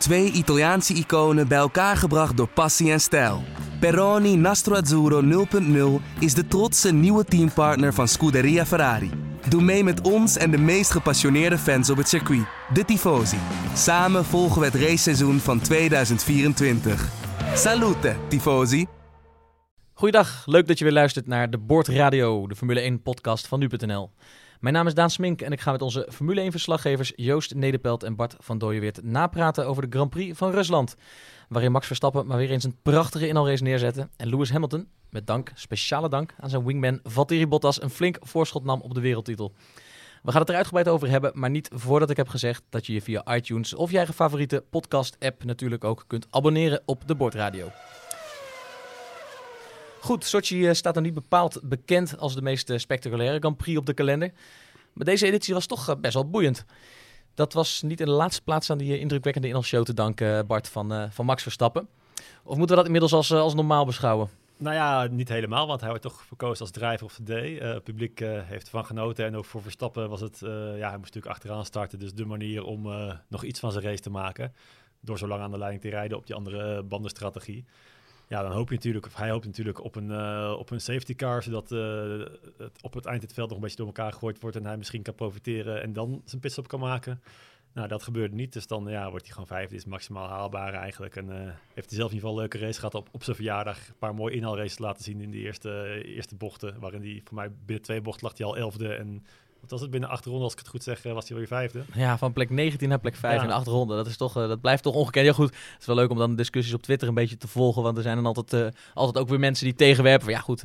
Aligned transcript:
Twee 0.00 0.32
Italiaanse 0.32 0.94
iconen 0.94 1.48
bij 1.48 1.58
elkaar 1.58 1.96
gebracht 1.96 2.36
door 2.36 2.48
passie 2.48 2.92
en 2.92 3.00
stijl. 3.00 3.42
Peroni 3.80 4.36
Nastro 4.36 4.74
Azzurro 4.74 5.46
0.0 6.00 6.04
is 6.18 6.34
de 6.34 6.46
trotse 6.46 6.92
nieuwe 6.92 7.24
teampartner 7.24 7.94
van 7.94 8.08
Scuderia 8.08 8.66
Ferrari. 8.66 9.10
Doe 9.48 9.62
mee 9.62 9.84
met 9.84 10.00
ons 10.00 10.36
en 10.36 10.50
de 10.50 10.58
meest 10.58 10.90
gepassioneerde 10.90 11.58
fans 11.58 11.90
op 11.90 11.96
het 11.96 12.08
circuit, 12.08 12.46
de 12.72 12.84
Tifosi. 12.84 13.38
Samen 13.74 14.24
volgen 14.24 14.60
we 14.60 14.66
het 14.66 14.74
raceseizoen 14.74 15.38
van 15.38 15.60
2024. 15.60 17.08
Salute, 17.54 18.16
Tifosi! 18.28 18.86
Goeiedag, 19.92 20.42
leuk 20.46 20.66
dat 20.66 20.78
je 20.78 20.84
weer 20.84 20.92
luistert 20.92 21.26
naar 21.26 21.50
de 21.50 21.58
Board 21.58 21.88
Radio, 21.88 22.46
de 22.46 22.56
Formule 22.56 22.80
1 22.80 23.02
podcast 23.02 23.46
van 23.46 23.58
nu.nl. 23.58 24.10
Mijn 24.60 24.74
naam 24.74 24.86
is 24.86 24.94
Daan 24.94 25.10
Smink 25.10 25.40
en 25.40 25.52
ik 25.52 25.60
ga 25.60 25.72
met 25.72 25.82
onze 25.82 26.08
Formule 26.12 26.40
1 26.40 26.50
verslaggevers 26.50 27.12
Joost 27.16 27.54
Nederpelt 27.54 28.02
en 28.02 28.16
Bart 28.16 28.34
van 28.38 28.58
Dooyeweert 28.58 29.02
napraten 29.02 29.66
over 29.66 29.82
de 29.82 29.96
Grand 29.96 30.10
Prix 30.10 30.38
van 30.38 30.50
Rusland. 30.50 30.96
Waarin 31.48 31.72
Max 31.72 31.86
Verstappen 31.86 32.26
maar 32.26 32.36
weer 32.36 32.50
eens 32.50 32.64
een 32.64 32.76
prachtige 32.82 33.28
inhaalrace 33.28 33.62
neerzette 33.62 34.08
en 34.16 34.28
Lewis 34.28 34.50
Hamilton, 34.50 34.88
met 35.10 35.26
dank, 35.26 35.52
speciale 35.54 36.08
dank 36.08 36.34
aan 36.40 36.50
zijn 36.50 36.64
wingman 36.64 37.00
Valtteri 37.02 37.46
Bottas, 37.46 37.82
een 37.82 37.90
flink 37.90 38.16
voorschot 38.20 38.64
nam 38.64 38.80
op 38.80 38.94
de 38.94 39.00
wereldtitel. 39.00 39.52
We 40.22 40.30
gaan 40.30 40.40
het 40.40 40.50
er 40.50 40.56
uitgebreid 40.56 40.88
over 40.88 41.08
hebben, 41.08 41.32
maar 41.34 41.50
niet 41.50 41.70
voordat 41.74 42.10
ik 42.10 42.16
heb 42.16 42.28
gezegd 42.28 42.62
dat 42.68 42.86
je 42.86 42.92
je 42.92 43.02
via 43.02 43.34
iTunes 43.34 43.74
of 43.74 43.90
je 43.90 43.96
eigen 43.96 44.14
favoriete 44.14 44.64
podcast-app 44.70 45.44
natuurlijk 45.44 45.84
ook 45.84 46.04
kunt 46.06 46.26
abonneren 46.30 46.82
op 46.84 47.06
de 47.06 47.14
Bordradio. 47.14 47.70
Goed, 50.00 50.24
Sochi 50.24 50.68
eh, 50.68 50.74
staat 50.74 50.96
er 50.96 51.02
niet 51.02 51.14
bepaald 51.14 51.60
bekend 51.62 52.18
als 52.18 52.34
de 52.34 52.42
meest 52.42 52.70
eh, 52.70 52.78
spectaculaire 52.78 53.38
Grand 53.38 53.56
Prix 53.56 53.78
op 53.78 53.86
de 53.86 53.94
kalender. 53.94 54.32
Maar 54.92 55.04
deze 55.04 55.26
editie 55.26 55.54
was 55.54 55.66
toch 55.66 55.88
eh, 55.88 55.96
best 55.96 56.14
wel 56.14 56.30
boeiend. 56.30 56.64
Dat 57.34 57.52
was 57.52 57.82
niet 57.82 58.00
in 58.00 58.06
de 58.06 58.12
laatste 58.12 58.42
plaats 58.42 58.70
aan 58.70 58.78
die 58.78 58.98
indrukwekkende 58.98 59.48
inhalshow 59.48 59.84
te 59.84 59.94
danken, 59.94 60.46
Bart, 60.46 60.68
van, 60.68 61.08
van 61.10 61.24
Max 61.24 61.42
Verstappen. 61.42 61.88
Of 62.42 62.56
moeten 62.56 62.68
we 62.68 62.74
dat 62.74 62.84
inmiddels 62.84 63.12
als, 63.12 63.32
als 63.32 63.54
normaal 63.54 63.84
beschouwen? 63.84 64.28
Nou 64.56 64.74
ja, 64.74 65.06
niet 65.06 65.28
helemaal, 65.28 65.66
want 65.66 65.80
hij 65.80 65.88
wordt 65.88 66.04
toch 66.04 66.22
verkozen 66.22 66.60
als 66.60 66.70
drijver 66.70 67.06
of 67.06 67.14
de 67.14 67.22
day. 67.22 67.54
het 67.54 67.84
publiek 67.84 68.18
heeft 68.24 68.64
ervan 68.64 68.84
genoten 68.84 69.24
en 69.24 69.36
ook 69.36 69.44
voor 69.44 69.62
Verstappen 69.62 70.08
was 70.08 70.20
het... 70.20 70.38
ja, 70.40 70.48
hij 70.88 70.98
moest 70.98 71.14
natuurlijk 71.14 71.26
achteraan 71.26 71.64
starten, 71.64 71.98
dus 71.98 72.14
de 72.14 72.24
manier 72.24 72.64
om 72.64 72.82
nog 73.28 73.44
iets 73.44 73.60
van 73.60 73.72
zijn 73.72 73.84
race 73.84 74.02
te 74.02 74.10
maken. 74.10 74.54
Door 75.00 75.18
zo 75.18 75.26
lang 75.26 75.42
aan 75.42 75.50
de 75.50 75.58
leiding 75.58 75.82
te 75.82 75.88
rijden 75.88 76.16
op 76.16 76.26
die 76.26 76.34
andere 76.34 76.82
bandenstrategie. 76.82 77.64
Ja, 78.30 78.42
dan 78.42 78.52
hoop 78.52 78.68
je 78.68 78.74
natuurlijk, 78.74 79.06
of 79.06 79.16
hij 79.16 79.30
hoopt 79.30 79.46
natuurlijk 79.46 79.84
op 79.84 79.96
een, 79.96 80.10
uh, 80.10 80.54
op 80.58 80.70
een 80.70 80.80
safety 80.80 81.14
car, 81.14 81.42
zodat 81.42 81.72
uh, 81.72 82.24
het 82.58 82.82
op 82.82 82.94
het 82.94 83.06
eind 83.06 83.22
het 83.22 83.32
veld 83.32 83.48
nog 83.48 83.56
een 83.56 83.62
beetje 83.62 83.76
door 83.76 83.86
elkaar 83.86 84.12
gegooid 84.12 84.40
wordt 84.40 84.56
en 84.56 84.66
hij 84.66 84.76
misschien 84.76 85.02
kan 85.02 85.14
profiteren 85.14 85.82
en 85.82 85.92
dan 85.92 86.22
zijn 86.24 86.40
pitstop 86.40 86.68
kan 86.68 86.80
maken. 86.80 87.22
Nou, 87.72 87.88
dat 87.88 88.02
gebeurt 88.02 88.32
niet, 88.32 88.52
dus 88.52 88.66
dan 88.66 88.86
ja, 88.88 89.10
wordt 89.10 89.24
hij 89.24 89.32
gewoon 89.32 89.48
vijfde, 89.48 89.74
is 89.74 89.84
maximaal 89.84 90.28
haalbaar 90.28 90.74
eigenlijk. 90.74 91.16
En 91.16 91.26
uh, 91.26 91.34
heeft 91.74 91.88
hij 91.88 91.98
zelf 91.98 92.10
in 92.10 92.14
ieder 92.14 92.28
geval 92.28 92.30
een 92.30 92.38
leuke 92.38 92.58
race 92.58 92.78
gehad 92.78 92.94
op, 92.94 93.08
op 93.12 93.22
zijn 93.24 93.36
verjaardag. 93.36 93.88
Een 93.88 93.98
paar 93.98 94.14
mooie 94.14 94.34
inhaalraces 94.34 94.78
laten 94.78 95.04
zien 95.04 95.20
in 95.20 95.30
de 95.30 95.38
eerste, 95.38 96.02
eerste 96.04 96.36
bochten, 96.36 96.80
waarin 96.80 97.02
hij 97.02 97.20
voor 97.24 97.34
mij 97.34 97.50
binnen 97.64 97.84
twee 97.84 98.00
bochten 98.00 98.26
lag 98.26 98.38
hij 98.38 98.46
al 98.46 98.56
elfde 98.56 98.94
en 98.94 99.24
wat 99.60 99.70
was 99.70 99.80
het 99.80 99.90
binnen 99.90 100.08
acht 100.08 100.24
ronden, 100.24 100.42
als 100.42 100.52
ik 100.52 100.58
het 100.58 100.68
goed 100.68 100.82
zeg, 100.82 101.04
eh, 101.04 101.12
was 101.12 101.28
hij 101.28 101.36
weer 101.38 101.46
vijfde. 101.46 101.82
Ja, 101.94 102.18
van 102.18 102.32
plek 102.32 102.50
19 102.50 102.88
naar 102.88 102.98
plek 102.98 103.14
5 103.14 103.42
in 103.42 103.50
acht 103.50 103.66
ronden. 103.66 103.96
Dat, 103.96 104.06
is 104.06 104.16
toch, 104.16 104.36
uh, 104.36 104.48
dat 104.48 104.60
blijft 104.60 104.82
toch 104.82 104.94
ongekend. 104.94 105.26
Ja 105.26 105.32
goed, 105.32 105.48
het 105.48 105.80
is 105.80 105.86
wel 105.86 105.96
leuk 105.96 106.10
om 106.10 106.18
dan 106.18 106.30
de 106.30 106.36
discussies 106.36 106.74
op 106.74 106.82
Twitter 106.82 107.08
een 107.08 107.14
beetje 107.14 107.36
te 107.36 107.48
volgen. 107.48 107.82
Want 107.82 107.96
er 107.96 108.02
zijn 108.02 108.16
dan 108.16 108.26
altijd, 108.26 108.52
uh, 108.52 108.80
altijd 108.94 109.18
ook 109.24 109.28
weer 109.28 109.38
mensen 109.38 109.64
die 109.64 109.74
tegenwerpen. 109.74 110.24
Van, 110.24 110.32
ja 110.32 110.40
goed, 110.40 110.60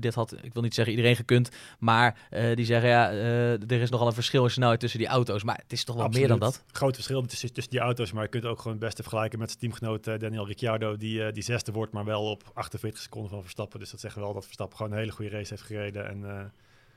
dit 0.00 0.14
had, 0.14 0.34
ik 0.42 0.52
wil 0.52 0.62
niet 0.62 0.74
zeggen 0.74 0.94
iedereen 0.94 1.16
gekund. 1.16 1.50
Maar 1.78 2.28
die 2.54 2.64
zeggen, 2.64 2.88
ja, 2.88 3.10
er 3.10 3.72
is 3.72 3.90
nogal 3.90 4.06
een 4.06 4.12
verschil 4.12 4.44
in 4.44 4.50
snelheid 4.50 4.80
tussen 4.80 4.98
die 4.98 5.08
auto's. 5.08 5.42
Maar 5.42 5.58
het 5.62 5.72
is 5.72 5.84
toch 5.84 5.96
wel 5.96 6.08
meer 6.08 6.28
dan 6.28 6.38
dat. 6.38 6.64
Groot 6.72 6.94
verschil 6.94 7.22
tussen, 7.26 7.52
tussen 7.52 7.72
die 7.72 7.80
auto's. 7.80 8.12
Maar 8.12 8.22
je 8.22 8.28
kunt 8.28 8.44
ook 8.44 8.56
gewoon 8.58 8.76
het 8.76 8.86
beste 8.86 9.02
vergelijken 9.02 9.38
met 9.38 9.48
zijn 9.48 9.60
teamgenoot 9.60 10.20
Daniel 10.20 10.46
Ricciardo. 10.46 10.96
Die, 10.96 11.32
die 11.32 11.42
zesde 11.42 11.72
wordt, 11.72 11.92
maar 11.92 12.04
wel 12.04 12.30
op 12.30 12.42
48 12.54 13.02
seconden 13.02 13.30
van 13.30 13.42
Verstappen. 13.42 13.78
Dus 13.78 13.90
dat 13.90 14.00
zeggen 14.00 14.22
wel 14.22 14.32
dat 14.32 14.44
Verstappen 14.44 14.76
gewoon 14.76 14.92
een 14.92 14.98
hele 14.98 15.12
goede 15.12 15.30
race 15.30 15.48
heeft 15.48 15.66
gereden. 15.66 16.08
En 16.08 16.52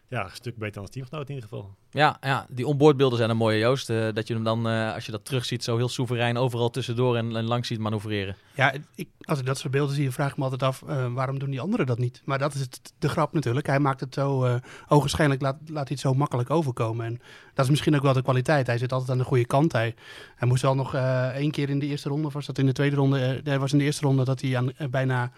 ja, 0.09 0.23
een 0.23 0.35
stuk 0.35 0.57
beter 0.57 0.73
dan 0.73 0.81
als 0.81 0.91
teamgenoot 0.91 1.29
in 1.29 1.35
ieder 1.35 1.49
geval. 1.49 1.75
Ja, 1.91 2.17
ja 2.21 2.45
die 2.49 2.67
onboardbeelden 2.67 3.17
zijn 3.17 3.29
een 3.29 3.37
mooie, 3.37 3.59
Joost. 3.59 3.89
Uh, 3.89 4.07
dat 4.13 4.27
je 4.27 4.33
hem 4.33 4.43
dan, 4.43 4.67
uh, 4.67 4.93
als 4.93 5.05
je 5.05 5.11
dat 5.11 5.25
terugziet, 5.25 5.63
zo 5.63 5.77
heel 5.77 5.89
soeverein 5.89 6.37
overal 6.37 6.69
tussendoor 6.69 7.17
en, 7.17 7.35
en 7.35 7.43
langs 7.43 7.67
ziet 7.67 7.79
manoeuvreren. 7.79 8.35
Ja, 8.55 8.73
ik, 8.95 9.09
als 9.21 9.39
ik 9.39 9.45
dat 9.45 9.57
soort 9.57 9.71
beelden 9.71 9.95
zie, 9.95 10.11
vraag 10.11 10.31
ik 10.31 10.37
me 10.37 10.43
altijd 10.43 10.63
af, 10.63 10.83
uh, 10.89 11.13
waarom 11.13 11.39
doen 11.39 11.49
die 11.49 11.61
anderen 11.61 11.85
dat 11.85 11.97
niet? 11.97 12.21
Maar 12.25 12.39
dat 12.39 12.53
is 12.53 12.59
het, 12.59 12.93
de 12.99 13.09
grap 13.09 13.33
natuurlijk. 13.33 13.67
Hij 13.67 13.79
maakt 13.79 13.99
het 13.99 14.13
zo, 14.13 14.59
ogenschijnlijk 14.87 15.41
laat, 15.41 15.57
laat 15.65 15.87
hij 15.87 15.87
het 15.89 15.99
zo 15.99 16.13
makkelijk 16.13 16.49
overkomen. 16.49 17.05
En 17.05 17.21
dat 17.53 17.65
is 17.65 17.71
misschien 17.71 17.95
ook 17.95 18.01
wel 18.01 18.13
de 18.13 18.21
kwaliteit. 18.21 18.67
Hij 18.67 18.77
zit 18.77 18.91
altijd 18.91 19.11
aan 19.11 19.17
de 19.17 19.23
goede 19.23 19.45
kant. 19.45 19.71
Hij, 19.71 19.95
hij 20.35 20.47
moest 20.47 20.61
wel 20.61 20.75
nog 20.75 20.93
één 21.33 21.51
keer 21.51 21.69
in 21.69 21.79
de 21.79 21.85
eerste 21.85 22.09
ronde, 22.09 22.27
of 22.27 22.33
was 22.33 22.45
dat 22.45 22.57
in 22.57 22.65
de 22.65 22.71
tweede 22.71 22.95
ronde? 22.95 23.41
hij 23.43 23.59
was 23.59 23.71
in 23.71 23.77
de 23.77 23.83
eerste 23.83 24.05
ronde 24.05 24.23
dat 24.23 24.41
hij 24.41 24.57
aan, 24.57 24.71
bijna 24.89 25.31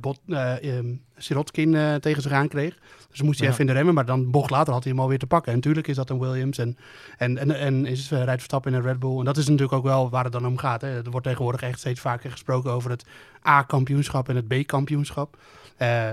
bot, 0.00 0.20
um, 0.62 1.02
Sirotkin 1.16 2.00
tegen 2.00 2.22
zich 2.22 2.32
aan 2.32 2.48
kreeg. 2.48 2.78
Dus 3.10 3.22
moest 3.22 3.40
hij 3.40 3.48
even 3.48 3.60
in 3.60 3.66
de 3.66 3.72
remmen, 3.72 3.94
maar 3.94 4.06
dan 4.06 4.30
bocht 4.30 4.50
later 4.50 4.72
had 4.72 4.82
hij 4.82 4.92
hem 4.92 5.00
alweer 5.00 5.18
te 5.18 5.26
pakken. 5.26 5.52
En 5.52 5.60
is 5.84 5.96
dat 5.96 6.10
een 6.10 6.18
Williams 6.18 6.58
en, 6.58 6.76
en, 7.18 7.38
en, 7.38 7.50
en 7.58 7.86
is 7.86 8.12
uh, 8.12 8.18
rijdt 8.18 8.30
Verstappen 8.30 8.72
in 8.72 8.78
een 8.78 8.84
Red 8.84 8.98
Bull. 8.98 9.18
En 9.18 9.24
dat 9.24 9.36
is 9.36 9.44
natuurlijk 9.44 9.72
ook 9.72 9.84
wel 9.84 10.10
waar 10.10 10.24
het 10.24 10.32
dan 10.32 10.46
om 10.46 10.58
gaat. 10.58 10.80
Hè. 10.80 11.02
Er 11.04 11.10
wordt 11.10 11.26
tegenwoordig 11.26 11.62
echt 11.62 11.78
steeds 11.78 12.00
vaker 12.00 12.30
gesproken 12.30 12.70
over 12.70 12.90
het 12.90 13.04
A-kampioenschap 13.46 14.28
en 14.28 14.36
het 14.36 14.48
B-kampioenschap. 14.48 15.36
Uh, 15.82 16.10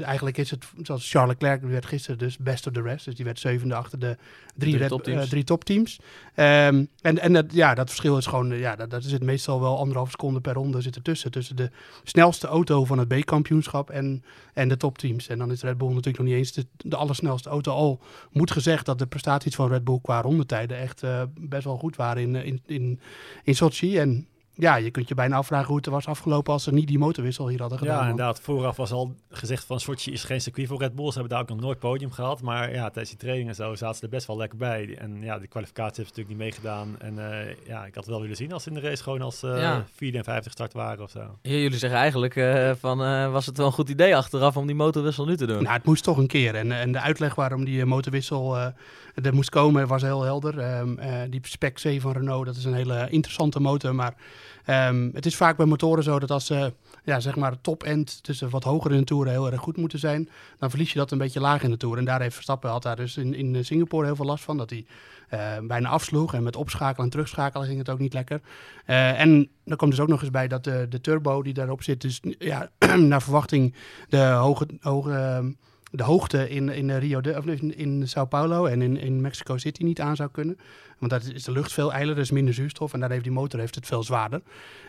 eigenlijk 0.00 0.36
is 0.36 0.50
het, 0.50 0.64
zoals 0.82 1.10
Charles 1.10 1.30
Leclerc, 1.30 1.62
werd 1.62 1.86
gisteren 1.86 2.18
dus 2.18 2.36
best 2.36 2.66
of 2.66 2.72
the 2.72 2.82
rest. 2.82 3.04
Dus 3.04 3.14
die 3.14 3.24
werd 3.24 3.38
zevende 3.38 3.74
achter 3.74 3.98
de 3.98 4.16
drie, 4.54 4.76
drie 4.76 4.88
topteams. 4.88 5.22
Uh, 5.22 5.28
drie 5.28 5.44
topteams. 5.44 6.00
Um, 6.34 6.88
en 7.00 7.18
en 7.18 7.32
dat, 7.32 7.52
ja, 7.52 7.74
dat 7.74 7.88
verschil 7.88 8.16
is 8.16 8.26
gewoon, 8.26 8.58
ja, 8.58 8.76
dat, 8.76 8.90
dat 8.90 9.04
zit 9.04 9.22
meestal 9.22 9.60
wel 9.60 9.78
anderhalf 9.78 10.10
seconde 10.10 10.40
per 10.40 10.52
ronde 10.52 10.80
zit 10.80 10.96
ertussen. 10.96 11.30
Tussen 11.30 11.56
de 11.56 11.70
snelste 12.04 12.46
auto 12.46 12.84
van 12.84 12.98
het 12.98 13.08
B-kampioenschap 13.08 13.90
en, 13.90 14.24
en 14.54 14.68
de 14.68 14.76
topteams. 14.76 15.28
En 15.28 15.38
dan 15.38 15.50
is 15.50 15.62
Red 15.62 15.78
Bull 15.78 15.88
natuurlijk 15.88 16.18
nog 16.18 16.26
niet 16.26 16.36
eens 16.36 16.52
de, 16.52 16.66
de 16.76 16.96
allersnelste 16.96 17.48
auto. 17.48 17.72
Al 17.72 18.00
moet 18.30 18.50
gezegd 18.50 18.86
dat 18.86 18.98
de 18.98 19.06
prestaties 19.06 19.54
van 19.54 19.68
Red 19.68 19.84
Bull 19.84 19.98
qua 20.02 20.20
rondetijden 20.20 20.78
echt 20.78 21.02
uh, 21.02 21.22
best 21.40 21.64
wel 21.64 21.78
goed 21.78 21.96
waren 21.96 22.22
in, 22.22 22.34
in, 22.34 22.60
in, 22.66 23.00
in 23.44 23.54
Sochi. 23.54 23.98
En 23.98 24.26
ja, 24.58 24.76
je 24.76 24.90
kunt 24.90 25.08
je 25.08 25.14
bijna 25.14 25.36
afvragen 25.36 25.66
hoe 25.66 25.76
het 25.76 25.86
was 25.86 26.06
afgelopen 26.06 26.52
als 26.52 26.62
ze 26.62 26.72
niet 26.72 26.88
die 26.88 26.98
motorwissel 26.98 27.48
hier 27.48 27.60
hadden 27.60 27.78
gedaan. 27.78 27.96
Ja, 27.96 28.10
inderdaad. 28.10 28.40
Vooraf 28.40 28.76
was 28.76 28.92
al 28.92 29.14
gezegd 29.30 29.64
van 29.64 29.80
Sochi 29.80 30.12
is 30.12 30.24
geen 30.24 30.40
circuit 30.40 30.68
voor 30.68 30.78
Red 30.78 30.94
Bull. 30.94 31.06
Ze 31.06 31.12
hebben 31.12 31.30
daar 31.30 31.40
ook 31.40 31.48
nog 31.48 31.60
nooit 31.60 31.78
podium 31.78 32.10
gehad. 32.10 32.42
Maar 32.42 32.72
ja, 32.72 32.84
tijdens 32.84 33.08
die 33.08 33.18
training 33.18 33.48
en 33.48 33.54
zo 33.54 33.74
zaten 33.74 33.96
ze 33.96 34.02
er 34.02 34.08
best 34.08 34.26
wel 34.26 34.36
lekker 34.36 34.58
bij. 34.58 34.96
En 34.98 35.22
ja, 35.22 35.38
de 35.38 35.46
kwalificatie 35.46 36.04
heeft 36.04 36.16
natuurlijk 36.16 36.28
niet 36.28 36.38
meegedaan. 36.38 36.96
En 36.98 37.14
uh, 37.14 37.66
ja, 37.66 37.84
ik 37.84 37.94
had 37.94 38.06
wel 38.06 38.20
willen 38.20 38.36
zien 38.36 38.52
als 38.52 38.62
ze 38.62 38.68
in 38.68 38.74
de 38.74 38.80
race 38.80 39.02
gewoon 39.02 39.22
als 39.22 39.42
uh, 39.42 39.60
ja. 39.60 39.84
54 39.94 40.52
start 40.52 40.72
waren 40.72 41.04
of 41.04 41.10
zo. 41.10 41.38
Ja, 41.42 41.52
jullie 41.52 41.78
zeggen 41.78 41.98
eigenlijk 41.98 42.36
uh, 42.36 42.70
van 42.78 42.98
was 43.32 43.46
het 43.46 43.56
wel 43.56 43.66
een 43.66 43.72
goed 43.72 43.88
idee 43.88 44.16
achteraf 44.16 44.56
om 44.56 44.66
die 44.66 44.76
motorwissel 44.76 45.24
nu 45.24 45.36
te 45.36 45.46
doen? 45.46 45.62
Nou, 45.62 45.74
het 45.74 45.84
moest 45.84 46.04
toch 46.04 46.18
een 46.18 46.26
keer. 46.26 46.54
En, 46.54 46.72
en 46.72 46.92
de 46.92 47.00
uitleg 47.00 47.34
waarom 47.34 47.64
die 47.64 47.84
motorwissel 47.84 48.56
er 49.22 49.34
moest 49.34 49.50
komen 49.50 49.86
was 49.86 50.02
heel 50.02 50.22
helder. 50.22 50.78
Um, 50.78 50.98
die 51.30 51.40
Spec 51.42 51.74
C 51.74 52.00
van 52.00 52.12
Renault, 52.12 52.46
dat 52.46 52.56
is 52.56 52.64
een 52.64 52.74
hele 52.74 53.06
interessante 53.10 53.60
motor, 53.60 53.94
maar 53.94 54.14
Um, 54.70 55.10
het 55.14 55.26
is 55.26 55.36
vaak 55.36 55.56
bij 55.56 55.66
motoren 55.66 56.02
zo 56.02 56.18
dat 56.18 56.30
als 56.30 56.46
ze 56.46 56.72
ja, 57.04 57.20
zeg 57.20 57.36
maar 57.36 57.60
top-end 57.60 58.22
tussen 58.22 58.50
wat 58.50 58.64
hoger 58.64 58.92
in 58.92 58.98
de 58.98 59.04
toeren 59.04 59.32
heel 59.32 59.50
erg 59.50 59.60
goed 59.60 59.76
moeten 59.76 59.98
zijn, 59.98 60.28
dan 60.58 60.70
verlies 60.70 60.92
je 60.92 60.98
dat 60.98 61.10
een 61.10 61.18
beetje 61.18 61.40
laag 61.40 61.62
in 61.62 61.70
de 61.70 61.76
toer. 61.76 61.98
En 61.98 62.04
daar 62.04 62.20
heeft 62.20 62.34
Verstappen 62.34 62.70
had 62.70 62.82
daar 62.82 62.96
dus 62.96 63.16
in, 63.16 63.34
in 63.34 63.64
Singapore 63.64 64.06
heel 64.06 64.16
veel 64.16 64.24
last 64.24 64.44
van, 64.44 64.56
dat 64.56 64.70
hij 64.70 64.86
uh, 65.34 65.66
bijna 65.66 65.88
afsloeg. 65.88 66.34
En 66.34 66.42
met 66.42 66.56
opschakelen 66.56 67.04
en 67.04 67.10
terugschakelen 67.10 67.66
ging 67.66 67.78
het 67.78 67.90
ook 67.90 67.98
niet 67.98 68.12
lekker. 68.12 68.40
En 68.84 69.48
er 69.64 69.76
komt 69.76 69.90
dus 69.90 70.00
ook 70.00 70.08
nog 70.08 70.20
eens 70.20 70.30
bij 70.30 70.48
dat 70.48 70.64
de, 70.64 70.86
de 70.88 71.00
turbo 71.00 71.42
die 71.42 71.54
daarop 71.54 71.82
zit, 71.82 72.00
dus 72.00 72.20
ja, 72.38 72.70
naar 72.96 73.22
verwachting 73.22 73.74
de 74.08 74.22
hoge, 74.22 74.66
hoge 74.80 75.12
ehm, 75.12 75.50
de 75.90 76.02
hoogte 76.02 76.48
in, 76.48 76.68
in 76.68 76.96
Rio 76.98 77.20
de, 77.20 77.36
of 77.36 77.46
in, 77.46 77.76
in 77.76 78.08
Sao 78.08 78.24
Paulo 78.24 78.66
en 78.66 78.82
in, 78.82 78.96
in 78.96 79.20
Mexico 79.20 79.56
City 79.56 79.82
niet 79.82 80.00
aan 80.00 80.16
zou 80.16 80.30
kunnen. 80.30 80.58
Want 80.98 81.10
daar 81.10 81.34
is 81.34 81.44
de 81.44 81.52
lucht 81.52 81.72
veel 81.72 81.92
eiler, 81.92 82.14
er 82.14 82.20
is 82.20 82.30
minder 82.30 82.54
zuurstof 82.54 82.92
en 82.92 83.00
daar 83.00 83.10
heeft 83.10 83.22
die 83.22 83.32
motor 83.32 83.60
heeft 83.60 83.74
het 83.74 83.86
veel 83.86 84.02
zwaarder. 84.02 84.40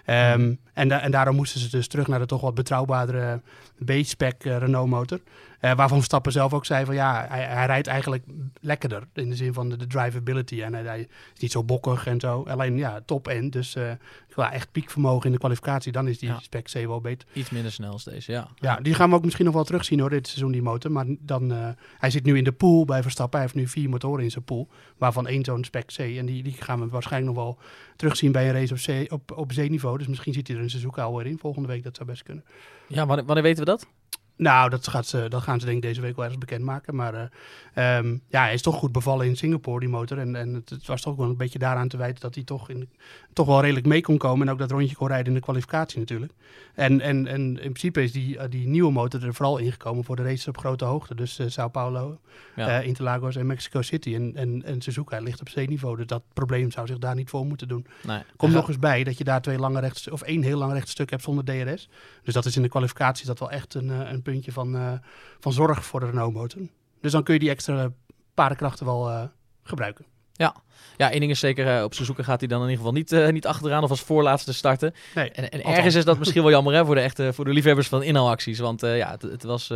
Um, 0.05 0.59
en, 0.73 0.87
da 0.87 1.01
en 1.01 1.11
daarom 1.11 1.35
moesten 1.35 1.59
ze 1.59 1.69
dus 1.69 1.87
terug 1.87 2.07
naar 2.07 2.19
de 2.19 2.25
toch 2.25 2.41
wat 2.41 2.55
betrouwbaardere 2.55 3.41
B-spec 3.85 4.45
uh, 4.45 4.57
Renault 4.57 4.89
motor. 4.89 5.19
Uh, 5.61 5.75
waarvan 5.75 5.97
Verstappen 5.97 6.31
zelf 6.31 6.53
ook 6.53 6.65
zei 6.65 6.85
van 6.85 6.95
ja, 6.95 7.25
hij, 7.29 7.43
hij, 7.43 7.65
rijdt 7.65 7.87
eigenlijk 7.87 8.23
lekkerder 8.61 9.03
in 9.13 9.29
de 9.29 9.35
zin 9.35 9.53
van 9.53 9.69
de, 9.69 9.77
de 9.77 9.87
drivability. 9.87 10.61
En 10.61 10.73
hij, 10.73 10.83
hij, 10.83 10.99
is 11.33 11.39
niet 11.39 11.51
zo 11.51 11.63
bokkig 11.63 12.07
en 12.07 12.19
zo. 12.19 12.43
Alleen 12.47 12.77
ja, 12.77 13.01
top 13.05 13.27
end. 13.27 13.53
Dus 13.53 13.75
uh, 13.75 13.91
qua 14.29 14.51
echt 14.51 14.71
piekvermogen 14.71 15.25
in 15.25 15.31
de 15.31 15.37
kwalificatie, 15.37 15.91
dan 15.91 16.07
is 16.07 16.19
die 16.19 16.29
ja. 16.29 16.39
spec 16.39 16.69
C 16.71 16.73
wel 16.73 17.01
beter. 17.01 17.27
Iets 17.33 17.49
minder 17.49 17.71
snel 17.71 17.99
deze, 18.03 18.31
ja. 18.31 18.47
Ja, 18.55 18.75
die 18.75 18.93
gaan 18.93 19.09
we 19.09 19.15
ook 19.15 19.23
misschien 19.23 19.45
nog 19.45 19.53
wel 19.53 19.63
terugzien 19.63 19.99
hoor, 19.99 20.09
dit 20.09 20.27
seizoen 20.27 20.51
die 20.51 20.61
motor. 20.61 20.91
Maar 20.91 21.05
dan, 21.07 21.51
hij 21.97 22.09
zit 22.09 22.23
nu 22.23 22.37
in 22.37 22.43
de 22.43 22.51
pool 22.51 22.85
bij 22.85 23.01
Verstappen. 23.01 23.39
Hij 23.39 23.47
heeft 23.47 23.59
nu 23.59 23.67
vier 23.67 23.89
motoren 23.89 24.23
in 24.23 24.31
zijn 24.31 24.43
pool, 24.43 24.67
waarvan 24.97 25.27
één 25.27 25.45
zo'n 25.45 25.63
spec 25.63 25.91
En 26.03 26.25
die, 26.25 26.43
die 26.43 26.53
gaan 26.53 26.79
we 26.79 26.87
waarschijnlijk 26.87 27.35
nog 27.35 27.43
wel 27.43 27.57
terugzien 27.95 28.31
bij 28.31 28.47
een 28.47 28.53
race 28.67 29.07
op, 29.09 29.11
op, 29.11 29.37
op 29.37 29.51
zeeniveau. 29.53 29.97
Dus 29.97 30.07
misschien 30.07 30.33
zit 30.33 30.47
hij 30.47 30.57
er 30.57 30.63
een 30.63 30.69
Suzuka 30.69 31.03
alweer 31.03 31.25
in 31.25 31.37
volgende 31.37 31.67
week. 31.67 31.83
Dat 31.83 31.95
zou 31.95 32.07
best 32.09 32.23
kunnen. 32.23 32.43
Ja, 32.87 33.05
wanneer 33.05 33.41
weten 33.41 33.59
we 33.59 33.71
dat? 33.71 33.87
Nou, 34.37 34.69
dat, 34.69 34.87
gaat 34.87 35.05
ze, 35.05 35.25
dat 35.29 35.41
gaan 35.41 35.59
ze 35.59 35.65
denk 35.65 35.77
ik 35.77 35.83
deze 35.83 36.01
week 36.01 36.15
wel 36.15 36.25
ergens 36.25 36.45
bekendmaken. 36.45 36.95
Maar 36.95 37.13
uh, 37.13 37.97
um, 37.97 38.21
ja, 38.29 38.41
hij 38.43 38.53
is 38.53 38.61
toch 38.61 38.75
goed 38.75 38.91
bevallen 38.91 39.25
in 39.25 39.35
Singapore, 39.35 39.79
die 39.79 39.89
motor. 39.89 40.17
En, 40.17 40.35
en 40.35 40.53
het, 40.53 40.69
het, 40.69 40.85
was 40.85 41.01
toch 41.01 41.15
wel 41.15 41.29
een 41.29 41.37
beetje 41.37 41.59
daaraan 41.59 41.87
te 41.87 41.97
wijten 41.97 42.21
dat 42.21 42.35
hij 42.35 42.43
toch, 42.43 42.69
in, 42.69 42.89
toch 43.33 43.47
wel 43.47 43.61
redelijk 43.61 43.85
mee 43.85 44.01
kon 44.01 44.17
komen. 44.17 44.47
En 44.47 44.53
ook 44.53 44.59
dat 44.59 44.71
rondje 44.71 44.95
kon 44.95 45.07
rijden 45.07 45.27
in 45.27 45.33
de 45.33 45.39
kwalificatie 45.39 45.99
natuurlijk. 45.99 46.33
En, 46.73 47.01
en, 47.01 47.27
en 47.27 47.41
in 47.41 47.55
principe 47.55 48.03
is 48.03 48.11
die, 48.11 48.47
die 48.47 48.67
nieuwe 48.67 48.91
motor 48.91 49.23
er 49.23 49.33
vooral 49.33 49.57
ingekomen 49.57 50.03
voor 50.03 50.15
de 50.15 50.23
races 50.23 50.47
op 50.47 50.57
grote 50.57 50.85
hoogte. 50.85 51.15
Dus 51.15 51.39
uh, 51.39 51.47
Sao 51.49 51.67
Paulo, 51.67 52.19
ja. 52.55 52.81
uh, 52.81 52.87
Interlagos 52.87 53.35
en 53.35 53.45
Mexico 53.45 53.81
City. 53.81 54.15
En, 54.15 54.31
en, 54.35 54.63
en 54.65 54.81
Suzuka 54.81 55.19
ligt 55.19 55.41
op 55.41 55.49
zeeniveau. 55.49 55.95
Dus 55.97 56.07
dat 56.07 56.23
probleem 56.33 56.71
zou 56.71 56.87
zich 56.87 56.97
daar 56.97 57.15
niet 57.15 57.29
voor 57.29 57.45
moeten 57.45 57.67
doen. 57.67 57.85
Nee. 58.03 58.21
Komt 58.35 58.53
nog 58.53 58.67
eens 58.67 58.79
bij 58.79 59.03
dat 59.03 59.17
je 59.17 59.23
daar 59.23 59.41
twee 59.41 59.57
lange 59.57 59.79
rechts, 59.79 60.09
of 60.09 60.21
één 60.21 60.41
heel 60.41 60.57
lang 60.57 60.73
rechtstuk 60.73 61.09
hebt 61.09 61.23
zonder 61.23 61.43
DRS. 61.43 61.89
Dus 62.23 62.33
dat 62.33 62.45
is 62.45 62.55
in 62.55 62.61
de 62.61 62.69
kwalificatie 62.69 63.25
dat 63.25 63.39
wel 63.39 63.51
echt 63.51 63.73
een, 63.73 63.89
een 63.89 64.21
puntje 64.31 64.51
van, 64.51 64.75
uh, 64.75 64.93
van 65.39 65.53
zorg 65.53 65.85
voor 65.85 65.99
de 65.99 66.05
Renault 66.05 66.33
motor. 66.33 66.61
Dus 67.01 67.11
dan 67.11 67.23
kun 67.23 67.33
je 67.33 67.39
die 67.39 67.49
extra 67.49 67.91
paardenkrachten 68.33 68.85
wel 68.85 69.09
uh, 69.09 69.23
gebruiken. 69.63 70.05
Ja. 70.33 70.55
Ja, 70.97 71.11
één 71.11 71.19
ding 71.19 71.31
is 71.31 71.39
zeker, 71.39 71.77
uh, 71.77 71.83
op 71.83 71.93
zijn 71.93 72.05
zoeken 72.05 72.23
gaat 72.23 72.39
hij 72.39 72.47
dan 72.47 72.61
in 72.61 72.69
ieder 72.69 72.77
geval 72.85 72.97
niet, 72.97 73.11
uh, 73.11 73.29
niet 73.29 73.45
achteraan 73.45 73.83
of 73.83 73.89
als 73.89 74.01
voorlaatste 74.01 74.53
starten. 74.53 74.93
Nee, 75.15 75.31
en, 75.31 75.49
en 75.49 75.63
ergens 75.63 75.95
is 75.95 76.05
dat 76.05 76.17
misschien 76.17 76.41
wel 76.47 76.51
jammer 76.51 76.73
hè, 76.73 76.85
voor, 76.85 76.95
de 76.95 77.01
echte, 77.01 77.33
voor 77.33 77.45
de 77.45 77.53
liefhebbers 77.53 77.87
van 77.87 78.03
inhaalacties. 78.03 78.59
Want 78.59 78.83
uh, 78.83 78.97
ja, 78.97 79.11
het, 79.11 79.21
het, 79.21 79.43
was, 79.43 79.71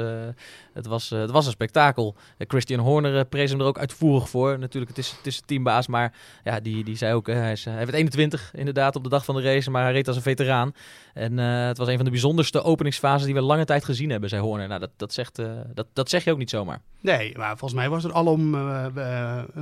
het, 0.74 0.88
was, 0.88 1.10
het 1.10 1.32
was 1.32 1.46
een 1.46 1.52
spektakel. 1.52 2.16
Christian 2.38 2.80
Horner 2.80 3.26
prees 3.26 3.52
hem 3.52 3.60
er 3.60 3.66
ook 3.66 3.80
uitvoerig 3.80 4.30
voor. 4.30 4.60
Natuurlijk, 4.60 4.96
het 4.96 5.06
is, 5.06 5.14
het 5.18 5.28
is 5.28 5.42
teambaas, 5.46 5.88
maar 5.88 6.14
ja, 6.44 6.60
die, 6.60 6.84
die 6.84 6.98
zei 6.98 7.14
ook, 7.14 7.28
hij, 7.28 7.52
is, 7.52 7.66
hij 7.66 7.76
werd 7.76 7.94
21 7.94 8.52
inderdaad 8.56 8.96
op 8.96 9.04
de 9.04 9.10
dag 9.10 9.26
van 9.26 9.36
de 9.36 9.42
race, 9.42 9.72
maar 9.72 9.84
hij 9.84 9.92
reed 9.92 10.08
als 10.08 10.16
een 10.16 10.22
veteraan. 10.22 10.74
En 11.14 11.38
het 11.38 11.78
was 11.78 11.88
een 11.88 11.96
van 11.96 12.06
de 12.06 12.12
bijzonderste 12.12 12.64
openingsfases 12.64 13.26
die 13.26 13.34
we 13.34 13.42
lange 13.42 13.66
tijd 13.66 13.86
gezien 13.86 14.10
hebben, 14.10 14.30
zei 14.30 14.42
Horner. 14.42 14.68
Nou, 14.68 14.80
dat, 14.80 14.90
dat, 14.98 15.14
zegt, 15.14 15.36
dat, 15.74 15.88
dat 15.94 16.10
zeg 16.10 16.24
je 16.24 16.32
ook 16.32 16.38
niet 16.38 16.50
zomaar. 16.50 16.82
Nee, 17.02 17.38
maar 17.38 17.58
volgens 17.58 17.80
mij 17.80 17.90
was 17.90 18.04
er 18.04 18.14
alom 18.14 18.56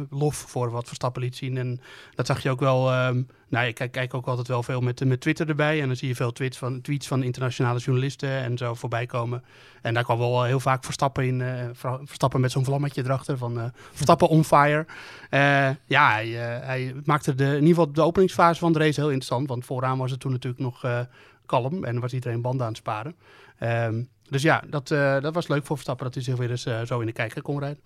lof 0.09 0.35
voor 0.35 0.71
wat 0.71 0.88
Verstappen 0.88 1.21
liet 1.29 1.37
zien. 1.37 1.57
En 1.57 1.81
dat 2.15 2.25
zag 2.25 2.43
je 2.43 2.49
ook 2.49 2.59
wel. 2.59 3.05
Um, 3.05 3.27
nou, 3.49 3.67
ik 3.67 3.75
kijk, 3.75 3.91
kijk, 3.91 4.13
ook 4.13 4.27
altijd 4.27 4.47
wel 4.47 4.63
veel 4.63 4.81
met, 4.81 5.05
met 5.05 5.21
Twitter 5.21 5.49
erbij. 5.49 5.81
En 5.81 5.87
dan 5.87 5.95
zie 5.95 6.07
je 6.07 6.15
veel 6.15 6.31
tweets 6.31 6.57
van, 6.57 6.81
tweets 6.81 7.07
van 7.07 7.23
internationale 7.23 7.79
journalisten 7.79 8.29
en 8.29 8.57
zo 8.57 8.73
voorbij 8.73 9.05
komen. 9.05 9.43
En 9.81 9.93
daar 9.93 10.03
kwam 10.03 10.17
wel 10.17 10.43
heel 10.43 10.59
vaak 10.59 10.83
Verstappen 10.83 11.25
in. 11.25 11.39
Uh, 11.39 11.69
Verstappen 12.03 12.41
met 12.41 12.51
zo'n 12.51 12.65
vlammetje 12.65 13.03
erachter 13.03 13.37
van 13.37 13.57
uh, 13.57 13.63
Verstappen 13.91 14.27
on 14.27 14.43
fire. 14.43 14.85
Uh, 15.31 15.69
ja, 15.85 16.11
hij, 16.11 16.27
hij, 16.63 16.95
maakte 17.03 17.35
de, 17.35 17.43
in 17.43 17.53
ieder 17.53 17.67
geval 17.67 17.91
de 17.91 18.01
openingsfase 18.01 18.59
van 18.59 18.73
de 18.73 18.79
race 18.79 18.99
heel 18.99 19.09
interessant. 19.09 19.47
Want 19.47 19.65
vooraan 19.65 19.97
was 19.97 20.11
het 20.11 20.19
toen 20.19 20.31
natuurlijk 20.31 20.63
nog 20.63 21.07
kalm 21.45 21.83
en 21.83 21.99
was 21.99 22.13
iedereen 22.13 22.41
banden 22.41 22.61
aan 22.61 22.71
het 22.71 22.81
sparen. 22.81 23.15
Um, 23.63 24.09
dus 24.29 24.41
ja, 24.41 24.63
dat, 24.69 24.87
dat 25.21 25.33
was 25.33 25.47
leuk 25.47 25.65
voor 25.65 25.75
Verstappen 25.75 26.05
dat 26.05 26.13
hij 26.13 26.23
zich 26.23 26.35
weer 26.35 26.51
eens 26.51 26.67
zo 26.85 26.99
in 26.99 27.05
de 27.05 27.11
kijker 27.11 27.41
kon 27.41 27.59
rijden. 27.59 27.81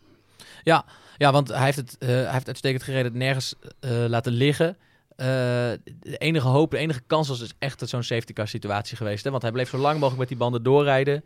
Ja, 0.63 0.85
ja 1.17 1.31
want 1.31 1.47
hij 1.47 1.63
heeft 1.63 1.77
het 1.77 1.95
uh, 1.99 2.09
hij 2.09 2.31
heeft 2.31 2.47
uitstekend 2.47 2.83
gereden 2.83 3.17
nergens 3.17 3.55
uh, 3.81 4.05
laten 4.07 4.31
liggen. 4.31 4.77
Uh, 5.17 5.25
de 5.99 6.17
enige 6.17 6.47
hoop, 6.47 6.71
de 6.71 6.77
enige 6.77 7.01
kans 7.07 7.27
was 7.27 7.39
dus 7.39 7.53
echt 7.59 7.89
zo'n 7.89 8.03
safety 8.03 8.33
car 8.33 8.47
situatie 8.47 8.97
geweest. 8.97 9.23
Hè? 9.23 9.29
Want 9.29 9.41
hij 9.41 9.51
bleef 9.51 9.69
zo 9.69 9.77
lang 9.77 9.93
mogelijk 9.93 10.19
met 10.19 10.27
die 10.27 10.37
banden 10.37 10.63
doorrijden. 10.63 11.23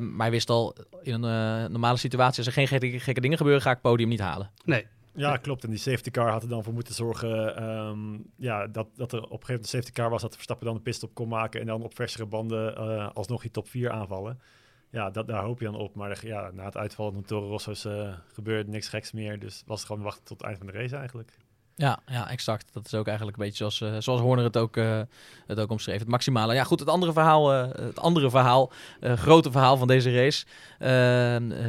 maar 0.00 0.26
hij 0.26 0.30
wist 0.30 0.50
al, 0.50 0.76
in 1.02 1.22
een 1.22 1.72
normale 1.72 1.96
situatie, 1.96 2.38
als 2.38 2.46
er 2.46 2.52
geen 2.52 2.68
gekke, 2.68 3.00
gekke 3.00 3.20
dingen 3.20 3.36
gebeuren, 3.36 3.62
ga 3.62 3.70
ik 3.70 3.78
het 3.82 3.90
podium 3.90 4.08
niet 4.08 4.20
halen. 4.20 4.50
Nee, 4.64 4.86
ja, 5.16 5.36
klopt. 5.36 5.64
En 5.64 5.70
die 5.70 5.78
safety 5.78 6.10
car 6.10 6.30
had 6.30 6.42
er 6.42 6.48
dan 6.48 6.64
voor 6.64 6.72
moeten 6.72 6.94
zorgen 6.94 7.62
um, 7.68 8.24
ja, 8.36 8.66
dat, 8.66 8.86
dat 8.96 9.12
er 9.12 9.18
op 9.18 9.24
een 9.24 9.30
gegeven 9.30 9.54
moment 9.54 9.72
een 9.72 9.80
safety 9.80 9.92
car 9.92 10.10
was, 10.10 10.22
dat 10.22 10.34
Verstappen 10.34 10.66
dan 10.66 10.74
de 10.74 10.82
pist 10.82 11.02
op 11.02 11.14
kon 11.14 11.28
maken 11.28 11.60
en 11.60 11.66
dan 11.66 11.82
op 11.82 11.94
versere 11.94 12.26
banden 12.26 12.74
uh, 12.78 13.08
alsnog 13.12 13.42
die 13.42 13.50
top 13.50 13.68
4 13.68 13.90
aanvallen 13.90 14.40
ja, 14.94 15.10
dat, 15.10 15.26
daar 15.26 15.42
hoop 15.42 15.58
je 15.58 15.64
dan 15.64 15.74
op. 15.74 15.94
Maar 15.94 16.26
ja, 16.26 16.50
na 16.52 16.64
het 16.64 16.76
uitvallen 16.76 17.12
van 17.12 17.24
Toro 17.24 17.48
Rosso's 17.48 17.84
uh, 17.84 18.14
gebeurde 18.32 18.70
niks 18.70 18.88
geks 18.88 19.12
meer. 19.12 19.38
Dus 19.38 19.62
was 19.66 19.78
het 19.78 19.86
gewoon 19.86 20.02
wachten 20.02 20.24
tot 20.24 20.38
het 20.38 20.46
eind 20.46 20.58
van 20.58 20.66
de 20.66 20.72
race 20.72 20.96
eigenlijk. 20.96 21.32
Ja, 21.76 21.98
ja, 22.06 22.30
exact. 22.30 22.72
Dat 22.72 22.86
is 22.86 22.94
ook 22.94 23.06
eigenlijk 23.06 23.36
een 23.36 23.44
beetje 23.44 23.70
zoals, 23.70 23.80
uh, 23.80 24.00
zoals 24.00 24.20
Horner 24.20 24.44
het 24.44 24.56
ook, 24.56 24.76
uh, 24.76 25.00
het 25.46 25.60
ook 25.60 25.70
omschreef. 25.70 25.98
Het 25.98 26.08
maximale. 26.08 26.54
Ja, 26.54 26.64
goed, 26.64 26.80
het 26.80 26.88
andere 26.88 27.12
verhaal, 27.12 27.50
het 27.50 27.98
andere 27.98 28.30
verhaal, 28.30 28.72
grote 29.00 29.50
verhaal 29.50 29.76
van 29.76 29.88
deze 29.88 30.12
race, 30.14 30.46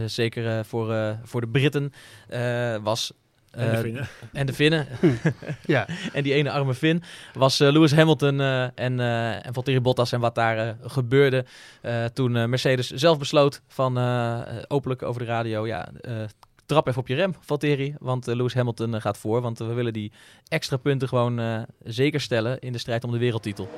zeker 0.07 0.65
voor, 0.65 1.17
voor 1.23 1.41
de 1.41 1.47
Britten, 1.47 1.91
was 2.83 3.13
en 3.55 3.71
de 3.71 3.77
Finnen. 3.77 4.07
en 4.33 4.45
de 4.45 4.53
Finnen. 4.53 4.87
ja. 5.65 5.87
en 6.13 6.23
die 6.23 6.33
ene 6.33 6.51
arme 6.51 6.73
Fin 6.73 7.03
was 7.33 7.61
uh, 7.61 7.71
Lewis 7.71 7.93
Hamilton 7.93 8.39
uh, 8.39 8.63
en, 8.63 8.99
uh, 8.99 9.45
en 9.45 9.53
Valtteri 9.53 9.81
Bottas 9.81 10.11
en 10.11 10.19
wat 10.19 10.35
daar 10.35 10.77
gebeurde 10.81 11.45
toen 12.13 12.49
Mercedes 12.49 12.89
zelf 12.89 13.17
besloot 13.17 13.61
van 13.67 13.97
openlijk 14.67 15.03
over 15.03 15.21
de 15.21 15.27
radio, 15.27 15.67
ja, 15.67 15.89
trap 16.65 16.87
even 16.87 17.01
op 17.01 17.07
je 17.07 17.15
rem, 17.15 17.35
Valtteri, 17.39 17.95
want 17.99 18.25
Lewis 18.25 18.53
Hamilton 18.53 19.01
gaat 19.01 19.17
voor, 19.17 19.41
want 19.41 19.57
we 19.57 19.73
willen 19.73 19.93
die 19.93 20.11
extra 20.47 20.77
punten 20.77 21.07
gewoon 21.07 21.65
zeker 21.83 22.21
stellen 22.21 22.59
in 22.59 22.71
de 22.71 22.77
strijd 22.77 23.03
om 23.03 23.11
de 23.11 23.17
wereldtitel. 23.17 23.69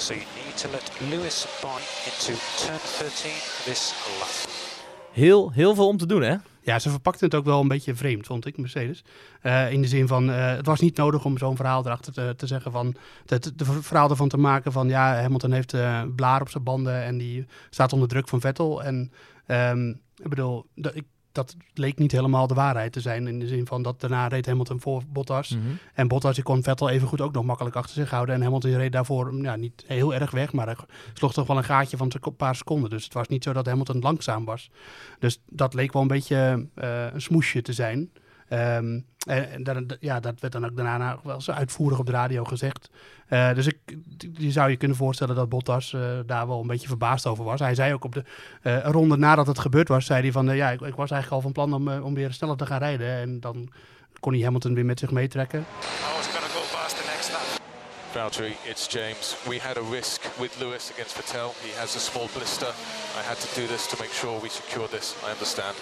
So 0.00 0.14
you 0.14 0.24
need 0.44 0.56
to 0.56 0.70
let 0.70 0.90
Lewis 1.10 1.46
buy 1.60 1.80
into 2.06 2.40
turn 2.56 2.80
13 2.98 3.30
this 3.64 3.92
lap. 4.18 4.50
Heel, 5.12 5.50
heel 5.50 5.74
veel 5.74 5.88
om 5.88 5.96
te 5.96 6.06
doen, 6.06 6.22
hè? 6.22 6.36
Ja, 6.70 6.78
ze 6.78 6.90
verpakten 6.90 7.26
het 7.26 7.34
ook 7.34 7.44
wel 7.44 7.60
een 7.60 7.68
beetje 7.68 7.94
vreemd, 7.94 8.26
vond 8.26 8.46
ik, 8.46 8.58
Mercedes. 8.58 9.04
Uh, 9.42 9.72
in 9.72 9.82
de 9.82 9.88
zin 9.88 10.06
van, 10.06 10.30
uh, 10.30 10.46
het 10.46 10.66
was 10.66 10.80
niet 10.80 10.96
nodig 10.96 11.24
om 11.24 11.38
zo'n 11.38 11.56
verhaal 11.56 11.86
erachter 11.86 12.12
te, 12.12 12.34
te 12.36 12.46
zeggen 12.46 12.72
van... 12.72 12.94
Het 13.26 13.52
verhaal 13.64 14.10
ervan 14.10 14.28
te 14.28 14.36
maken 14.36 14.72
van, 14.72 14.88
ja, 14.88 15.20
Hamilton 15.20 15.52
heeft 15.52 15.74
uh, 15.74 16.02
blaar 16.16 16.40
op 16.40 16.48
zijn 16.48 16.64
banden 16.64 17.02
en 17.02 17.18
die 17.18 17.46
staat 17.70 17.92
onder 17.92 18.08
druk 18.08 18.28
van 18.28 18.40
Vettel. 18.40 18.82
En 18.82 19.12
um, 19.46 20.00
ik 20.16 20.28
bedoel, 20.28 20.66
ik 20.74 21.04
dat 21.32 21.56
leek 21.74 21.98
niet 21.98 22.12
helemaal 22.12 22.46
de 22.46 22.54
waarheid 22.54 22.92
te 22.92 23.00
zijn. 23.00 23.26
In 23.26 23.38
de 23.38 23.46
zin 23.46 23.66
van 23.66 23.82
dat 23.82 24.00
daarna 24.00 24.26
reed 24.26 24.46
Hamilton 24.46 24.80
voor 24.80 25.02
Bottas. 25.08 25.48
Mhm. 25.48 25.62
En 25.94 26.08
Bottas 26.08 26.34
die 26.34 26.44
kon 26.44 26.62
Vettel 26.62 26.88
even 26.88 27.08
goed 27.08 27.20
ook 27.20 27.32
nog 27.32 27.44
makkelijk 27.44 27.76
achter 27.76 27.94
zich 27.94 28.10
houden. 28.10 28.34
En 28.34 28.42
Hamilton 28.42 28.76
reed 28.76 28.92
daarvoor 28.92 29.34
ja, 29.42 29.56
niet 29.56 29.84
heel 29.86 30.14
erg 30.14 30.30
weg. 30.30 30.52
Maar 30.52 30.66
hij 30.66 30.76
sloeg 31.14 31.32
toch 31.32 31.46
wel 31.46 31.56
een 31.56 31.64
gaatje 31.64 31.96
van 31.96 32.12
een 32.20 32.36
paar 32.36 32.54
seconden. 32.54 32.90
Dus 32.90 33.04
het 33.04 33.12
was 33.12 33.28
niet 33.28 33.44
zo 33.44 33.52
dat 33.52 33.66
Hamilton 33.66 34.00
langzaam 34.00 34.44
was. 34.44 34.70
Dus 35.18 35.40
dat 35.46 35.74
leek 35.74 35.92
wel 35.92 36.02
een 36.02 36.08
beetje 36.08 36.66
uh, 36.74 37.12
een 37.12 37.22
smoesje 37.22 37.62
te 37.62 37.72
zijn. 37.72 38.10
Um, 38.52 39.06
en, 39.26 39.64
en 39.64 39.86
ja, 40.00 40.20
dat 40.20 40.40
werd 40.40 40.52
dan 40.52 40.64
ook 40.64 40.76
daarna 40.76 41.18
wel 41.22 41.40
zo 41.40 41.52
uitvoerig 41.52 41.98
op 41.98 42.06
de 42.06 42.12
radio 42.12 42.44
gezegd. 42.44 42.90
Uh, 43.28 43.54
dus 43.54 43.66
ik, 43.66 43.78
je 44.32 44.50
zou 44.50 44.70
je 44.70 44.76
kunnen 44.76 44.96
voorstellen 44.96 45.34
dat 45.34 45.48
Bottas 45.48 45.92
uh, 45.92 46.02
daar 46.26 46.46
wel 46.46 46.60
een 46.60 46.66
beetje 46.66 46.88
verbaasd 46.88 47.26
over 47.26 47.44
was. 47.44 47.60
Hij 47.60 47.74
zei 47.74 47.92
ook 47.92 48.04
op 48.04 48.14
de 48.14 48.24
uh, 48.62 48.84
ronde 48.84 49.16
nadat 49.16 49.46
het 49.46 49.58
gebeurd 49.58 49.88
was, 49.88 50.06
zei 50.06 50.22
hij 50.22 50.32
van 50.32 50.56
ja, 50.56 50.70
ik, 50.70 50.80
ik, 50.80 50.94
was 50.94 51.10
eigenlijk 51.10 51.30
al 51.30 51.40
van 51.40 51.52
plan 51.52 51.74
om, 51.74 51.88
om 51.88 52.14
weer 52.14 52.32
sneller 52.32 52.56
te 52.56 52.66
gaan 52.66 52.78
rijden. 52.78 53.08
En 53.08 53.40
dan 53.40 53.68
kon 54.20 54.32
hij 54.32 54.42
Hamilton 54.42 54.74
weer 54.74 54.84
met 54.84 54.98
zich 54.98 55.10
meetrekken. 55.10 55.60
I 55.60 55.64
was 56.16 56.26
going 56.26 56.44
to 56.44 56.58
go 56.58 56.76
past 56.76 56.96
the 56.96 57.10
next 57.12 57.32
lap. 57.32 57.60
Valtteri, 58.12 58.54
it's 58.70 58.86
James. 58.92 59.36
We 59.48 59.58
had 59.58 59.76
a 59.76 59.90
risk 59.90 60.22
with 60.38 60.58
Lewis 60.58 60.90
against 60.92 61.14
Vettel. 61.14 61.50
He 61.62 61.78
has 61.78 61.96
a 61.96 61.98
small 61.98 62.28
blister. 62.32 62.72
I 63.20 63.22
had 63.28 63.40
to 63.40 63.60
do 63.60 63.66
this 63.66 63.86
to 63.88 63.96
make 63.98 64.12
sure 64.12 64.40
we 64.42 64.48
secure 64.48 64.88
this. 64.88 65.14
I 65.26 65.30
understand. 65.30 65.76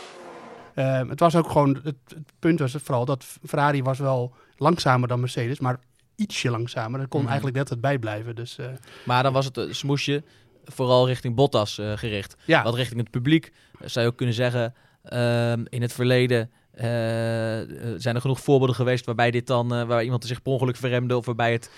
Uh, 0.78 1.08
het 1.08 1.20
was 1.20 1.37
ook 1.37 1.50
gewoon, 1.50 1.75
het, 1.75 1.97
het, 2.08 2.32
punt 2.38 2.58
was 2.58 2.73
vooral 2.78 3.04
dat 3.04 3.25
Ferrari 3.47 3.82
was 3.82 3.99
wel 3.99 4.35
langzamer 4.56 5.08
dan 5.08 5.20
Mercedes, 5.20 5.61
maar 5.61 5.80
ietsje 6.16 6.50
langzamer. 6.50 6.99
Dat 7.00 7.08
kon 7.08 7.18
Mhm. 7.20 7.28
eigenlijk 7.28 7.58
net 7.58 7.68
het 7.68 7.80
bijblijven. 7.80 8.35
Dus 8.35 8.58
uh, 8.58 8.66
Maar 9.04 9.23
dan 9.23 9.32
was 9.32 9.44
het 9.44 9.56
een 9.56 9.75
smoesje 9.75 10.23
vooral 10.64 11.06
richting 11.06 11.35
Bottas 11.35 11.78
uh, 11.78 11.92
gericht. 11.97 12.37
ja, 12.44 12.62
Wat 12.62 12.75
richting 12.75 13.00
het 13.00 13.11
publiek 13.11 13.52
eh, 13.80 13.88
zou 13.88 14.04
je 14.04 14.11
ook 14.11 14.16
kunnen 14.16 14.35
zeggen. 14.35 14.75
ehm, 15.02 15.64
in 15.68 15.82
het 15.82 15.92
verleden 15.92 16.50
eh, 16.78 17.61
eh, 17.61 17.66
zijn 17.97 18.14
er 18.14 18.20
genoeg 18.20 18.40
voorbeelden 18.40 18.76
geweest 18.76 19.06
waarbij 19.06 19.30
dit 19.30 19.47
dan, 19.47 19.75
eh, 19.75 19.82
waar 19.85 20.04
iemand 20.04 20.25
zich 20.25 20.42
per 20.42 20.52
ongeluk 20.52 20.76
verremde 20.76 21.16
of 21.16 21.26
waarbij 21.26 21.52
het 21.52 21.70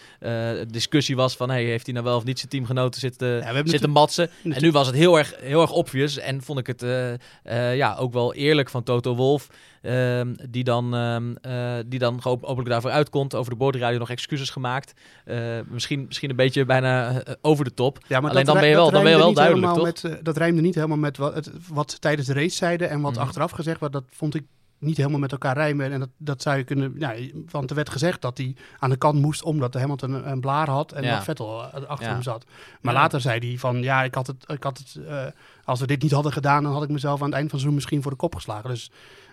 discussie 0.73 1.17
was 1.17 1.37
van, 1.37 1.51
hey, 1.51 1.65
heeft 1.65 1.85
hij 1.85 1.95
nou 1.95 2.07
wel 2.07 2.17
of 2.17 2.25
niet 2.25 2.39
zijn 2.39 2.51
teamgenoten 2.51 3.01
zitten, 3.01 3.29
Ja, 3.29 3.63
zitten 3.65 3.91
matsen? 3.91 4.31
En 4.45 4.63
nu 4.63 4.71
was 4.71 4.87
het 4.87 4.97
heel 4.97 5.19
erg, 5.19 5.35
heel 5.41 5.61
erg 5.61 5.73
obvious 5.73 6.19
en 6.19 6.43
vond 6.43 6.59
ik 6.59 6.67
het 6.67 6.85
ja, 7.75 7.97
ook 7.97 8.13
wel 8.13 8.35
eerlijk 8.35 8.69
van 8.71 8.83
Toto 8.83 9.15
Wolf, 9.15 9.49
ehm, 9.83 10.35
die 10.51 10.65
dan, 10.65 10.95
ehm, 10.95 11.35
eh, 11.43 11.75
die 11.87 11.99
dan 11.99 12.23
gewoon 12.23 12.39
openlijk 12.43 12.69
daarvoor 12.69 12.91
uitkomt, 12.91 13.35
over 13.35 13.51
de 13.53 13.57
boordradio 13.59 13.99
nog 13.99 14.11
excuses 14.11 14.51
gemaakt. 14.51 14.93
Misschien, 15.69 16.05
misschien 16.07 16.31
een 16.31 16.37
beetje 16.37 16.65
bijna 16.65 17.23
over 17.41 17.65
de 17.65 17.75
top. 17.75 17.99
Ja, 18.09 18.21
maar 18.21 18.31
Alleen 18.31 18.45
dan 18.45 18.59
ben 18.59 18.69
je 18.69 18.75
wel- 18.75 18.91
dan 18.91 19.03
ben 19.03 19.11
je 19.13 19.19
wel 19.19 19.33
duidelijk, 19.33 19.67
helemaal 19.67 19.93
Met, 20.13 20.25
dat 20.25 20.37
rijmde 20.37 20.61
niet 20.61 20.75
helemaal 20.75 20.97
met 20.97 21.17
wat, 21.17 21.35
het, 21.35 21.51
wat 21.69 22.01
tijdens 22.01 22.27
de 22.27 22.33
race 22.35 22.57
zeiden 22.57 22.91
en 22.91 23.01
wat 23.01 23.13
Mhm. 23.13 23.21
achteraf 23.21 23.51
gezegd 23.51 23.81
werd. 23.81 23.93
Dat 23.93 24.05
vond 24.11 24.35
ik 24.35 24.45
niet 24.81 24.97
helemaal 24.97 25.19
met 25.19 25.33
elkaar 25.33 25.55
rijmen. 25.57 25.93
En 25.93 26.01
dat, 26.01 26.09
dat 26.17 26.43
zou 26.43 26.57
je 26.57 26.65
kunnen... 26.65 26.95
Ja, 26.99 27.15
want 27.51 27.71
er 27.71 27.77
werd 27.77 27.91
gezegd 27.91 28.21
dat 28.23 28.39
hij 28.39 28.57
aan 28.79 28.91
de 28.91 28.97
kant 28.97 29.21
moest 29.21 29.43
omdat 29.43 29.75
Hamilton 29.75 30.13
een, 30.13 30.31
een 30.31 30.41
blaar 30.41 30.69
had 30.69 30.93
en 30.93 31.03
Ja. 31.03 31.15
dat 31.15 31.25
Vettel 31.25 31.63
eh, 31.73 31.83
achter 31.87 32.07
Ja. 32.07 32.13
hem 32.13 32.23
zat. 32.23 32.45
Maar 32.81 32.95
Ja. 32.95 33.01
later 33.01 33.21
zei 33.21 33.49
hij 33.49 33.59
van, 33.59 33.83
ja, 33.83 34.03
ik 34.03 34.15
had 34.15 34.27
het... 34.27 34.45
Ik 34.47 34.63
had 34.63 34.79
het 34.79 35.05
eh, 35.07 35.25
als 35.65 35.81
we 35.81 35.87
dit 35.87 36.03
niet 36.03 36.13
hadden 36.13 36.33
gedaan, 36.33 36.63
dan 36.63 36.73
had 36.73 36.83
ik 36.83 36.89
mezelf 36.89 37.21
aan 37.21 37.27
het 37.27 37.35
eind 37.35 37.51
van 37.51 37.59
het 37.59 37.61
seizoen 37.61 37.75
misschien 37.75 38.03
voor 38.03 38.11
de 38.11 38.17
kop 38.17 38.35
geslagen. 38.35 38.71
Dus 38.71 38.91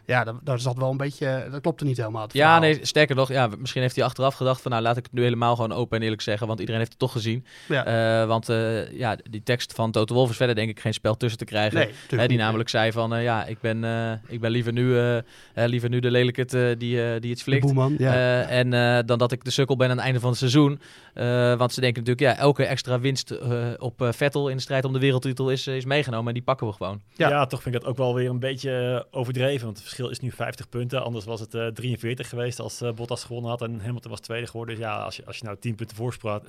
Ja, 0.07 0.23
dat 0.43 0.61
zat 0.61 0.77
wel 0.77 0.91
een 0.91 0.97
beetje, 0.97 1.47
dat 1.51 1.61
klopte 1.61 1.83
niet 1.85 1.97
helemaal. 1.97 2.27
Ja, 2.31 2.59
nee, 2.59 2.79
sterker 2.85 3.15
nog, 3.15 3.29
ja, 3.29 3.49
misschien 3.57 3.81
heeft 3.81 3.95
hij 3.95 4.05
achteraf 4.05 4.33
gedacht 4.35 4.61
van 4.61 4.71
nou 4.71 4.83
laat 4.83 4.97
ik 4.97 5.03
het 5.03 5.13
nu 5.13 5.23
helemaal 5.23 5.55
gewoon 5.55 5.71
open 5.73 5.97
en 5.97 6.03
eerlijk 6.03 6.21
zeggen, 6.21 6.47
want 6.47 6.59
iedereen 6.59 6.79
heeft 6.81 6.91
het 6.91 7.01
toch 7.01 7.11
gezien. 7.11 7.45
Ja. 7.67 7.85
Eh, 8.21 8.27
want 8.27 8.49
eh, 8.49 8.91
ja, 8.91 9.17
die 9.29 9.43
tekst 9.43 9.73
van 9.73 9.91
Toto 9.91 10.13
Wolff 10.13 10.31
is 10.31 10.37
verder 10.37 10.55
denk 10.55 10.69
ik 10.69 10.79
geen 10.79 10.93
spel 10.93 11.17
tussen 11.17 11.39
te 11.39 11.45
krijgen. 11.45 11.77
Nee, 11.77 11.91
Hè, 12.07 12.17
die 12.17 12.27
niet. 12.27 12.37
namelijk 12.37 12.69
zei 12.69 12.91
van 12.91 13.13
eh, 13.15 13.23
ja, 13.23 13.45
ik 13.45 13.59
ben, 13.59 13.83
eh, 13.83 14.11
ik 14.27 14.39
ben 14.39 14.51
liever 14.51 14.71
nu, 14.73 14.99
eh, 14.99 15.17
hè, 15.53 15.65
liever 15.65 15.89
nu 15.89 15.99
de 15.99 16.11
lelijke 16.11 16.45
die, 16.45 16.75
die 16.77 16.99
het 16.99 17.21
De 17.21 17.35
flikt. 17.37 17.61
boeman, 17.65 17.95
ja. 17.97 18.13
Eh, 18.13 18.59
en 18.59 18.73
eh, 18.73 18.99
dan 19.05 19.17
dat 19.17 19.31
ik 19.31 19.43
de 19.43 19.51
sukkel 19.51 19.75
ben 19.75 19.89
aan 19.89 19.95
het 19.95 20.05
einde 20.05 20.19
van 20.19 20.29
het 20.29 20.37
seizoen. 20.39 20.79
Eh, 21.13 21.25
want 21.57 21.73
ze 21.73 21.81
denken 21.81 22.03
natuurlijk, 22.03 22.37
ja, 22.37 22.43
elke 22.43 22.65
extra 22.65 22.99
winst 22.99 23.31
eh, 23.31 23.67
op 23.77 24.01
eh, 24.01 24.11
Vettel 24.11 24.49
in 24.49 24.55
de 24.55 24.61
strijd 24.61 24.85
om 24.85 24.93
de 24.93 24.99
wereldtitel 24.99 25.49
is, 25.51 25.67
is 25.67 25.85
meegenomen. 25.85 26.27
En 26.27 26.33
die 26.33 26.43
pakken 26.43 26.67
we 26.67 26.73
gewoon. 26.73 27.01
Ja. 27.15 27.29
Ja. 27.29 27.45
toch 27.45 27.61
vind 27.61 27.75
ik 27.75 27.81
dat 27.81 27.89
ook 27.89 27.97
wel 27.97 28.13
weer 28.15 28.29
een 28.29 28.39
beetje 28.39 29.05
overdreven. 29.11 29.65
Want 29.65 29.77
het 29.77 29.87
verschil 29.97 30.27
is 30.27 30.31
nu 30.31 30.31
50 30.31 30.69
punten. 30.69 31.03
Anders 31.03 31.25
was 31.25 31.39
het 31.39 31.53
eh 31.53 31.67
43 31.67 32.29
geweest 32.29 32.59
als 32.59 32.81
eh, 32.81 32.91
Bottas 32.91 33.23
gewonnen 33.23 33.49
had 33.49 33.61
en 33.61 33.79
Hamilton 33.81 34.11
was 34.11 34.19
tweede 34.19 34.47
geworden. 34.47 34.75
Dus 34.75 34.83
ja, 34.83 34.95
als 34.97 35.15
je, 35.15 35.25
als 35.25 35.37
je 35.37 35.43
nou 35.45 35.57
10 35.59 35.75
punten 35.75 35.95
voorsprong 35.95 36.41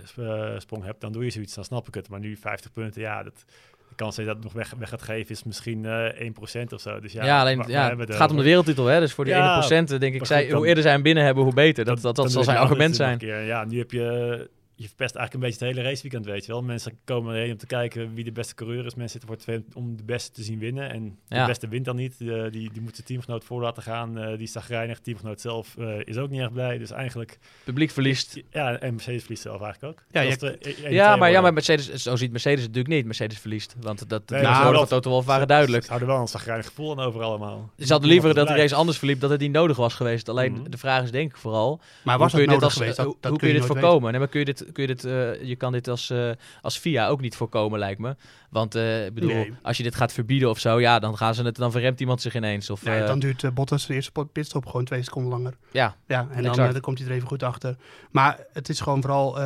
eh, 0.81 0.85
hebt, 0.85 1.01
dan 1.01 1.13
doe 1.13 1.25
je 1.25 1.31
zoiets, 1.31 1.55
dan 1.55 1.65
snap 1.65 1.89
ik 1.89 1.95
het. 1.95 2.09
Maar 2.09 2.21
nu 2.21 2.37
50 2.37 2.73
punten, 2.73 3.03
ja, 3.03 3.23
dat, 3.23 3.45
de 3.89 3.95
kans 3.95 4.17
dat 4.17 4.25
je 4.27 4.33
dat 4.33 4.43
nog 4.43 4.53
weg, 4.53 4.75
weg 4.79 4.89
gaat 4.89 5.03
geven 5.03 5.31
is 5.31 5.45
misschien 5.45 5.85
eh 5.85 6.31
1% 6.67 6.73
of 6.75 6.81
zo. 6.81 7.01
Dus 7.01 7.13
ja, 7.13 7.25
Ja, 7.25 7.41
alleen 7.41 7.59
waar- 7.59 7.71
ja, 7.71 7.97
het 7.97 8.15
gaat 8.15 8.31
om 8.31 8.37
de 8.37 8.43
wereldtitel. 8.43 8.87
Hè? 8.87 9.01
Dus 9.01 9.13
voor 9.13 9.25
die 9.25 9.35
Ja, 9.35 9.63
1% 9.63 9.99
denk 9.99 10.15
ik, 10.15 10.27
zij, 10.27 10.51
hoe 10.51 10.67
eerder 10.67 10.83
zij 10.83 10.93
hem 10.93 11.03
binnen 11.03 11.25
hebben, 11.25 11.45
hoe 11.45 11.55
beter. 11.55 11.85
Dat, 11.85 12.01
dat, 12.01 12.17
dat, 12.17 12.33
zal 12.33 12.45
zijn 12.45 12.57
argument 12.57 12.97
zijn. 12.97 13.19
keer. 13.19 13.43
Ja, 13.43 13.65
nu 13.65 13.79
heb 13.79 13.91
je... 13.91 14.49
Je 14.81 14.87
verpest 14.87 15.15
eigenlijk 15.15 15.35
een 15.35 15.51
beetje 15.51 15.67
het 15.67 15.77
hele 15.77 15.89
raceweekend, 15.89 16.25
weet 16.27 16.45
je 16.47 16.53
wel. 16.53 16.63
Mensen 16.63 16.99
komen 17.05 17.35
erheen 17.35 17.51
om 17.53 17.57
te 17.59 17.67
kijken 17.67 18.15
wie 18.15 18.25
de 18.25 18.33
beste 18.33 18.55
coureur 18.55 18.87
is. 18.87 18.95
Mensen 18.95 19.21
zitten 19.21 19.29
voor 19.29 19.39
twee 19.39 19.65
om 19.75 19.97
de 19.97 20.03
beste 20.05 20.31
te 20.33 20.43
zien 20.43 20.59
winnen. 20.59 20.91
En 20.91 21.19
Ja. 21.29 21.41
de 21.41 21.47
beste 21.47 21.69
wint 21.69 21.85
dan 21.85 21.97
niet. 21.97 22.19
Die, 22.19 22.51
die 22.51 22.81
moet 22.81 22.95
zijn 22.95 23.07
teamgenoot 23.07 23.45
voor 23.45 23.61
laten 23.61 23.83
gaan. 23.83 24.19
Eh, 24.19 24.29
die 24.29 24.39
is 24.43 24.53
zagrijnig. 24.53 24.99
Teamgenoot 25.01 25.41
zelf 25.41 25.77
eh, 25.79 25.95
is 26.05 26.17
ook 26.17 26.31
niet 26.31 26.41
erg 26.41 26.53
blij. 26.53 26.79
Dus 26.79 26.91
eigenlijk... 26.91 27.39
Publiek 27.65 27.91
verliest. 27.91 28.41
Ja, 28.51 28.79
en 28.79 28.93
Mercedes 28.95 29.21
verliest 29.21 29.43
zelf 29.43 29.63
eigenlijk 29.63 29.99
ook. 29.99 30.05
Ja, 30.11 30.23
Dat 30.23 30.41
je- 30.41 30.59
de- 30.61 30.75
één, 30.83 30.93
Ja, 30.93 31.17
maar, 31.17 31.31
ja, 31.31 31.41
maar. 31.41 31.53
Mercedes, 31.53 31.93
zo 31.93 32.17
ziet 32.17 32.31
Mercedes 32.33 32.59
het 32.63 32.69
natuurlijk 32.69 32.95
niet. 32.95 33.05
Mercedes 33.05 33.39
verliest. 33.39 33.75
Want 33.81 34.09
dat, 34.09 34.29
de 34.29 34.35
Nee, 34.35 34.43
wel- 34.43 34.73
van 34.75 34.87
Toto 34.87 35.11
Wolff 35.11 35.27
waren 35.27 35.49
duidelijk. 35.49 35.85
Ze 35.85 35.91
hadden 35.91 36.09
wel 36.09 36.21
een 36.21 36.29
zagrijnig 36.29 36.67
gevoel 36.67 36.91
aan 36.91 37.01
over 37.01 37.23
allemaal. 37.23 37.71
Ze 37.79 37.93
hadden 37.93 38.11
liever 38.11 38.35
dat 38.35 38.49
de 38.49 38.55
race 38.55 38.75
anders 38.75 38.99
verliep, 38.99 39.21
dat 39.21 39.31
het 39.31 39.41
niet 39.41 39.53
nodig 39.53 39.77
was 39.77 39.95
geweest. 39.95 40.29
Alleen 40.29 40.53
Mhm. 40.53 40.71
de 40.71 40.79
vraag 40.79 41.03
is 41.03 41.11
denk 41.11 41.31
ik 41.31 41.37
vooral, 41.37 41.81
maar 42.05 42.15
hoe 42.15 42.23
was 42.25 42.33
kun 42.33 42.43
je 42.43 42.51
het 42.51 42.55
dit 42.61 42.61
nodig 42.61 42.63
als, 42.65 42.75
geweest? 42.75 42.97
Dat, 42.97 43.07
hoe 43.07 43.17
dat 43.21 43.39
kun 43.39 43.49
je 43.49 43.55
dit 43.55 43.65
voorkomen? 43.65 44.11
Nee, 44.11 44.21
maar 44.21 44.29
kun 44.29 44.39
je 44.39 44.45
dit, 44.45 44.65
kun 44.73 44.83
je 44.87 44.95
dit, 44.95 45.05
eh, 45.05 45.43
je 45.43 45.57
kan 45.57 45.73
dit 45.73 45.89
als, 45.89 46.11
eh, 46.11 46.31
als 46.63 46.79
FIA 46.79 47.09
ook 47.09 47.21
niet 47.21 47.37
voorkomen, 47.37 47.79
lijkt 47.79 48.01
me. 48.01 48.17
Want 48.51 48.75
eh, 48.75 49.07
ik 49.07 49.15
bedoel, 49.15 49.31
Nee. 49.33 49.53
als 49.63 49.77
je 49.77 49.83
dit 49.83 49.95
gaat 49.95 50.13
verbieden 50.13 50.51
of 50.51 50.59
zo, 50.59 50.81
ja, 50.81 50.99
dan 50.99 51.17
gaan 51.17 51.35
ze 51.35 51.43
het, 51.43 51.57
dan 51.57 51.71
verremt 51.71 52.01
iemand 52.01 52.21
zich 52.21 52.35
ineens. 52.35 52.71
Of. 52.71 52.85
Nee, 52.85 53.05
dan 53.05 53.19
duurt 53.19 53.55
Bottas 53.55 53.87
de 53.87 53.95
eerste 53.95 54.27
pitstop 54.33 54.67
gewoon 54.67 54.85
twee 54.85 55.03
seconden 55.03 55.31
langer. 55.33 55.55
ja, 55.73 55.97
Ja, 56.07 56.29
en 56.31 56.43
dan, 56.43 56.57
dan 56.57 56.81
komt 56.81 56.99
hij 56.99 57.09
er 57.09 57.15
even 57.15 57.29
goed 57.29 57.43
achter. 57.43 57.77
Maar 58.11 58.39
het 58.53 58.69
is 58.69 58.81
gewoon 58.81 59.01
vooral, 59.01 59.39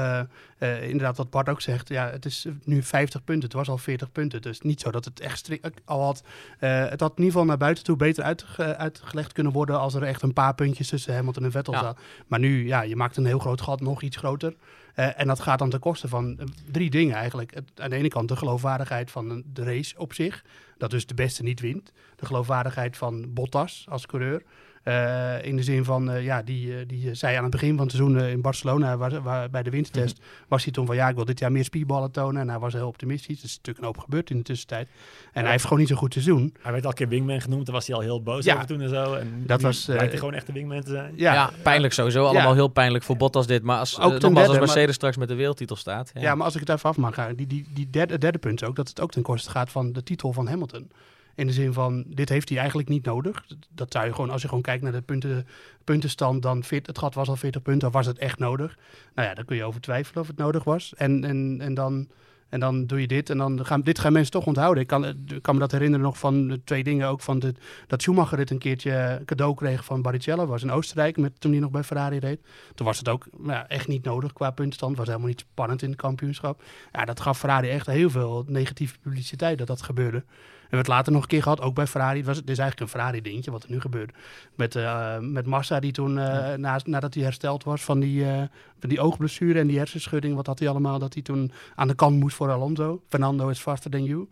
inderdaad 0.60 1.16
wat 1.16 1.30
Bart 1.30 1.48
ook 1.48 1.60
zegt, 1.60 1.88
ja, 1.88 2.10
het 2.10 2.24
is 2.24 2.46
nu 2.64 2.82
50 2.82 3.24
punten. 3.24 3.44
Het 3.44 3.52
was 3.58 3.68
al 3.68 3.78
40 3.78 4.12
punten, 4.12 4.42
dus 4.42 4.60
niet 4.60 4.80
zo 4.80 4.90
dat 4.90 5.04
het 5.04 5.20
echt 5.20 5.48
al 5.84 6.02
had. 6.02 6.22
het 6.58 7.00
had 7.00 7.10
in 7.10 7.16
ieder 7.16 7.32
geval 7.32 7.44
naar 7.44 7.56
buiten 7.56 7.84
toe 7.84 7.96
beter 7.96 8.24
uitge- 8.24 8.76
uitgelegd 8.76 9.32
kunnen 9.32 9.52
worden 9.52 9.78
als 9.80 9.94
er 9.94 10.02
echt 10.02 10.22
een 10.22 10.32
paar 10.32 10.54
puntjes 10.54 10.88
tussen 10.88 11.14
Hamilton 11.14 11.44
en 11.44 11.50
Vettel 11.50 11.72
Ja. 11.72 11.94
Maar 12.26 12.38
nu, 12.38 12.66
ja, 12.66 12.82
je 12.82 12.96
maakt 12.96 13.16
een 13.16 13.26
heel 13.26 13.38
groot 13.38 13.60
gat 13.60 13.80
nog 13.80 14.02
iets 14.02 14.16
groter. 14.16 14.54
Eh, 14.94 15.20
en 15.20 15.26
dat 15.26 15.40
gaat 15.40 15.58
dan 15.58 15.70
ten 15.70 15.80
koste 15.80 16.08
van 16.08 16.38
eh, 16.38 16.46
drie 16.70 16.90
dingen 16.90 17.16
eigenlijk. 17.16 17.54
Het- 17.54 17.70
aan 17.80 17.90
de 17.90 17.96
ene 17.96 18.08
kant 18.08 18.28
de 18.28 18.37
geloofwaardigheid 18.37 19.11
van 19.11 19.42
de 19.46 19.64
race 19.64 19.99
op 19.99 20.12
zich. 20.12 20.44
Dat 20.78 20.90
dus 20.90 21.06
de 21.06 21.14
beste 21.14 21.42
niet 21.42 21.61
wint. 21.61 21.92
De 22.16 22.26
geloofwaardigheid 22.26 22.96
van 22.96 23.32
Bottas 23.32 23.87
als 23.88 24.06
coureur. 24.06 24.42
Eh, 24.82 25.44
in 25.44 25.56
de 25.56 25.62
zin 25.62 25.84
van, 25.84 26.10
eh, 26.10 26.24
ja, 26.24 26.42
die, 26.42 26.76
eh, 26.78 26.84
die 26.86 27.14
zei 27.14 27.36
aan 27.36 27.42
het 27.42 27.50
begin 27.52 27.76
van 27.76 27.86
het 27.86 27.94
seizoen 27.96 28.20
in 28.20 28.40
Barcelona, 28.40 28.96
waar, 28.96 29.22
waar- 29.22 29.50
bij 29.50 29.62
de 29.62 29.70
wintertest, 29.70 30.20
was 30.48 30.64
hij 30.64 30.72
toen 30.72 30.86
van, 30.86 30.96
ja, 30.96 31.08
ik 31.08 31.14
wil 31.14 31.24
dit 31.24 31.38
jaar 31.38 31.52
meer 31.52 31.64
spierballen 31.64 32.10
tonen. 32.10 32.40
En 32.42 32.48
hij 32.48 32.58
was 32.58 32.72
heel 32.72 32.86
optimistisch. 32.86 33.38
Er 33.38 33.44
is 33.44 33.50
natuurlijk 33.56 33.78
een 33.78 33.84
hoop 33.84 33.98
gebeurd 33.98 34.30
in 34.30 34.36
de 34.36 34.42
tussentijd. 34.42 34.88
En 35.32 35.42
hij 35.42 35.50
heeft 35.50 35.64
gewoon 35.64 35.78
niet 35.78 35.88
zo 35.88 35.94
goed 35.96 36.12
seizoen. 36.12 36.54
Hij 36.62 36.72
werd 36.72 36.84
al 36.84 36.90
een 36.90 36.96
keer 36.96 37.08
wingman 37.08 37.40
genoemd. 37.40 37.66
Daar 37.66 37.74
was 37.74 37.86
hij 37.86 37.96
al 37.96 38.02
heel 38.02 38.22
boos 38.22 38.44
Ja. 38.44 38.54
over 38.54 38.66
toen 38.66 38.80
en 38.80 38.88
zo. 38.88 39.14
En 39.14 39.42
Dat 39.46 39.58
nu 39.60 39.64
was, 39.66 39.88
eh, 39.88 39.94
lijkt 39.94 40.10
hij 40.10 40.18
gewoon 40.18 40.34
echt 40.34 40.48
een 40.48 40.54
wingman 40.54 40.82
te 40.82 40.90
zijn. 40.90 41.12
ja, 41.16 41.50
pijnlijk 41.62 41.92
sowieso. 41.92 42.24
Allemaal 42.24 42.48
Ja. 42.48 42.54
heel 42.54 42.68
pijnlijk 42.68 43.04
voor 43.04 43.16
Bottas 43.16 43.46
dit. 43.46 43.62
Maar 43.62 43.78
als, 43.78 44.00
Ook 44.00 44.20
nogmaals, 44.20 44.48
als 44.48 44.58
Mercedes 44.58 44.84
maar- 44.84 44.94
straks 44.94 45.16
met 45.16 45.28
de 45.28 45.34
wereldtitel 45.34 45.76
staat. 45.76 46.10
Ja. 46.14 46.20
Ja. 46.20 46.34
maar 46.34 46.44
als 46.44 46.54
ik 46.54 46.60
het 46.60 46.68
even 46.68 46.88
af 46.88 46.96
mag 46.96 47.14
gaan, 47.14 47.34
die, 47.34 47.46
die, 47.46 47.66
die 47.74 47.90
derde, 47.90 48.18
derde 48.18 48.38
punt 48.38 48.62
is 48.62 48.68
ook, 48.68 48.76
dat 48.76 48.88
het 48.88 49.00
ook 49.00 49.10
ten 49.10 49.22
koste 49.22 49.50
gaat 49.50 49.70
van 49.70 49.92
de 49.92 50.02
titel 50.02 50.32
van 50.32 50.48
Hamilton. 50.48 50.90
In 51.34 51.46
de 51.46 51.52
zin 51.52 51.72
van, 51.72 52.04
dit 52.06 52.28
heeft 52.28 52.48
hij 52.48 52.58
eigenlijk 52.58 52.88
niet 52.88 53.04
nodig. 53.04 53.46
Dat 53.68 53.92
zou 53.92 54.06
je 54.06 54.12
gewoon, 54.14 54.30
als 54.30 54.42
je 54.42 54.48
gewoon 54.48 54.62
kijkt 54.62 54.82
naar 54.82 54.92
de 54.92 55.02
punten, 55.02 55.46
puntenstand, 55.84 56.42
dan 56.42 56.64
veert, 56.64 56.86
het 56.86 56.98
gat 56.98 57.14
was 57.14 57.28
al 57.28 57.36
40 57.36 57.62
punten, 57.62 57.90
was 57.90 58.06
het 58.06 58.18
echt 58.18 58.38
nodig? 58.38 58.78
Nou 59.14 59.28
ja, 59.28 59.34
dan 59.34 59.44
kun 59.44 59.56
je 59.56 59.64
over 59.64 59.80
twijfelen 59.80 60.22
of 60.22 60.28
het 60.28 60.36
nodig 60.36 60.64
was. 60.64 60.94
En, 60.94 61.24
en, 61.24 61.56
en 61.60 61.74
dan... 61.74 62.08
En 62.52 62.60
dan 62.60 62.86
doe 62.86 63.00
je 63.00 63.06
dit 63.06 63.30
en 63.30 63.38
dan 63.38 63.66
gaan 63.66 63.80
dit 63.80 63.98
gaan 63.98 64.12
mensen 64.12 64.32
toch 64.32 64.46
onthouden. 64.46 64.82
Ik 64.82 64.88
kan, 64.88 65.04
ik 65.04 65.42
kan 65.42 65.54
me 65.54 65.60
dat 65.60 65.72
herinneren 65.72 66.04
nog 66.04 66.18
van 66.18 66.48
de 66.48 66.64
twee 66.64 66.82
dingen 66.82 67.08
ook 67.08 67.20
van 67.20 67.38
de, 67.38 67.54
dat 67.86 68.02
Schumacher 68.02 68.36
dit 68.36 68.50
een 68.50 68.58
keertje 68.58 69.22
cadeau 69.24 69.54
kreeg 69.54 69.84
van 69.84 70.02
Barrichello. 70.02 70.46
Was 70.46 70.62
in 70.62 70.70
Oostenrijk 70.70 71.16
met, 71.16 71.40
toen 71.40 71.50
hij 71.50 71.60
nog 71.60 71.70
bij 71.70 71.82
Ferrari 71.82 72.18
reed. 72.18 72.40
Toen 72.74 72.86
was 72.86 72.98
het 72.98 73.08
ook 73.08 73.26
nou 73.36 73.50
ja, 73.50 73.68
echt 73.68 73.88
niet 73.88 74.04
nodig 74.04 74.32
qua 74.32 74.50
puntenstand. 74.50 74.96
Was 74.96 75.06
helemaal 75.06 75.28
niet 75.28 75.40
spannend 75.40 75.82
in 75.82 75.90
het 75.90 76.00
kampioenschap. 76.00 76.62
Ja, 76.92 77.04
dat 77.04 77.20
gaf 77.20 77.38
Ferrari 77.38 77.68
echt 77.68 77.86
heel 77.86 78.10
veel 78.10 78.44
negatieve 78.46 78.98
publiciteit 78.98 79.58
dat 79.58 79.66
dat 79.66 79.82
gebeurde. 79.82 80.24
En 80.72 80.78
we 80.78 80.84
het 80.84 80.94
later 80.94 81.12
nog 81.12 81.22
een 81.22 81.28
keer 81.28 81.42
gehad, 81.42 81.60
ook 81.60 81.74
bij 81.74 81.86
Ferrari. 81.86 82.16
Het, 82.16 82.26
was, 82.26 82.36
het 82.36 82.50
is 82.50 82.58
eigenlijk 82.58 82.80
een 82.80 82.98
Ferrari-dingetje 82.98 83.50
wat 83.50 83.62
er 83.62 83.70
nu 83.70 83.80
gebeurt. 83.80 84.12
Met, 84.54 84.76
eh, 84.76 85.18
met 85.18 85.46
Massa, 85.46 85.80
die 85.80 85.92
toen, 85.92 86.18
eh, 86.18 86.54
na, 86.54 86.80
nadat 86.84 87.14
hij 87.14 87.22
hersteld 87.22 87.64
was 87.64 87.82
van 87.82 88.00
die, 88.00 88.24
eh, 88.24 88.42
van 88.80 88.88
die 88.88 89.00
oogblessure 89.00 89.58
en 89.58 89.66
die 89.66 89.78
hersenschudding, 89.78 90.34
wat 90.34 90.46
had 90.46 90.58
hij 90.58 90.68
allemaal, 90.68 90.98
dat 90.98 91.14
hij 91.14 91.22
toen 91.22 91.52
aan 91.74 91.88
de 91.88 91.94
kant 91.94 92.18
moest 92.18 92.36
voor 92.36 92.50
Alonso. 92.50 93.02
Fernando 93.08 93.48
is 93.48 93.58
faster 93.58 93.90
than 93.90 94.04
you. 94.04 94.28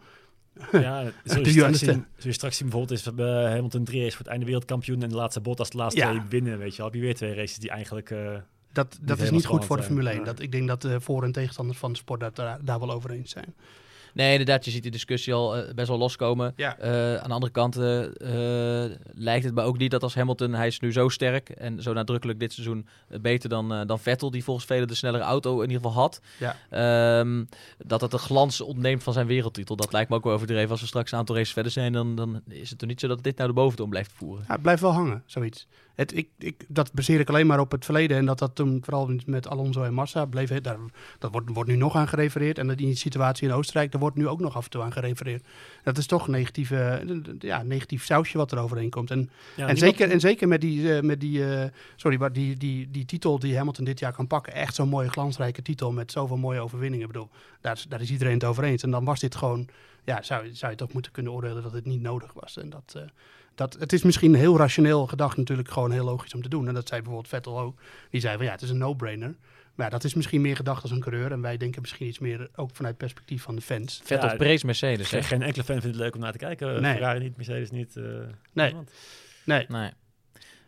Ja, 0.73 1.03
you 1.25 1.75
straks 1.75 1.79
zien, 1.79 2.07
straks 2.19 2.57
zien 2.57 2.69
bijvoorbeeld 2.69 3.01
is 3.01 3.07
uh, 3.07 3.45
Hamilton 3.45 3.85
3 3.85 4.01
race 4.03 4.11
voor 4.11 4.25
het 4.25 4.31
einde 4.31 4.47
wereldkampioen 4.47 5.03
en 5.03 5.09
de 5.09 5.15
laatste 5.15 5.41
Bottas 5.41 5.71
de 5.71 5.77
laatste 5.77 6.01
Ja. 6.01 6.11
twee 6.11 6.21
winnen, 6.29 6.59
weet 6.59 6.71
je 6.71 6.77
wel. 6.77 6.87
Heb 6.87 6.95
je 6.95 7.01
weer 7.01 7.15
twee 7.15 7.35
races 7.35 7.59
die 7.59 7.71
eigenlijk... 7.71 8.15
Dat, 8.73 8.99
dat 9.01 9.21
is 9.21 9.31
niet 9.31 9.47
goed 9.47 9.65
voor 9.65 9.77
de 9.77 9.83
Formule 9.83 10.05
zijn. 10.05 10.17
1. 10.17 10.25
Ja. 10.27 10.33
Dat, 10.33 10.43
ik 10.43 10.53
denk 10.53 10.69
dat 10.69 10.83
de 10.83 11.01
voor- 11.01 11.25
en 11.25 11.33
tegenstanders 11.33 11.79
van 11.79 11.93
de 11.93 11.99
sport 11.99 12.21
dat 12.21 12.37
daar, 12.37 12.59
daar 12.63 12.79
wel 12.79 12.91
over 12.91 13.11
eens 13.11 13.31
zijn. 13.31 13.55
Nee, 14.15 14.31
inderdaad, 14.31 14.65
je 14.65 14.71
ziet 14.71 14.83
die 14.83 14.91
discussie 14.91 15.35
al 15.35 15.57
eh, 15.57 15.75
best 15.75 15.89
wel 15.89 15.99
loskomen. 15.99 16.53
Ja. 16.57 16.79
Eh, 16.79 17.17
aan 17.17 17.29
de 17.29 17.35
andere 17.35 17.53
kant 17.53 17.77
eh, 17.77 18.85
lijkt 19.15 19.45
het 19.45 19.55
me 19.55 19.63
ook 19.63 19.79
niet 19.79 19.91
dat 19.91 20.03
als 20.03 20.15
Hamilton, 20.15 20.55
hij 20.55 20.67
is 20.67 20.81
nu 20.81 20.93
zo 20.93 21.09
sterk 21.09 21.49
en 21.49 21.83
zo 21.83 21.93
nadrukkelijk 21.93 22.41
dit 22.41 22.53
seizoen 22.53 22.87
beter 23.21 23.49
dan, 23.49 23.73
eh, 23.73 23.87
dan 23.87 23.99
Vettel, 23.99 24.31
die 24.31 24.45
volgens 24.45 24.67
velen 24.67 24.89
de 24.89 24.95
snellere 24.95 25.25
auto 25.25 25.55
in 25.61 25.71
ieder 25.71 25.77
geval 25.77 26.03
had. 26.03 26.21
Ja. 26.39 26.57
Ehm, 26.71 27.45
dat 27.79 28.01
het 28.01 28.11
de 28.11 28.19
glans 28.19 28.61
ontneemt 28.61 29.03
van 29.03 29.13
zijn 29.13 29.27
wereldtitel. 29.27 29.77
Dat 29.77 29.93
lijkt 29.93 30.11
me 30.11 30.17
ook 30.17 30.25
wel 30.25 30.33
overdreven. 30.33 30.71
Als 30.71 30.81
we 30.81 30.87
straks 30.87 31.13
een 31.13 31.19
aantal 31.19 31.37
races 31.37 31.53
verder 31.53 31.73
zijn, 31.73 31.93
dan, 31.93 32.15
dan 32.15 32.43
is 32.49 32.71
het 32.71 32.79
toch 32.79 32.89
niet 32.89 33.01
zo 33.01 33.09
dat 33.09 33.23
dit 33.23 33.37
nou 33.37 33.49
de 33.49 33.55
boventoon 33.55 33.89
blijft 33.89 34.13
voeren. 34.13 34.45
Ja, 34.47 34.53
het 34.53 34.63
blijft 34.63 34.81
wel 34.81 34.93
hangen, 34.93 35.23
zoiets. 35.27 35.67
Het, 35.95 36.17
ik, 36.17 36.29
ik, 36.39 36.65
dat 36.69 36.93
baseer 36.93 37.21
ik 37.21 37.29
alleen 37.29 37.47
maar 37.47 37.61
op 37.61 37.71
het 37.71 37.85
verleden. 37.85 38.17
En 38.17 38.27
dat 38.27 38.39
dat 38.39 38.55
toen 38.55 38.81
vooral 38.85 39.11
met 39.27 39.49
Alonso 39.49 39.83
en 39.83 39.95
Massa 39.95 40.25
bleef. 40.25 40.49
Daar, 40.61 40.79
dat 41.19 41.31
wordt, 41.31 41.51
wordt 41.53 41.71
nu 41.71 41.77
nog 41.77 41.97
aan 41.97 42.09
gerefereerd. 42.09 42.59
En 42.59 42.67
dat 42.67 42.79
die 42.79 42.95
situatie 42.97 43.49
in 43.49 43.55
Oostenrijk, 43.55 43.91
daar 43.93 44.01
wordt 44.01 44.17
nu 44.17 44.29
ook 44.29 44.41
nog 44.41 44.57
af 44.57 44.65
en 44.65 44.71
toe 44.71 44.83
aan 44.83 44.93
gerefereerd. 44.93 45.45
Dat 45.83 45.99
is 45.99 46.07
toch 46.07 46.25
een 46.27 46.33
negatieve, 46.33 47.05
ja, 47.39 47.63
negatief 47.63 48.05
sausje 48.05 48.39
wat 48.39 48.53
er 48.53 48.59
overheen 48.59 48.91
komt. 48.91 49.11
En, 49.11 49.31
ja, 49.57 49.69
en, 49.69 49.77
zeker, 49.77 50.11
en 50.11 50.21
zeker 50.21 50.49
met 50.49 50.61
die, 50.61 50.95
eh, 50.97 51.03
met 51.03 51.21
die, 51.21 51.55
eh, 51.55 51.69
sorry, 51.97 52.19
maar 52.19 52.33
die, 52.33 52.57
die, 52.57 52.91
die 52.91 53.05
titel 53.05 53.39
die 53.39 53.57
Hamilton 53.57 53.85
dit 53.85 53.99
jaar 53.99 54.13
kan 54.13 54.27
pakken. 54.27 54.53
Echt 54.53 54.75
zo'n 54.75 54.89
mooie 54.89 55.09
glansrijke 55.11 55.63
titel 55.63 55.93
met 55.93 56.13
zoveel 56.13 56.37
mooie 56.37 56.61
overwinningen. 56.61 57.07
Ik 57.07 57.13
bedoel, 57.13 57.29
daar, 57.61 57.75
is- 57.77 57.87
daar 57.89 58.01
is 58.01 58.11
iedereen 58.11 58.35
het 58.35 58.45
over 58.45 58.65
eens. 58.65 58.83
En 58.83 58.91
dan 58.91 59.05
was 59.05 59.21
dit 59.21 59.35
gewoon, 59.35 59.69
ja, 60.05 60.23
zou, 60.23 60.49
zou 60.55 60.71
je 60.73 60.79
toch 60.79 60.93
moeten 60.93 61.13
kunnen 61.13 61.33
oordelen 61.33 61.63
dat 61.63 61.73
het 61.73 61.85
niet 61.87 62.01
nodig 62.03 62.33
was. 62.33 62.57
En 62.59 62.71
dat, 62.71 62.93
eh, 62.97 63.03
dat, 63.61 63.77
het 63.81 63.93
is 63.93 64.03
misschien 64.03 64.35
heel 64.35 64.57
rationeel 64.57 65.07
gedacht 65.07 65.37
natuurlijk 65.37 65.71
gewoon 65.71 65.91
heel 65.91 66.05
logisch 66.05 66.35
om 66.35 66.43
te 66.43 66.49
doen. 66.49 66.69
En 66.69 66.75
dat 66.75 66.89
zei 66.89 67.01
bijvoorbeeld 67.01 67.33
Vettel 67.33 67.61
ook. 67.61 67.81
Die 68.11 68.21
zei 68.21 68.37
van 68.37 68.45
ja, 68.47 68.51
het 68.53 68.63
is 68.63 68.71
een 68.71 68.79
no-brainer. 68.79 69.35
Maar 69.75 69.87
ja, 69.87 69.93
dat 69.93 70.05
is 70.05 70.15
misschien 70.15 70.41
meer 70.41 70.57
gedacht 70.57 70.83
als 70.83 70.91
een 70.91 71.01
coureur. 71.01 71.33
En 71.33 71.41
wij 71.41 71.57
denken 71.57 71.81
misschien 71.81 72.07
iets 72.07 72.19
meer 72.19 72.49
ook 72.57 72.71
vanuit 72.73 72.97
perspectief 72.97 73.43
van 73.43 73.55
de 73.57 73.61
fans. 73.63 74.01
Vettel 74.05 74.29
Ja, 74.29 74.37
prees 74.37 74.63
Mercedes. 74.65 75.09
geen, 75.09 75.25
geen 75.25 75.43
enkele 75.43 75.65
fan 75.65 75.81
vindt 75.81 75.97
het 75.97 76.05
leuk 76.05 76.15
om 76.15 76.21
naar 76.21 76.33
te 76.33 76.39
kijken. 76.39 76.83
Nee. 76.83 76.93
Ferrari 76.93 77.19
niet, 77.19 77.37
Mercedes 77.37 77.71
niet. 77.71 77.97
eh. 77.97 78.05
Nee, 78.53 78.75
Nee. 79.45 79.67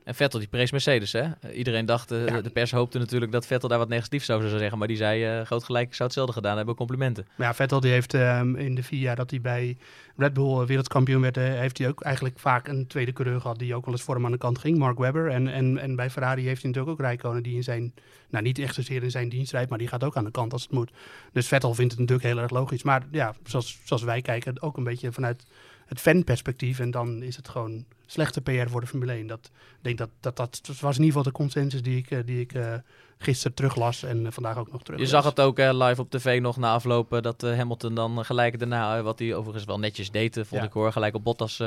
En 0.04 0.14
Vettel 0.14 0.38
die 0.38 0.48
prees 0.48 0.70
Mercedes, 0.70 1.12
hè? 1.12 1.20
Eh, 1.40 1.56
Iedereen 1.58 1.86
dacht, 1.86 2.10
eh, 2.10 2.26
Ja. 2.26 2.40
de 2.40 2.50
pers 2.50 2.70
hoopte 2.70 2.98
natuurlijk 2.98 3.32
dat 3.32 3.46
Vettel 3.46 3.68
daar 3.68 3.78
wat 3.78 3.88
negatiefs 3.88 4.30
over 4.30 4.46
zou 4.48 4.58
zeggen. 4.60 4.78
Maar 4.78 4.88
die 4.88 4.96
zei, 4.96 5.24
eh 5.24 5.46
groot 5.46 5.64
gelijk, 5.64 5.86
ik 5.88 5.94
zou 5.94 6.04
hetzelfde 6.08 6.32
gedaan 6.34 6.56
hebben, 6.56 6.74
complimenten. 6.74 7.26
Ja, 7.36 7.54
Vettel 7.54 7.80
die 7.80 7.90
heeft 7.92 8.14
ehm, 8.14 8.54
in 8.56 8.74
de 8.74 8.82
vier 8.82 9.00
jaar 9.00 9.16
dat 9.16 9.30
hij 9.30 9.40
bij 9.40 9.76
Red 10.16 10.32
Bull 10.32 10.66
wereldkampioen 10.66 11.20
werd, 11.20 11.36
heeft 11.36 11.78
hij 11.78 11.88
ook 11.88 12.02
eigenlijk 12.02 12.38
vaak 12.38 12.68
een 12.68 12.86
tweede 12.86 13.12
coureur 13.12 13.40
gehad 13.40 13.58
die 13.58 13.74
ook 13.74 13.84
wel 13.84 13.94
eens 13.94 14.02
voor 14.02 14.14
hem 14.14 14.24
aan 14.24 14.32
de 14.32 14.38
kant 14.38 14.58
ging, 14.58 14.78
Mark 14.78 14.98
Webber. 14.98 15.28
En, 15.30 15.48
en, 15.48 15.78
en 15.78 15.96
bij 15.96 16.10
Ferrari 16.10 16.46
heeft 16.46 16.62
hij 16.62 16.70
natuurlijk 16.70 17.00
ook 17.00 17.06
Rijkonen 17.06 17.42
die 17.42 17.54
in 17.54 17.62
zijn, 17.62 17.94
nou 18.30 18.44
niet 18.44 18.58
echt 18.58 18.74
zozeer 18.74 19.02
in 19.02 19.10
zijn 19.10 19.28
dienst 19.28 19.52
rijdt, 19.52 19.70
maar 19.70 19.78
die 19.78 19.88
gaat 19.88 20.04
ook 20.04 20.16
aan 20.16 20.24
de 20.24 20.30
kant 20.30 20.52
als 20.52 20.62
het 20.62 20.72
moet. 20.72 20.90
Dus 21.32 21.48
Vettel 21.48 21.74
vindt 21.74 21.90
het 21.92 22.00
natuurlijk 22.00 22.28
heel 22.28 22.38
erg 22.38 22.50
logisch. 22.50 22.82
Maar 22.82 23.02
ja, 23.10 23.34
zoals, 23.44 23.78
zoals 23.84 24.02
wij 24.02 24.22
kijken, 24.22 24.62
ook 24.62 24.76
een 24.76 24.84
beetje 24.84 25.12
vanuit 25.12 25.44
het 25.86 26.00
fanperspectief. 26.00 26.78
En 26.78 26.90
dan 26.90 27.22
is 27.22 27.36
het 27.36 27.48
gewoon 27.48 27.84
slechte 28.06 28.40
PR 28.40 28.68
voor 28.68 28.80
de 28.80 28.86
Formule 28.86 29.12
1. 29.12 29.26
Dat, 29.26 29.50
denk 29.80 29.98
dat, 29.98 30.08
dat, 30.20 30.36
dat, 30.36 30.60
dat 30.62 30.80
was 30.80 30.96
in 30.96 31.02
ieder 31.04 31.16
geval 31.18 31.22
de 31.32 31.38
consensus 31.38 31.82
die 31.82 31.96
ik, 31.96 32.10
eh, 32.10 32.18
die 32.24 32.40
ik 32.40 32.52
eh, 32.52 32.74
gisteren 33.18 33.54
teruglas 33.54 34.02
en 34.02 34.26
eh, 34.26 34.32
vandaag 34.32 34.56
ook 34.56 34.72
nog 34.72 34.82
terug. 34.82 35.00
Je 35.00 35.06
zag 35.06 35.24
het 35.24 35.40
ook 35.40 35.58
live 35.58 36.00
op 36.00 36.10
tv 36.10 36.40
nog 36.40 36.56
na 36.56 36.72
aflopen 36.72 37.22
dat 37.22 37.40
Hamilton 37.40 37.94
dan 37.94 38.24
gelijk 38.24 38.58
daarna, 38.58 39.02
wat 39.02 39.18
hij 39.18 39.34
overigens 39.34 39.64
wel 39.64 39.78
netjes 39.78 40.10
deed, 40.10 40.34
vond 40.34 40.48
Ja. 40.50 40.62
ik 40.62 40.72
hoor, 40.72 40.92
gelijk 40.92 41.14
op 41.14 41.24
Bottas 41.24 41.62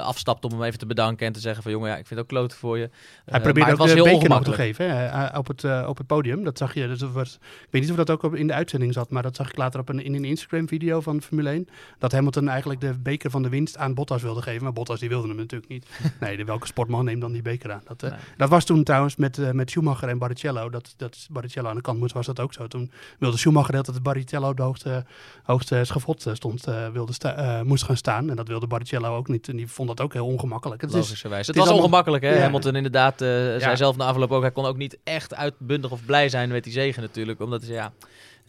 afstapt 0.00 0.44
om 0.44 0.50
hem 0.52 0.62
even 0.62 0.78
te 0.78 0.86
bedanken 0.86 1.26
en 1.26 1.32
te 1.32 1.40
zeggen 1.40 1.62
van 1.62 1.72
jongen, 1.72 1.88
ja, 1.88 1.96
ik 1.96 2.06
vind 2.06 2.20
het 2.20 2.30
ook 2.30 2.36
kloten 2.38 2.56
voor 2.58 2.78
je. 2.78 2.82
Hij 2.84 2.90
maar 3.30 3.40
probeerde 3.40 3.70
het 3.70 3.72
ook 3.72 3.86
was 3.86 3.94
de 3.96 4.02
heel 4.02 4.04
beker 4.18 4.28
nog 4.28 4.44
te 4.44 4.52
geven 4.52 4.96
hè, 4.96 5.38
op, 5.38 5.46
het, 5.46 5.64
op 5.86 5.96
het 5.96 6.06
podium. 6.06 6.44
Dat 6.44 6.58
zag 6.58 6.74
je. 6.74 6.86
Dus 6.86 6.98
dat 6.98 7.12
was, 7.12 7.34
ik 7.34 7.68
weet 7.70 7.82
niet 7.82 7.90
of 7.90 7.96
dat 7.96 8.10
ook 8.10 8.22
op- 8.22 8.34
in 8.34 8.46
de 8.46 8.52
uitzending 8.52 8.92
zat, 8.92 9.10
maar 9.10 9.22
dat 9.22 9.36
zag 9.36 9.48
ik 9.48 9.56
later 9.56 9.80
op 9.80 9.88
een, 9.88 10.04
in 10.04 10.14
een 10.14 10.24
Instagram-video 10.24 11.00
van 11.00 11.22
Formule 11.22 11.50
1. 11.50 11.68
Dat 11.98 12.12
Hamilton 12.12 12.48
eigenlijk 12.48 12.80
de 12.80 12.94
beker 12.98 13.30
van 13.30 13.42
de 13.42 13.48
winst 13.48 13.76
aan 13.76 13.94
Bottas 13.94 14.22
wilde 14.22 14.42
geven. 14.42 14.62
Maar 14.62 14.72
Bottas 14.72 15.00
die 15.00 15.08
wilde 15.08 15.28
hem 15.28 15.38
natuurlijk 15.40 15.70
niet. 15.70 15.86
nee, 16.20 16.36
de, 16.36 16.44
welke 16.44 16.66
sportman 16.66 17.04
neemt 17.04 17.20
dan 17.20 17.32
die 17.32 17.42
beker 17.42 17.72
aan? 17.72 17.82
Dat, 17.84 18.02
eh, 18.02 18.10
Nee. 18.10 18.18
dat 18.36 18.48
was 18.48 18.64
toen 18.64 18.84
trouwens 18.84 19.16
met, 19.16 19.38
eh, 19.38 19.50
met 19.50 19.70
Schumacher 19.70 20.08
en 20.08 20.18
Barrichello. 20.18 20.70
Dat, 20.70 20.94
dat 20.96 21.26
Barrichello 21.30 21.68
aan 21.68 21.76
de 21.76 21.82
kant 21.82 21.98
moest, 21.98 22.12
was 22.14 22.26
dat 22.26 22.40
ook 22.40 22.52
zo. 22.52 22.66
Toen 22.66 22.90
wilde 23.18 23.36
Schumacher 23.36 23.72
dat 23.72 23.86
het 23.86 24.02
Barrichello 24.02 24.48
op 24.48 24.56
de 24.56 24.62
hoogste, 24.62 25.04
hoogste 25.42 25.80
schavot 25.84 26.26
eh, 26.26 26.34
stond, 26.34 26.64
wilde 26.92 27.12
sta- 27.12 27.62
moest 27.64 27.84
gaan 27.84 27.96
staan. 27.96 28.30
En 28.30 28.36
dat 28.36 28.48
wilde 28.48 28.66
Barrichello 28.66 29.16
ook 29.16 29.28
niet. 29.28 29.48
En 29.48 29.56
die 29.56 29.66
vond 29.68 29.88
dat 29.88 30.00
ook 30.00 30.12
heel 30.12 30.26
ongemakkelijk. 30.26 30.80
Het 30.80 30.94
is. 30.94 31.22
Het, 31.22 31.46
het 31.46 31.56
was 31.56 31.68
ongemakkelijk, 31.70 32.22
hè? 32.24 32.34
Ja. 32.34 32.40
Hamilton 32.40 32.76
inderdaad, 32.76 33.18
zei 33.18 33.58
Ja. 33.58 33.76
zelf 33.76 33.96
na 33.96 34.04
afloop 34.04 34.30
ook, 34.32 34.42
hij 34.42 34.50
kon 34.52 34.64
ook 34.64 34.76
niet 34.76 34.98
echt 35.04 35.34
uitbundig 35.34 35.90
of 35.90 36.04
blij 36.04 36.28
zijn 36.28 36.48
met 36.48 36.64
die 36.64 36.72
zegen 36.72 37.02
natuurlijk. 37.02 37.40
Omdat, 37.40 37.66
ja, 37.66 37.92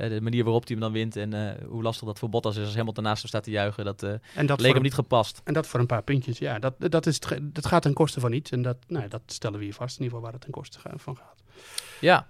de 0.09 0.21
manier 0.21 0.43
waarop 0.43 0.67
hij 0.67 0.71
hem 0.71 0.83
dan 0.83 0.91
wint 0.93 1.15
en 1.15 1.33
eh, 1.33 1.67
hoe 1.67 1.83
lastig 1.83 2.07
dat 2.07 2.19
voor 2.19 2.29
Bottas 2.29 2.55
is 2.55 2.65
als 2.65 2.75
Hamilton 2.75 3.03
naast 3.03 3.19
hem 3.19 3.27
staat 3.27 3.43
te 3.43 3.51
juichen, 3.51 3.85
dat 3.85 4.03
eh, 4.03 4.13
en 4.35 4.45
dat 4.45 4.59
leek 4.59 4.73
hem 4.73 4.81
niet 4.81 4.93
gepast. 4.93 5.41
En 5.43 5.53
dat 5.53 5.67
voor 5.67 5.79
een 5.79 5.85
paar 5.85 6.03
puntjes, 6.03 6.37
ja. 6.37 6.59
Dat, 6.59 6.73
dat, 6.77 7.05
is 7.05 7.19
dat 7.41 7.65
gaat 7.65 7.81
ten 7.81 7.93
koste 7.93 8.19
van 8.19 8.31
iets. 8.31 8.51
En 8.51 8.61
dat, 8.61 8.77
nou, 8.87 9.03
ja, 9.03 9.09
dat 9.09 9.21
stellen 9.25 9.57
we 9.59 9.63
hier 9.63 9.73
vast, 9.73 9.97
in 9.97 10.03
ieder 10.03 10.17
geval 10.17 10.21
waar 10.21 10.33
het 10.33 10.41
ten 10.41 10.51
koste 10.51 10.79
van 10.97 11.17
gaat. 11.17 11.43
Ja. 11.99 12.27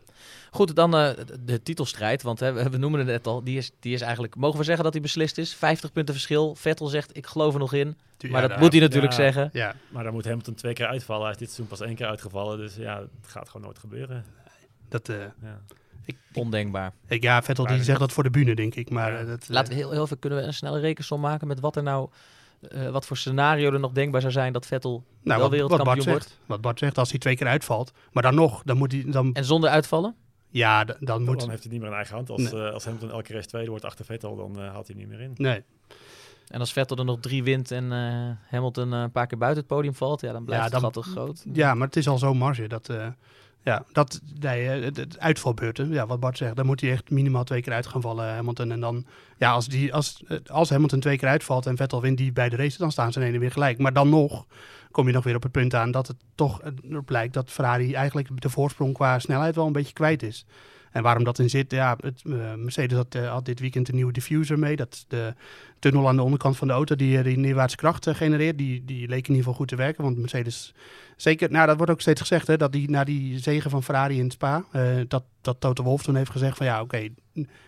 Goed, 0.52 0.76
dan 0.76 0.96
eh, 0.96 1.10
de- 1.40 1.64
titelstrijd, 1.64 2.22
want 2.22 2.40
hè, 2.40 2.70
we, 2.70 2.78
noemen 2.78 3.00
het 3.00 3.10
net 3.10 3.28
al, 3.28 3.44
die 3.44 3.58
is, 3.58 3.72
die 3.80 3.94
is 3.94 4.02
eigenlijk, 4.02 4.36
mogen 4.36 4.60
we 4.60 4.66
zeggen 4.66 4.84
dat 4.84 4.94
die 4.94 5.02
beslist 5.02 5.38
is? 5.38 5.54
50 5.56 5.92
punten 5.92 6.14
verschil. 6.14 6.56
Vettel 6.56 6.88
zegt, 6.88 7.18
ik 7.18 7.26
geloof 7.28 7.54
er 7.54 7.60
nog 7.60 7.74
in. 7.74 7.98
Maar 8.30 8.48
dat 8.48 8.60
moet 8.60 8.72
hij 8.72 8.82
natuurlijk 8.82 9.14
ja. 9.14 9.18
zeggen. 9.18 9.50
Ja, 9.54 9.76
Maar 9.90 10.04
dan 10.04 10.14
moet 10.14 10.26
Hamilton 10.26 10.54
twee 10.54 10.74
keer 10.74 10.86
uitvallen. 10.86 11.24
Hij 11.24 11.32
is 11.32 11.38
dit 11.38 11.48
seizoen 11.48 11.68
pas 11.78 11.88
één 11.88 11.96
keer 11.96 12.06
uitgevallen. 12.06 12.58
Dus 12.58 12.76
ja, 12.76 13.00
het 13.00 13.28
gaat 13.28 13.50
gewoon 13.50 13.66
nooit 13.66 13.80
gebeuren. 13.80 14.26
dat, 14.90 15.10
eh, 15.10 15.18
Ja. 15.42 15.62
Ondenkbaar. 16.34 16.94
ik, 17.08 17.24
ja, 17.24 17.42
Vettel 17.42 17.66
die 17.68 17.84
zegt 17.84 18.00
dat 18.00 18.12
voor 18.12 18.24
de 18.24 18.30
bühne, 18.30 18.56
denk 18.56 18.76
ik. 18.76 18.90
Maar 18.90 19.20
eh, 19.20 19.28
dat, 19.28 19.42
eh, 19.44 19.50
Laten 19.50 19.74
we 19.74 19.80
heel, 19.80 19.92
heel 19.92 20.04
even, 20.04 20.20
kunnen 20.20 20.40
we 20.40 20.46
een 20.46 20.54
snelle 20.54 20.80
rekensom 20.80 21.22
maken 21.22 21.48
met 21.48 21.60
wat 21.60 21.76
er 21.76 21.84
nou, 21.84 22.10
eh, 22.70 22.90
wat 22.90 23.06
voor 23.06 23.18
scenario 23.18 23.72
er 23.74 23.80
nog 23.80 23.92
denkbaar 23.92 24.22
zou 24.22 24.34
zijn 24.34 24.54
dat 24.54 24.66
Vettel 24.66 24.92
nou, 24.92 25.04
wel 25.24 25.36
wat, 25.38 25.42
wat 25.42 25.52
wereldkampioen 25.52 25.96
Bart 25.96 26.08
wordt? 26.10 26.24
zegt. 26.24 26.40
Wat 26.46 26.62
Bart 26.62 26.80
zegt, 26.80 26.98
als 26.98 27.10
hij 27.10 27.20
twee 27.20 27.36
keer 27.36 27.48
uitvalt. 27.48 27.92
Maar 28.12 28.24
dan 28.24 28.36
nog, 28.36 28.62
dan 28.66 28.78
moet 28.78 28.92
hij... 28.92 29.04
Dan, 29.08 29.34
En 29.34 29.46
zonder 29.46 29.70
uitvallen? 29.70 30.16
ja, 30.50 30.84
dan 31.00 31.24
moet... 31.24 31.40
Dan 31.40 31.50
heeft 31.50 31.64
hij 31.64 31.72
niet 31.72 31.82
meer 31.82 31.90
in 31.90 31.96
eigen 31.96 32.16
hand. 32.16 32.30
Als, 32.30 32.52
Nee. 32.52 32.66
eh, 32.68 32.74
als 32.74 32.86
Hamilton 32.86 33.12
elke 33.12 33.34
race 33.34 33.48
tweede 33.48 33.70
wordt 33.70 33.86
achter 33.86 34.06
Vettel, 34.06 34.36
dan 34.36 34.60
eh, 34.60 34.70
haalt 34.72 34.88
hij 34.88 34.96
niet 34.96 35.08
meer 35.08 35.22
in. 35.22 35.32
Nee, 35.36 35.64
En 36.48 36.60
als 36.60 36.74
Vettel 36.74 36.98
er 36.98 37.06
nog 37.06 37.20
drie 37.20 37.44
wint 37.44 37.72
en 37.72 37.92
eh, 37.92 38.30
Hamilton 38.52 38.94
eh, 38.94 39.00
een 39.02 39.12
paar 39.12 39.28
keer 39.28 39.38
buiten 39.38 39.60
het 39.64 39.72
podium 39.74 39.94
valt, 39.96 40.22
ja, 40.22 40.32
dan 40.32 40.46
blijft 40.46 40.64
Ja, 40.66 40.70
het 40.72 40.82
dan- 40.82 40.94
gat 40.94 41.04
toch 41.04 41.14
groot. 41.14 41.44
ja, 41.54 41.74
maar 41.74 41.88
het 41.88 41.96
is 41.96 42.08
al 42.08 42.18
zo'n 42.18 42.38
marge. 42.38 42.68
Dat, 42.68 42.90
eh, 42.90 43.08
ja, 43.64 43.86
dat, 43.92 44.22
nee, 44.40 44.70
eh, 44.70 45.04
uitvalbeurten, 45.18 45.90
ja, 45.92 46.06
wat 46.06 46.20
Bart 46.20 46.38
zegt, 46.38 46.56
dan 46.56 46.66
moet 46.66 46.82
hij 46.82 46.92
echt 46.92 47.10
minimaal 47.10 47.44
twee 47.44 47.62
keer 47.62 47.74
uit 47.74 47.88
gaan 47.88 48.02
vallen, 48.02 48.34
Hamilton. 48.34 48.72
En 48.72 48.80
dan, 48.80 49.06
ja, 49.38 49.52
als, 49.52 49.68
die, 49.68 49.94
als, 49.94 50.24
eh, 50.28 50.38
als 50.46 50.70
Hamilton 50.70 51.00
twee 51.00 51.18
keer 51.18 51.28
uitvalt 51.28 51.66
en 51.66 51.78
Vettel 51.78 52.02
wint 52.02 52.18
die 52.18 52.32
bij 52.32 52.50
de 52.50 52.56
race, 52.56 52.78
dan 52.78 52.92
staan 52.92 53.12
ze 53.12 53.26
in 53.26 53.40
weer 53.40 53.52
gelijk. 53.52 53.78
Maar 53.78 53.94
dan 53.94 54.10
nog 54.10 54.46
kom 54.92 55.08
je 55.08 55.14
nog 55.14 55.24
weer 55.24 55.36
op 55.36 55.44
het 55.44 55.52
punt 55.52 55.76
aan 55.76 55.92
dat 55.92 56.08
het 56.08 56.18
toch 56.36 56.62
eh, 56.62 56.72
erop 56.90 57.10
lijkt 57.10 57.34
dat 57.34 57.50
Ferrari 57.50 57.94
eigenlijk 57.94 58.42
de 58.42 58.50
voorsprong 58.50 58.94
qua 58.94 59.20
snelheid 59.20 59.56
wel 59.56 59.66
een 59.66 59.72
beetje 59.72 59.94
kwijt 59.94 60.24
is. 60.24 60.46
En 60.92 61.04
waarom 61.04 61.24
dat 61.24 61.40
in 61.40 61.50
zit, 61.50 61.72
ja, 61.72 61.98
het, 62.02 62.22
eh, 62.26 62.54
Mercedes 62.54 62.98
had, 62.98 63.16
eh, 63.16 63.32
had 63.32 63.46
dit 63.46 63.60
weekend 63.60 63.90
een 63.90 63.96
nieuwe 63.96 64.12
diffuser 64.12 64.60
mee. 64.60 64.76
Dat 64.76 64.94
is 64.94 65.06
de 65.08 65.34
tunnel 65.80 66.08
aan 66.08 66.16
de 66.16 66.22
onderkant 66.22 66.58
van 66.58 66.68
de 66.68 66.74
auto 66.74 66.96
die, 66.96 67.18
eh, 67.18 67.24
die 67.24 67.38
neerwaartse 67.38 67.78
kracht 67.78 68.10
genereert. 68.10 68.58
Die, 68.58 68.86
die 68.86 69.08
leek 69.08 69.28
in 69.28 69.30
ieder 69.30 69.36
geval 69.36 69.54
goed 69.54 69.68
te 69.68 69.76
werken, 69.76 70.04
want 70.04 70.18
Mercedes 70.18 70.74
Zeker, 71.16 71.52
nou 71.52 71.68
dat 71.68 71.78
wordt 71.78 71.92
ook 71.92 72.02
steeds 72.02 72.22
gezegd, 72.22 72.48
hè, 72.48 72.58
dat 72.58 72.72
die, 72.72 72.90
na 72.90 73.04
die 73.04 73.40
zegen 73.40 73.70
van 73.70 73.84
Ferrari 73.84 74.20
in 74.20 74.32
Spa, 74.32 74.66
dat, 75.08 75.24
dat 75.42 75.60
Toto 75.60 75.84
Wolff 75.84 76.04
toen 76.04 76.16
heeft 76.16 76.32
gezegd 76.32 76.58
van 76.58 76.66
ja, 76.66 76.82
oké, 76.82 77.08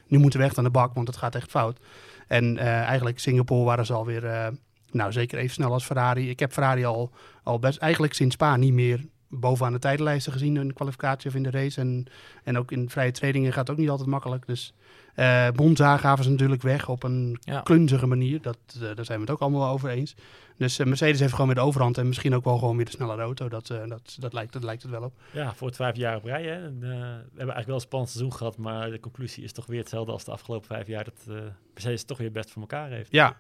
nu 0.07 0.17
moeten 0.17 0.39
we 0.39 0.45
echt 0.45 0.57
aan 0.57 0.63
de 0.63 0.69
bak, 0.69 0.93
want 0.93 1.07
het 1.07 1.17
gaat 1.17 1.35
echt 1.35 1.49
fout. 1.49 1.79
En 2.27 2.57
eigenlijk 2.57 3.19
Singapore 3.19 3.65
waren 3.65 3.85
ze 3.85 3.93
alweer, 3.93 4.53
nou 4.91 5.11
zeker 5.11 5.37
even 5.37 5.53
snel 5.53 5.71
als 5.71 5.85
Ferrari. 5.85 6.29
Ik 6.29 6.39
heb 6.39 6.51
Ferrari 6.51 6.85
al, 6.85 7.11
al 7.43 7.59
best, 7.59 7.79
eigenlijk 7.79 8.13
sinds 8.13 8.35
Spa 8.35 8.55
niet 8.55 8.73
meer 8.73 9.05
bovenaan 9.39 9.73
de 9.73 9.79
tijdenlijsten 9.79 10.31
gezien 10.31 10.55
in 10.57 10.67
de 10.67 10.73
kwalificatie 10.73 11.29
of 11.29 11.35
in 11.35 11.43
de 11.43 11.51
race. 11.51 11.81
En, 11.81 12.05
en 12.43 12.57
ook 12.57 12.71
in 12.71 12.89
vrije 12.89 13.11
trainingen 13.11 13.51
gaat 13.53 13.67
het 13.67 13.69
ook 13.71 13.81
niet 13.81 13.89
altijd 13.89 14.09
makkelijk. 14.09 14.47
Dus 14.47 14.73
eh 15.15 15.47
Monza 15.55 15.97
gaven 15.97 16.23
ze 16.23 16.29
natuurlijk 16.29 16.61
weg 16.61 16.89
op 16.89 17.03
een 17.03 17.37
Ja. 17.41 17.61
klunzige 17.61 18.05
manier. 18.07 18.41
Dat, 18.41 18.57
eh, 18.73 18.81
daar 18.95 19.05
zijn 19.05 19.17
we 19.17 19.23
het 19.23 19.33
ook 19.33 19.39
allemaal 19.39 19.59
wel 19.61 19.69
over 19.69 19.89
eens. 19.89 20.15
Dus 20.57 20.79
eh, 20.79 20.85
Mercedes 20.85 21.19
heeft 21.19 21.31
gewoon 21.31 21.45
weer 21.47 21.55
de 21.55 21.61
overhand 21.61 21.97
en 21.97 22.07
misschien 22.07 22.35
ook 22.35 22.43
wel 22.43 22.57
gewoon 22.57 22.75
weer 22.75 22.85
de 22.85 22.91
snellere 22.91 23.21
auto. 23.21 23.49
Dat, 23.49 23.69
eh, 23.69 23.87
dat, 23.87 24.15
dat, 24.19 24.33
lijkt, 24.33 24.53
dat 24.53 24.63
lijkt 24.63 24.81
het 24.81 24.91
wel 24.91 25.01
op. 25.03 25.13
Ja, 25.31 25.53
voor 25.53 25.67
het 25.67 25.75
vijf 25.75 25.95
jaar 25.95 26.15
op 26.15 26.23
rij. 26.23 26.43
Hè. 26.43 26.63
En, 26.65 26.77
eh, 26.81 26.89
we 26.89 26.95
hebben 26.95 27.37
eigenlijk 27.37 27.65
wel 27.65 27.75
een 27.75 27.81
spannend 27.81 28.11
seizoen 28.11 28.33
gehad, 28.33 28.57
maar 28.57 28.91
de 28.91 28.99
conclusie 28.99 29.43
is 29.43 29.51
toch 29.51 29.65
weer 29.65 29.79
hetzelfde 29.79 30.11
als 30.11 30.23
de 30.23 30.31
afgelopen 30.31 30.67
vijf 30.67 30.87
jaar. 30.87 31.03
Dat 31.03 31.25
eh 31.29 31.35
Mercedes 31.73 32.03
toch 32.03 32.17
weer 32.17 32.31
best 32.31 32.51
voor 32.51 32.61
elkaar 32.61 32.89
heeft. 32.89 33.11
Ja, 33.11 33.37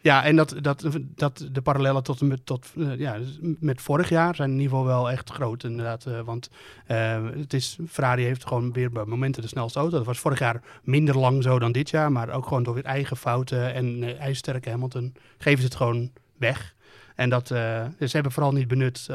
ja 0.00 0.24
en 0.24 0.36
dat, 0.36 0.54
dat, 0.60 0.86
dat 1.14 1.48
de 1.52 1.62
parallellen 1.62 2.02
tot, 2.02 2.20
met, 2.20 2.46
tot, 2.46 2.66
eh, 2.76 2.98
ja, 2.98 3.18
dus 3.18 3.38
met 3.40 3.80
vorig 3.80 4.08
jaar 4.08 4.34
zijn 4.34 4.50
in 4.50 4.60
ieder 4.60 4.70
geval 4.70 4.86
wel 4.86 5.10
echt 5.10 5.30
groot 5.30 5.64
inderdaad. 5.64 6.06
eh, 6.06 6.20
want 6.20 6.50
eh, 6.86 7.24
het 7.36 7.52
is, 7.52 7.78
Ferrari 7.88 8.24
heeft 8.24 8.46
gewoon 8.46 8.72
weer 8.72 8.90
bij 8.90 9.04
momenten 9.04 9.42
de 9.42 9.48
snelste 9.48 9.78
auto. 9.78 9.96
Dat 9.96 10.06
was 10.06 10.18
vorig 10.18 10.38
jaar 10.38 10.62
minder 10.82 11.18
lang 11.18 11.42
zo 11.42 11.58
dan 11.58 11.72
dit 11.72 11.90
jaar. 11.90 12.12
Maar 12.12 12.30
ook 12.30 12.46
gewoon 12.46 12.62
door 12.62 12.74
weer 12.74 12.84
eigen 12.84 13.16
fouten 13.16 13.74
en 13.74 14.02
ijzersterke 14.18 14.70
Hamilton 14.70 15.14
geven 15.38 15.58
ze 15.58 15.64
het 15.64 15.76
gewoon 15.76 16.10
weg. 16.36 16.74
En 17.14 17.30
dat, 17.30 17.46
ze 17.46 17.90
hebben 17.98 18.32
vooral 18.32 18.52
niet 18.52 18.68
benut, 18.68 19.06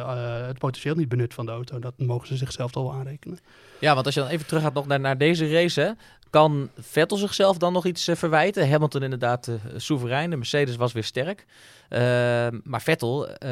het 0.48 0.58
potentieel 0.58 0.96
niet 0.96 1.10
benut 1.10 1.34
van 1.34 1.46
de 1.46 1.52
auto. 1.52 1.80
Dat 1.80 1.94
mogen 1.98 2.28
ze 2.28 2.38
zichzelf 2.38 2.74
wel 2.74 2.94
aanrekenen. 2.94 3.40
Ja, 3.80 3.94
want 3.94 4.06
als 4.06 4.16
je 4.16 4.22
dan 4.22 4.30
even 4.30 4.46
terug 4.46 4.64
gaat 4.64 4.74
nog 4.74 4.88
naar, 4.88 5.00
naar 5.00 5.18
deze 5.18 5.52
race, 5.52 5.96
kan 6.36 6.70
Vettel 6.80 7.18
zichzelf 7.18 7.58
dan 7.58 7.74
nog 7.74 7.86
iets 7.86 8.08
eh, 8.08 8.16
verwijten? 8.16 8.70
Hamilton 8.70 9.04
inderdaad 9.04 9.48
eh, 9.48 9.56
soeverein, 9.76 10.30
de 10.30 10.36
Mercedes 10.36 10.76
was 10.76 10.94
weer 10.94 11.04
sterk. 11.04 11.46
Eh, 11.90 12.00
maar 12.64 12.82
Vettel 12.82 13.28
eh, 13.28 13.50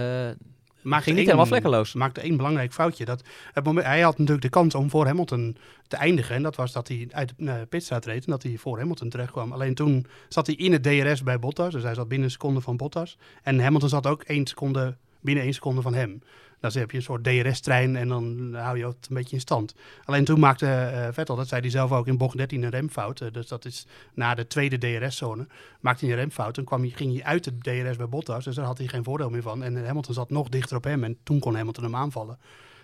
Maakte 0.84 1.04
ging 1.04 1.16
niet 1.16 1.26
helemaal 1.26 1.46
vlekkeloos. 1.46 1.94
maakte 1.94 2.22
één 2.22 2.38
belangrijk 2.38 2.74
foutje. 2.74 3.06
Dat 3.06 3.24
het 3.54 3.64
moment, 3.64 3.86
hij 3.86 4.02
had 4.02 4.18
natuurlijk 4.18 4.42
de 4.42 4.50
kans 4.50 4.76
om 4.76 4.90
voor 4.90 5.06
Hamilton 5.06 5.58
te 5.88 5.96
eindigen. 5.96 6.36
En 6.36 6.44
dat 6.44 6.56
was 6.56 6.72
dat 6.72 6.88
hij 6.88 7.08
uit 7.12 7.34
de 7.38 7.44
uh, 7.44 7.54
pitstraat 7.70 8.06
reed 8.06 8.26
en 8.26 8.32
dat 8.32 8.44
hij 8.44 8.58
voor 8.58 8.78
Hamilton 8.78 9.10
terecht 9.10 9.32
kwam. 9.32 9.52
Alleen 9.52 9.76
toen 9.76 10.06
zat 10.28 10.48
hij 10.48 10.56
in 10.56 10.72
het 10.72 10.84
DRS 10.84 11.24
bij 11.24 11.40
Bottas. 11.40 11.74
Dus 11.74 11.84
hij 11.84 11.94
zat 11.94 12.08
binnen 12.08 12.26
een 12.26 12.34
seconde 12.34 12.62
van 12.62 12.78
Bottas. 12.78 13.18
En 13.44 13.60
Hamilton 13.60 13.90
zat 13.90 14.08
ook 14.08 14.24
één 14.24 14.48
seconde, 14.48 14.98
binnen 15.24 15.44
één 15.44 15.54
seconde 15.54 15.82
van 15.82 15.94
hem. 15.94 16.22
Dan 16.60 16.72
heb 16.72 16.92
je 16.92 16.98
een 16.98 17.04
soort 17.04 17.24
DRS-trein 17.24 17.96
en 17.96 18.08
dan 18.08 18.54
hou 18.56 18.78
je 18.78 18.86
het 18.86 19.08
een 19.10 19.16
beetje 19.16 19.36
in 19.36 19.42
stand. 19.42 19.76
Alleen 20.06 20.26
toen 20.26 20.40
maakte 20.40 20.68
eh, 20.68 21.08
Vettel, 21.12 21.36
dat 21.36 21.48
zei 21.48 21.62
hij 21.62 21.70
zelf 21.70 21.92
ook 21.92 22.08
in 22.08 22.18
bocht 22.18 22.38
13, 22.38 22.64
een 22.64 22.70
remfout. 22.70 23.22
Eh, 23.22 23.32
dus 23.32 23.48
dat 23.48 23.66
is 23.66 23.88
na 24.14 24.36
de 24.36 24.48
tweede 24.48 24.78
DRS-zone. 24.78 25.48
Maakte 25.80 26.06
hij 26.06 26.14
een 26.14 26.20
remfout. 26.20 26.56
Hij, 26.56 26.66
ging 26.90 27.14
hij 27.14 27.24
uit 27.24 27.44
de 27.44 27.58
DRS 27.58 27.98
bij 27.98 28.10
Bottas. 28.10 28.44
Dus 28.44 28.56
daar 28.56 28.66
had 28.66 28.78
hij 28.78 28.88
geen 28.88 29.04
voordeel 29.04 29.30
meer 29.30 29.42
van. 29.42 29.64
En 29.64 29.86
Hamilton 29.86 30.14
zat 30.14 30.30
nog 30.30 30.50
dichter 30.50 30.78
op 30.78 30.84
hem. 30.84 31.04
En 31.04 31.18
toen 31.24 31.40
kon 31.40 31.56
Hamilton 31.56 31.84
hem 31.84 31.96
aanvallen. 31.96 32.40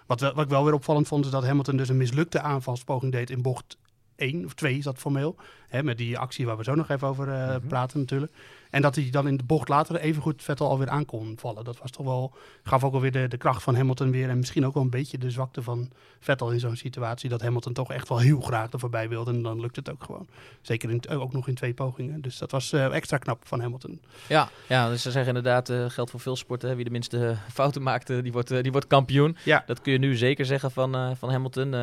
Wat, 0.05 0.21
wat 0.21 0.39
ik 0.39 0.49
wel 0.49 0.63
weer 0.63 0.73
opvallend 0.73 1.07
vond, 1.07 1.25
is 1.25 1.31
dat 1.31 1.45
Hamilton 1.45 1.77
dus 1.77 1.89
een 1.89 1.97
mislukte 1.97 2.39
aanvalspoging 2.39 3.11
deed 3.11 3.29
in 3.29 3.41
bocht 3.41 3.77
1 4.15 4.45
of 4.45 4.53
2 4.53 4.77
is 4.77 4.83
dat 4.83 4.97
formeel. 4.97 5.35
Hè, 5.69 5.83
met 5.83 5.97
die 5.97 6.17
actie 6.17 6.45
waar 6.45 6.57
we 6.57 6.63
zo 6.63 6.75
nog 6.75 6.89
even 6.89 7.07
over 7.07 7.29
eh, 7.33 7.47
Mhm. 7.55 7.67
praten 7.67 7.99
natuurlijk. 7.99 8.31
En 8.69 8.81
dat 8.81 8.95
hij 8.95 9.09
dan 9.09 9.27
in 9.27 9.37
de 9.37 9.43
bocht 9.43 9.67
later 9.69 9.95
even 9.95 10.21
goed 10.21 10.43
Vettel 10.43 10.69
alweer 10.69 10.89
aan 10.89 11.05
kon 11.05 11.37
vallen. 11.39 11.63
Dat 11.63 11.77
was 11.79 11.91
toch 11.91 12.05
wel, 12.05 12.33
gaf 12.63 12.83
ook 12.83 12.93
alweer 12.93 13.11
de, 13.11 13.27
de 13.27 13.37
kracht 13.37 13.63
van 13.63 13.75
Hamilton 13.75 14.11
weer. 14.11 14.29
En 14.29 14.37
misschien 14.37 14.65
ook 14.65 14.73
wel 14.73 14.83
een 14.83 14.89
beetje 14.89 15.17
de 15.17 15.31
zwakte 15.31 15.61
van 15.61 15.89
Vettel 16.19 16.51
in 16.51 16.59
zo'n 16.59 16.75
situatie. 16.75 17.29
Dat 17.29 17.41
Hamilton 17.41 17.73
toch 17.73 17.91
echt 17.91 18.09
wel 18.09 18.17
heel 18.19 18.41
graag 18.41 18.71
er 18.71 18.79
voorbij 18.79 19.09
wilde. 19.09 19.31
En 19.31 19.41
dan 19.41 19.59
lukt 19.59 19.75
het 19.75 19.91
ook 19.91 20.03
gewoon. 20.03 20.27
Zeker 20.61 20.89
in, 20.89 21.07
ook 21.09 21.33
nog 21.33 21.47
in 21.47 21.55
twee 21.55 21.73
pogingen. 21.73 22.21
Dus 22.21 22.37
dat 22.37 22.51
was 22.51 22.71
eh, 22.71 22.93
extra 22.95 23.17
knap 23.17 23.47
van 23.47 23.61
Hamilton. 23.61 24.01
Ja, 24.27 24.49
ja, 24.67 24.89
dus 24.89 25.01
ze 25.01 25.11
zeggen 25.11 25.35
inderdaad, 25.35 25.69
eh 25.69 25.85
geldt 25.89 26.11
voor 26.11 26.19
veel 26.19 26.35
sporten. 26.35 26.69
hè, 26.69 26.75
Wie 26.75 26.85
de 26.85 26.91
minste 26.91 27.35
fouten 27.53 27.81
maakt, 27.83 28.09
eh, 28.09 28.21
die, 28.23 28.31
wordt, 28.31 28.63
die 28.63 28.71
wordt 28.71 28.87
kampioen. 28.87 29.37
Ja. 29.43 29.63
Dat 29.65 29.81
kun 29.81 29.91
je 29.91 29.99
nu 29.99 30.15
zeker 30.15 30.45
zeggen 30.45 30.71
van, 30.71 31.15
van 31.17 31.29
Hamilton. 31.31 31.73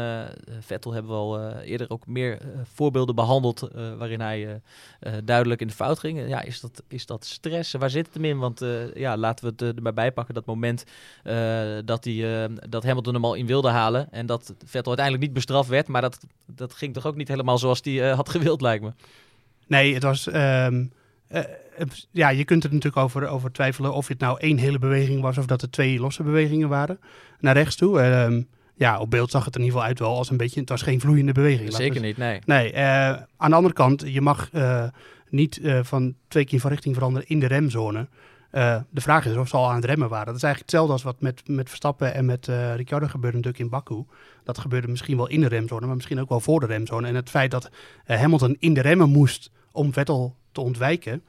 Vettel 0.61 0.93
hebben 0.93 1.11
we 1.11 1.17
al 1.17 1.51
eerder 1.61 1.91
ook 1.91 2.07
meer 2.07 2.39
voorbeelden 2.75 3.15
behandeld 3.15 3.63
eh, 3.63 3.76
waarin 3.99 4.21
hij 4.21 4.47
eh, 4.47 4.55
eh, 5.17 5.23
duidelijk 5.25 5.61
in 5.61 5.67
de 5.67 5.73
fout 5.73 5.99
ging. 5.99 6.19
Eh, 6.19 6.29
Ja, 6.29 6.43
is 6.43 6.61
dat, 6.61 6.83
is 6.89 7.07
dat 7.07 7.25
stress? 7.25 7.73
Waar 7.73 7.91
zit 7.91 8.07
het 8.07 8.15
hem 8.15 8.25
in? 8.25 8.39
Want 8.39 8.63
eh, 8.63 8.95
ja, 8.95 9.17
laten 9.17 9.45
we 9.45 9.51
het 9.51 9.63
eh, 9.63 9.69
er 9.77 9.83
maar 9.83 9.95
bij 9.95 10.13
pakken. 10.13 10.35
Dat 10.35 10.47
moment 10.47 10.85
eh, 11.25 11.35
dat, 11.85 12.05
hij, 12.05 12.45
eh, 12.45 12.51
dat 12.69 12.85
Hamilton 12.85 13.15
hem 13.15 13.25
al 13.25 13.35
in 13.35 13.47
wilde 13.47 13.69
halen. 13.69 14.13
En 14.13 14.27
dat 14.27 14.55
Vettel 14.59 14.87
uiteindelijk 14.87 15.25
niet 15.25 15.33
bestraft 15.35 15.69
werd. 15.69 15.89
Maar 15.89 16.03
dat, 16.03 16.19
dat 16.47 16.73
ging 16.75 16.95
toch 16.95 17.07
ook 17.07 17.17
niet 17.17 17.29
helemaal 17.29 17.59
zoals 17.59 17.81
hij 17.83 18.11
eh, 18.11 18.17
had 18.17 18.29
gewild, 18.29 18.61
lijkt 18.61 18.85
me. 18.85 18.91
Nee, 19.67 19.95
het 19.95 20.03
was. 20.03 20.27
ehm, 20.29 20.85
Eh, 21.29 21.41
eh, 21.77 21.87
ja, 22.11 22.29
je 22.29 22.45
kunt 22.45 22.65
er 22.65 22.69
natuurlijk 22.73 23.03
over, 23.03 23.29
over 23.29 23.53
twijfelen 23.53 23.93
of 23.95 24.09
het 24.09 24.19
nou 24.19 24.41
één 24.41 24.59
hele 24.59 24.79
beweging 24.79 25.21
was 25.21 25.39
of 25.39 25.47
dat 25.47 25.63
er 25.63 25.71
twee 25.71 25.99
losse 26.01 26.23
bewegingen 26.23 26.69
waren 26.69 26.99
naar 27.41 27.55
rechts 27.55 27.77
toe. 27.77 28.01
Ehm, 28.01 28.43
ja, 28.77 28.99
op 28.99 29.11
beeld 29.11 29.31
zag 29.31 29.45
het 29.45 29.55
er 29.55 29.61
in 29.61 29.67
ieder 29.67 29.81
geval 29.81 29.95
uit 29.95 30.09
wel 30.09 30.17
als 30.17 30.31
een 30.31 30.37
beetje, 30.37 30.61
het 30.61 30.69
was 30.69 30.83
geen 30.83 31.01
vloeiende 31.01 31.33
beweging. 31.33 31.73
Zeker 31.73 32.01
niet, 32.01 32.17
nee. 32.17 32.41
Nee, 32.45 32.73
eh, 32.73 33.09
aan 33.37 33.51
de 33.51 33.57
andere 33.57 33.75
kant, 33.75 34.03
je 34.07 34.21
mag 34.21 34.51
eh, 34.53 34.85
niet 35.29 35.61
eh, 35.61 35.79
van 35.83 36.15
twee 36.29 36.45
keer 36.45 36.61
van 36.61 36.71
richting 36.71 36.95
veranderen 36.95 37.29
in 37.29 37.41
de 37.41 37.47
remzone. 37.47 38.09
De 38.91 39.01
vraag 39.01 39.27
is 39.27 39.37
of 39.37 39.49
ze 39.49 39.57
al 39.57 39.69
aan 39.69 39.75
het 39.75 39.85
remmen 39.85 40.09
waren. 40.09 40.27
Dat 40.27 40.37
is 40.37 40.43
eigenlijk 40.43 40.73
hetzelfde 40.73 40.93
als 40.93 41.03
wat 41.03 41.21
met, 41.21 41.49
met 41.49 41.69
Verstappen 41.69 42.15
en 42.15 42.25
met 42.25 42.47
Ricciardo 42.77 43.07
gebeurde 43.07 43.37
natuurlijk 43.37 43.65
in 43.65 43.69
Baku. 43.69 44.05
Dat 44.45 44.59
gebeurde 44.59 44.89
misschien 44.89 45.17
wel 45.17 45.29
in 45.29 45.41
de 45.41 45.49
remzone, 45.49 45.87
maar 45.87 45.95
misschien 45.95 46.21
ook 46.21 46.29
wel 46.29 46.41
voor 46.41 46.61
de 46.61 46.67
remzone. 46.67 47.09
En 47.09 47.15
het 47.15 47.31
feit 47.31 47.51
dat 47.51 47.71
Hamilton 48.05 48.57
in 48.59 48.75
de 48.75 48.81
remmen 48.81 49.09
moest 49.09 49.51
om 49.73 49.93
Vettel 49.93 50.37
te 50.53 50.61
ontwijken, 50.61 51.23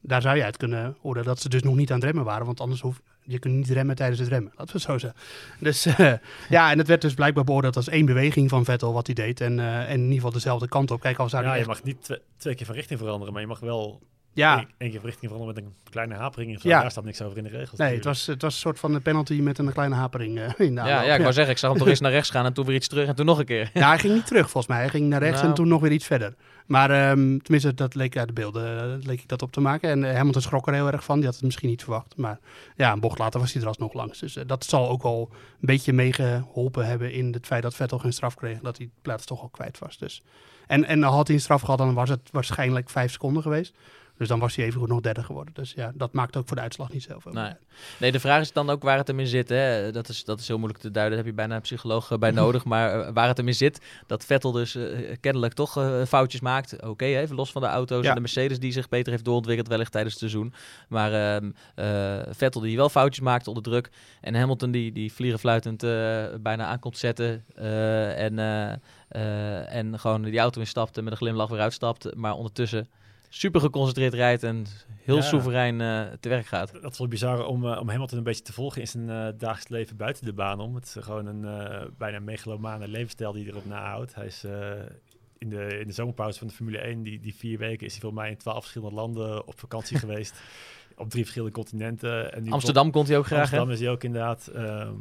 daar 0.00 0.22
zou 0.22 0.36
je 0.36 0.44
uit 0.44 0.56
kunnen 0.56 0.96
horen 1.00 1.24
dat 1.24 1.40
ze 1.40 1.48
dus 1.48 1.62
nog 1.62 1.74
niet 1.74 1.90
aan 1.90 1.96
het 1.96 2.04
remmen 2.04 2.24
waren. 2.24 2.46
Want 2.46 2.60
anders 2.60 2.80
hoef 2.80 3.00
je 3.24 3.38
kunt 3.38 3.54
niet 3.54 3.68
remmen 3.68 3.96
tijdens 3.96 4.20
het 4.20 4.28
remmen. 4.28 4.52
Laten 4.56 4.66
we 4.66 4.72
het 4.72 4.82
zo 4.82 4.98
zeggen. 4.98 5.20
Dus 5.58 5.86
eh, 5.98 6.12
ja, 6.48 6.70
en 6.70 6.78
het 6.78 6.86
werd 6.86 7.00
dus 7.00 7.14
blijkbaar 7.14 7.44
beoordeeld 7.44 7.76
als 7.76 7.88
één 7.88 8.06
beweging 8.06 8.48
van 8.48 8.64
Vettel 8.64 8.92
wat 8.92 9.06
hij 9.06 9.14
deed. 9.14 9.40
En, 9.40 9.58
eh, 9.58 9.78
en 9.80 9.88
in 9.90 10.00
ieder 10.00 10.14
geval 10.14 10.30
dezelfde 10.32 10.68
kant 10.68 10.90
op. 10.90 11.00
Kijk, 11.00 11.18
als 11.18 11.32
daar 11.32 11.42
Ja, 11.44 11.52
je 11.52 11.58
echt- 11.58 11.68
mag 11.68 11.82
niet 11.82 12.02
twe- 12.04 12.22
twee 12.36 12.54
keer 12.54 12.66
van 12.66 12.74
richting 12.74 12.98
veranderen, 12.98 13.32
maar 13.32 13.42
je 13.42 13.48
mag 13.48 13.60
wel 13.60 14.00
ja, 14.34 14.64
één 14.78 14.90
keer 14.90 15.00
van 15.00 15.08
richting 15.08 15.30
veranderen 15.30 15.54
met 15.64 15.72
een 15.72 15.90
kleine 15.90 16.14
hapering. 16.14 16.54
en 16.54 16.60
zo. 16.60 16.68
Ja. 16.68 16.80
Daar 16.80 16.90
staat 16.90 17.04
niks 17.04 17.22
over 17.22 17.38
in 17.38 17.44
de 17.44 17.50
regels. 17.50 17.78
Nee, 17.78 17.94
het 17.94 18.04
was, 18.04 18.26
het 18.26 18.42
was 18.42 18.54
een 18.54 18.60
soort 18.60 18.78
van 18.78 18.94
een 18.94 19.02
penalty 19.02 19.34
met 19.34 19.58
een 19.58 19.72
kleine 19.72 19.94
hapering 19.94 20.38
eh, 20.38 20.44
in 20.66 20.74
de 20.74 20.80
Ja, 20.80 20.80
aanloop. 20.90 21.04
ja, 21.06 21.14
ik 21.14 21.20
wou 21.20 21.32
zeggen, 21.32 21.52
ik 21.52 21.58
zag 21.58 21.70
hem 21.70 21.78
toch 21.78 21.88
eens 21.88 22.00
naar 22.00 22.10
rechts 22.10 22.30
gaan 22.30 22.44
en 22.44 22.52
toen 22.52 22.66
weer 22.66 22.74
iets 22.74 22.88
terug 22.88 23.08
en 23.08 23.14
toen 23.14 23.26
nog 23.26 23.38
een 23.38 23.44
keer. 23.44 23.70
Ja, 23.74 23.88
hij 23.88 23.98
ging 23.98 24.14
niet 24.14 24.26
terug 24.26 24.42
volgens 24.50 24.66
mij. 24.66 24.78
Hij 24.78 24.88
ging 24.88 25.08
naar 25.08 25.20
rechts 25.20 25.36
Nou. 25.36 25.48
en 25.48 25.54
toen 25.54 25.68
nog 25.68 25.80
weer 25.80 25.92
iets 25.92 26.06
verder. 26.06 26.34
Maar 26.66 26.90
ehm, 26.90 27.38
tenminste, 27.38 27.74
dat 27.74 27.94
leek 27.94 28.16
uit 28.16 28.26
de 28.26 28.32
beelden 28.32 28.78
eh, 29.00 29.06
leek 29.06 29.20
ik 29.20 29.28
dat 29.28 29.42
op 29.42 29.52
te 29.52 29.60
maken. 29.60 29.90
En 29.90 30.04
eh, 30.04 30.16
Hamilton 30.16 30.42
schrok 30.42 30.66
er 30.66 30.74
heel 30.74 30.92
erg 30.92 31.04
van. 31.04 31.16
Die 31.16 31.24
had 31.24 31.34
het 31.34 31.44
misschien 31.44 31.68
niet 31.68 31.82
verwacht. 31.82 32.16
Maar 32.16 32.38
ja, 32.76 32.92
een 32.92 33.00
bocht 33.00 33.18
later 33.18 33.40
was 33.40 33.52
hij 33.52 33.62
er 33.62 33.68
alsnog 33.68 33.92
langs. 33.92 34.18
Dus 34.18 34.38
dat 34.46 34.64
zal 34.64 34.88
ook 34.88 35.02
al 35.02 35.28
een 35.32 35.36
beetje 35.60 35.92
meegeholpen 35.92 36.86
hebben 36.86 37.12
in 37.12 37.32
het 37.32 37.46
feit 37.46 37.62
dat 37.62 37.74
Vettel 37.74 37.98
geen 37.98 38.12
straf 38.12 38.34
kreeg. 38.34 38.58
Dat 38.60 38.76
hij 38.76 38.86
de 38.86 38.92
plaats 39.02 39.24
toch 39.26 39.40
al 39.42 39.48
kwijt 39.48 39.78
was. 39.78 39.98
Dus. 39.98 40.22
En, 40.66 40.84
en 40.84 41.02
had 41.02 41.26
hij 41.26 41.36
een 41.36 41.42
straf 41.42 41.60
gehad, 41.60 41.78
dan 41.78 41.94
was 41.94 42.08
het 42.08 42.28
waarschijnlijk 42.30 42.90
vijf 42.90 43.12
seconden 43.12 43.42
geweest. 43.42 43.74
Dus 44.22 44.30
dan 44.30 44.40
was 44.40 44.56
hij 44.56 44.64
evengoed 44.64 44.88
nog 44.88 45.00
derde 45.00 45.22
geworden. 45.22 45.54
Dus 45.54 45.72
ja, 45.76 45.92
dat 45.94 46.12
maakt 46.12 46.36
ook 46.36 46.46
voor 46.46 46.56
de 46.56 46.62
uitslag 46.62 46.92
niet 46.92 47.02
zoveel. 47.02 47.32
Nee. 47.32 47.52
Nee, 47.98 48.12
de 48.12 48.20
vraag 48.20 48.40
is 48.40 48.52
dan 48.52 48.70
ook 48.70 48.82
waar 48.82 48.96
het 48.96 49.06
hem 49.06 49.20
in 49.20 49.26
zit. 49.26 49.48
Hè? 49.48 49.92
Dat, 49.92 50.08
is, 50.08 50.24
dat 50.24 50.40
is 50.40 50.48
heel 50.48 50.58
moeilijk 50.58 50.82
te 50.82 50.90
duiden. 50.90 51.16
Daar 51.16 51.24
heb 51.24 51.34
je 51.34 51.40
bijna 51.40 51.54
een 51.54 51.60
psycholoog 51.60 52.10
eh, 52.10 52.18
bij 52.18 52.30
nodig. 52.42 52.64
Maar 52.64 53.00
eh, 53.00 53.12
waar 53.12 53.28
het 53.28 53.36
hem 53.36 53.48
in 53.48 53.54
zit, 53.54 53.80
dat 54.06 54.24
Vettel 54.24 54.52
dus 54.52 54.74
eh, 54.74 55.16
kennelijk 55.20 55.52
toch 55.54 55.72
foutjes 56.08 56.40
maakt. 56.40 56.82
Oké, 56.82 57.04
even 57.04 57.36
los 57.36 57.52
van 57.52 57.62
de 57.62 57.68
auto's 57.68 58.02
Ja. 58.02 58.08
en 58.08 58.14
de 58.14 58.20
Mercedes 58.20 58.58
die 58.58 58.72
zich 58.72 58.88
beter 58.88 59.12
heeft 59.12 59.24
doorontwikkeld 59.24 59.68
wellicht 59.68 59.92
tijdens 59.92 60.20
het 60.20 60.30
seizoen. 60.30 60.54
Maar 60.88 61.12
ehm, 61.12 61.50
eh, 61.74 62.32
Vettel 62.34 62.60
die 62.60 62.76
wel 62.76 62.88
foutjes 62.88 63.24
maakt 63.24 63.46
onder 63.48 63.62
druk. 63.62 63.90
En 64.20 64.34
Hamilton 64.34 64.70
die, 64.70 64.92
die 64.92 65.12
vliegenfluitend 65.12 65.82
eh, 65.82 66.24
bijna 66.40 66.66
aankomt 66.66 66.98
zetten. 66.98 67.44
en, 68.16 68.38
en 69.68 69.98
gewoon 69.98 70.22
die 70.22 70.38
auto 70.38 70.60
instapt 70.60 70.96
en 70.96 71.04
met 71.04 71.12
een 71.12 71.18
glimlach 71.18 71.48
weer 71.48 71.60
uitstapt. 71.60 72.14
Maar 72.14 72.34
ondertussen 72.34 72.88
super 73.34 73.60
geconcentreerd 73.60 74.14
rijdt 74.14 74.42
en 74.42 74.66
heel 75.02 75.16
Ja. 75.16 75.22
soeverein 75.22 75.80
eh, 75.80 76.02
te 76.20 76.28
werk 76.28 76.46
gaat. 76.46 76.72
Dat 76.82 76.92
is 76.92 76.98
wel 76.98 77.08
bizar 77.08 77.46
om, 77.46 77.66
eh, 77.66 77.80
om 77.80 77.88
Hamilton 77.88 78.18
een 78.18 78.24
beetje 78.24 78.42
te 78.42 78.52
volgen 78.52 78.80
in 78.80 78.88
zijn 78.88 79.10
eh, 79.10 79.28
dagelijks 79.38 79.68
leven 79.68 79.96
buiten 79.96 80.24
de 80.24 80.32
baan 80.32 80.60
om. 80.60 80.74
Het 80.74 80.84
is 80.84 80.96
gewoon 81.04 81.26
een 81.26 81.90
bijna 81.98 82.18
megalomane 82.18 82.88
levensstijl 82.88 83.32
die 83.32 83.42
hij 83.42 83.52
erop 83.52 83.66
nahoudt. 83.66 84.14
Hij 84.14 84.26
is 84.26 84.44
in, 85.38 85.48
de, 85.48 85.78
in 85.80 85.86
de 85.86 85.92
zomerpauze 85.92 86.38
van 86.38 86.48
de 86.48 86.54
Formule 86.54 86.78
1, 86.78 87.02
die, 87.02 87.20
die 87.20 87.34
vier 87.34 87.58
weken, 87.58 87.86
is 87.86 87.92
hij 87.92 88.00
volgens 88.00 88.22
mij 88.22 88.30
in 88.30 88.36
twaalf 88.36 88.60
verschillende 88.60 88.94
landen 88.94 89.46
op 89.46 89.58
vakantie 89.58 89.98
geweest. 90.04 90.40
Op 90.96 91.10
drie 91.10 91.22
verschillende 91.22 91.54
continenten. 91.54 92.32
En 92.32 92.42
nu 92.42 92.50
Amsterdam 92.50 92.90
komt 92.90 93.08
hij 93.08 93.18
ook 93.18 93.26
graag, 93.26 93.50
hè? 93.50 93.58
Amsterdam 93.58 93.70
is 93.70 93.80
hij 93.80 93.90
ook 93.90 94.04
inderdaad. 94.04 94.46
Ehm, 94.46 94.94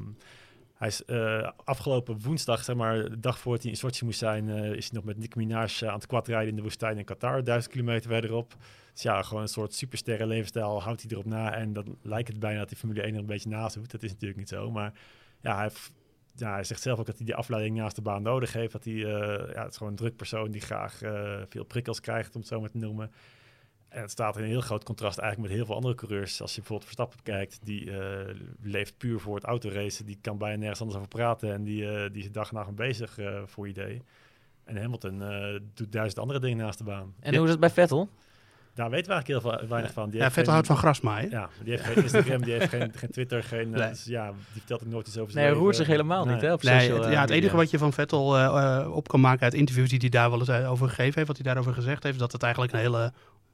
hij 0.81 0.89
is 0.89 1.05
eh, 1.05 1.49
afgelopen 1.63 2.21
woensdag, 2.21 2.63
zeg 2.63 2.75
maar, 2.75 3.09
de 3.09 3.19
dag 3.19 3.39
voordat 3.39 3.61
hij 3.61 3.71
in 3.71 3.77
Sochi 3.77 4.05
moest 4.05 4.19
zijn, 4.19 4.49
eh, 4.49 4.71
is 4.71 4.85
hij 4.85 4.93
nog 4.93 5.03
met 5.03 5.17
Nick 5.17 5.35
Minaj 5.35 5.69
eh, 5.79 5.87
aan 5.87 5.93
het 5.93 6.05
quadrijden 6.05 6.49
in 6.49 6.55
de 6.55 6.61
woestijn 6.61 6.97
in 6.97 7.05
Qatar, 7.05 7.43
duizend 7.43 7.73
kilometer 7.73 8.09
verderop. 8.09 8.55
Dus 8.93 9.01
ja, 9.01 9.21
gewoon 9.21 9.41
een 9.41 9.47
soort 9.47 9.73
supersterren 9.73 10.27
levensstijl 10.27 10.81
houdt 10.81 11.01
hij 11.01 11.11
erop 11.11 11.25
na. 11.25 11.53
En 11.53 11.73
dan 11.73 11.97
lijkt 12.01 12.27
het 12.27 12.39
bijna 12.39 12.59
dat 12.59 12.69
die 12.69 12.77
Formule 12.77 13.01
1 13.01 13.13
er 13.13 13.19
een 13.19 13.25
beetje 13.25 13.49
naast 13.49 13.75
doet. 13.75 13.91
Dat 13.91 14.03
is 14.03 14.11
natuurlijk 14.11 14.39
niet 14.39 14.49
zo. 14.49 14.71
Maar 14.71 14.93
ja, 15.41 15.57
hij, 15.57 15.69
ja, 16.35 16.53
hij 16.53 16.63
zegt 16.63 16.81
zelf 16.81 16.99
ook 16.99 17.05
dat 17.05 17.17
hij 17.17 17.25
die 17.25 17.35
afleiding 17.35 17.75
naast 17.75 17.95
de 17.95 18.01
baan 18.01 18.21
nodig 18.21 18.53
heeft. 18.53 18.71
Dat 18.71 18.83
hij, 18.83 18.93
ja, 18.93 19.61
het 19.63 19.71
is 19.71 19.77
gewoon 19.77 19.91
een 19.91 19.97
druk 19.97 20.15
persoon 20.15 20.51
die 20.51 20.61
graag 20.61 20.97
veel 21.49 21.63
prikkels 21.63 21.99
krijgt, 21.99 22.35
om 22.35 22.39
het 22.39 22.49
zo 22.49 22.59
maar 22.59 22.69
te 22.69 22.77
noemen. 22.77 23.11
En 23.91 24.01
het 24.01 24.11
staat 24.11 24.37
in 24.37 24.43
een 24.43 24.49
heel 24.49 24.61
groot 24.61 24.83
contrast 24.83 25.17
eigenlijk 25.17 25.49
met 25.49 25.57
heel 25.57 25.67
veel 25.67 25.75
andere 25.75 25.95
coureurs. 25.95 26.41
Als 26.41 26.51
je 26.51 26.57
bijvoorbeeld 26.59 26.89
Verstappen 26.89 27.19
kijkt, 27.23 27.59
die 27.63 27.91
eh, 27.99 28.35
leeft 28.61 28.97
puur 28.97 29.19
voor 29.19 29.35
het 29.35 29.43
autoracen. 29.43 30.05
Die 30.05 30.17
kan 30.21 30.37
bijna 30.37 30.57
nergens 30.57 30.79
anders 30.79 30.97
over 30.97 31.09
praten. 31.09 31.53
En 31.53 31.63
die, 31.63 31.89
eh, 31.91 32.09
die 32.13 32.23
is 32.23 32.31
dag 32.31 32.49
en 32.49 32.55
nacht 32.55 32.67
mee 32.67 32.75
bezig 32.87 33.17
eh, 33.17 33.41
voor 33.45 33.65
je 33.65 33.71
idee. 33.71 34.01
En 34.63 34.77
Hamilton 34.81 35.21
eh, 35.23 35.59
doet 35.73 35.91
duizend 35.91 36.19
andere 36.19 36.39
dingen 36.39 36.57
naast 36.57 36.77
de 36.77 36.83
baan. 36.83 37.13
En 37.19 37.35
hoe 37.35 37.43
is 37.45 37.51
het 37.51 37.59
bij 37.59 37.69
Vettel? 37.69 38.09
Daar 38.73 38.89
weten 38.89 39.07
we 39.07 39.13
eigenlijk 39.13 39.43
heel 39.43 39.57
veel, 39.59 39.69
weinig 39.69 39.91
van. 39.93 40.09
Die 40.09 40.19
Ja, 40.19 40.25
Vettel 40.25 40.43
geen- 40.43 40.51
houdt 40.53 40.67
van 40.67 40.77
grasmaaien. 40.77 41.29
Ja, 41.29 41.49
die 41.63 41.71
heeft 41.71 41.83
geen 41.83 42.03
Instagram, 42.03 42.41
die 42.43 42.53
heeft 42.53 42.69
geen, 42.69 42.91
geen 42.95 43.09
Twitter, 43.09 43.43
geen... 43.43 43.69
Nee. 43.69 43.89
dus 43.89 44.05
ja, 44.05 44.27
die 44.27 44.37
vertelt 44.51 44.81
ook 44.83 44.87
nooit 44.89 45.07
iets 45.07 45.17
over 45.17 45.33
Nee, 45.33 45.43
zijn 45.43 45.55
hij 45.55 45.63
roert 45.63 45.75
zich 45.75 45.87
helemaal 45.87 46.25
Nee. 46.25 46.33
niet 46.33 46.43
hè, 46.43 46.53
op 46.53 46.63
Nee, 46.63 46.79
social 46.79 47.01
het, 47.03 47.13
ja, 47.13 47.21
het 47.21 47.29
enige 47.29 47.55
wat 47.55 47.69
je 47.69 47.77
van 47.77 47.93
Vettel 47.93 48.91
op 48.93 49.07
kan 49.07 49.19
maken 49.19 49.43
uit 49.43 49.53
interviews 49.53 49.89
die 49.89 49.99
hij 49.99 50.09
daar 50.09 50.29
wel 50.29 50.39
eens 50.39 50.49
over 50.67 50.87
gegeven 50.89 51.13
heeft, 51.15 51.27
wat 51.27 51.35
hij 51.37 51.45
daarover 51.45 51.73
gezegd 51.73 52.03
heeft, 52.03 52.19
dat 52.19 52.31
het 52.31 52.43
eigenlijk 52.43 52.73
een 52.73 52.79
hele 52.79 53.13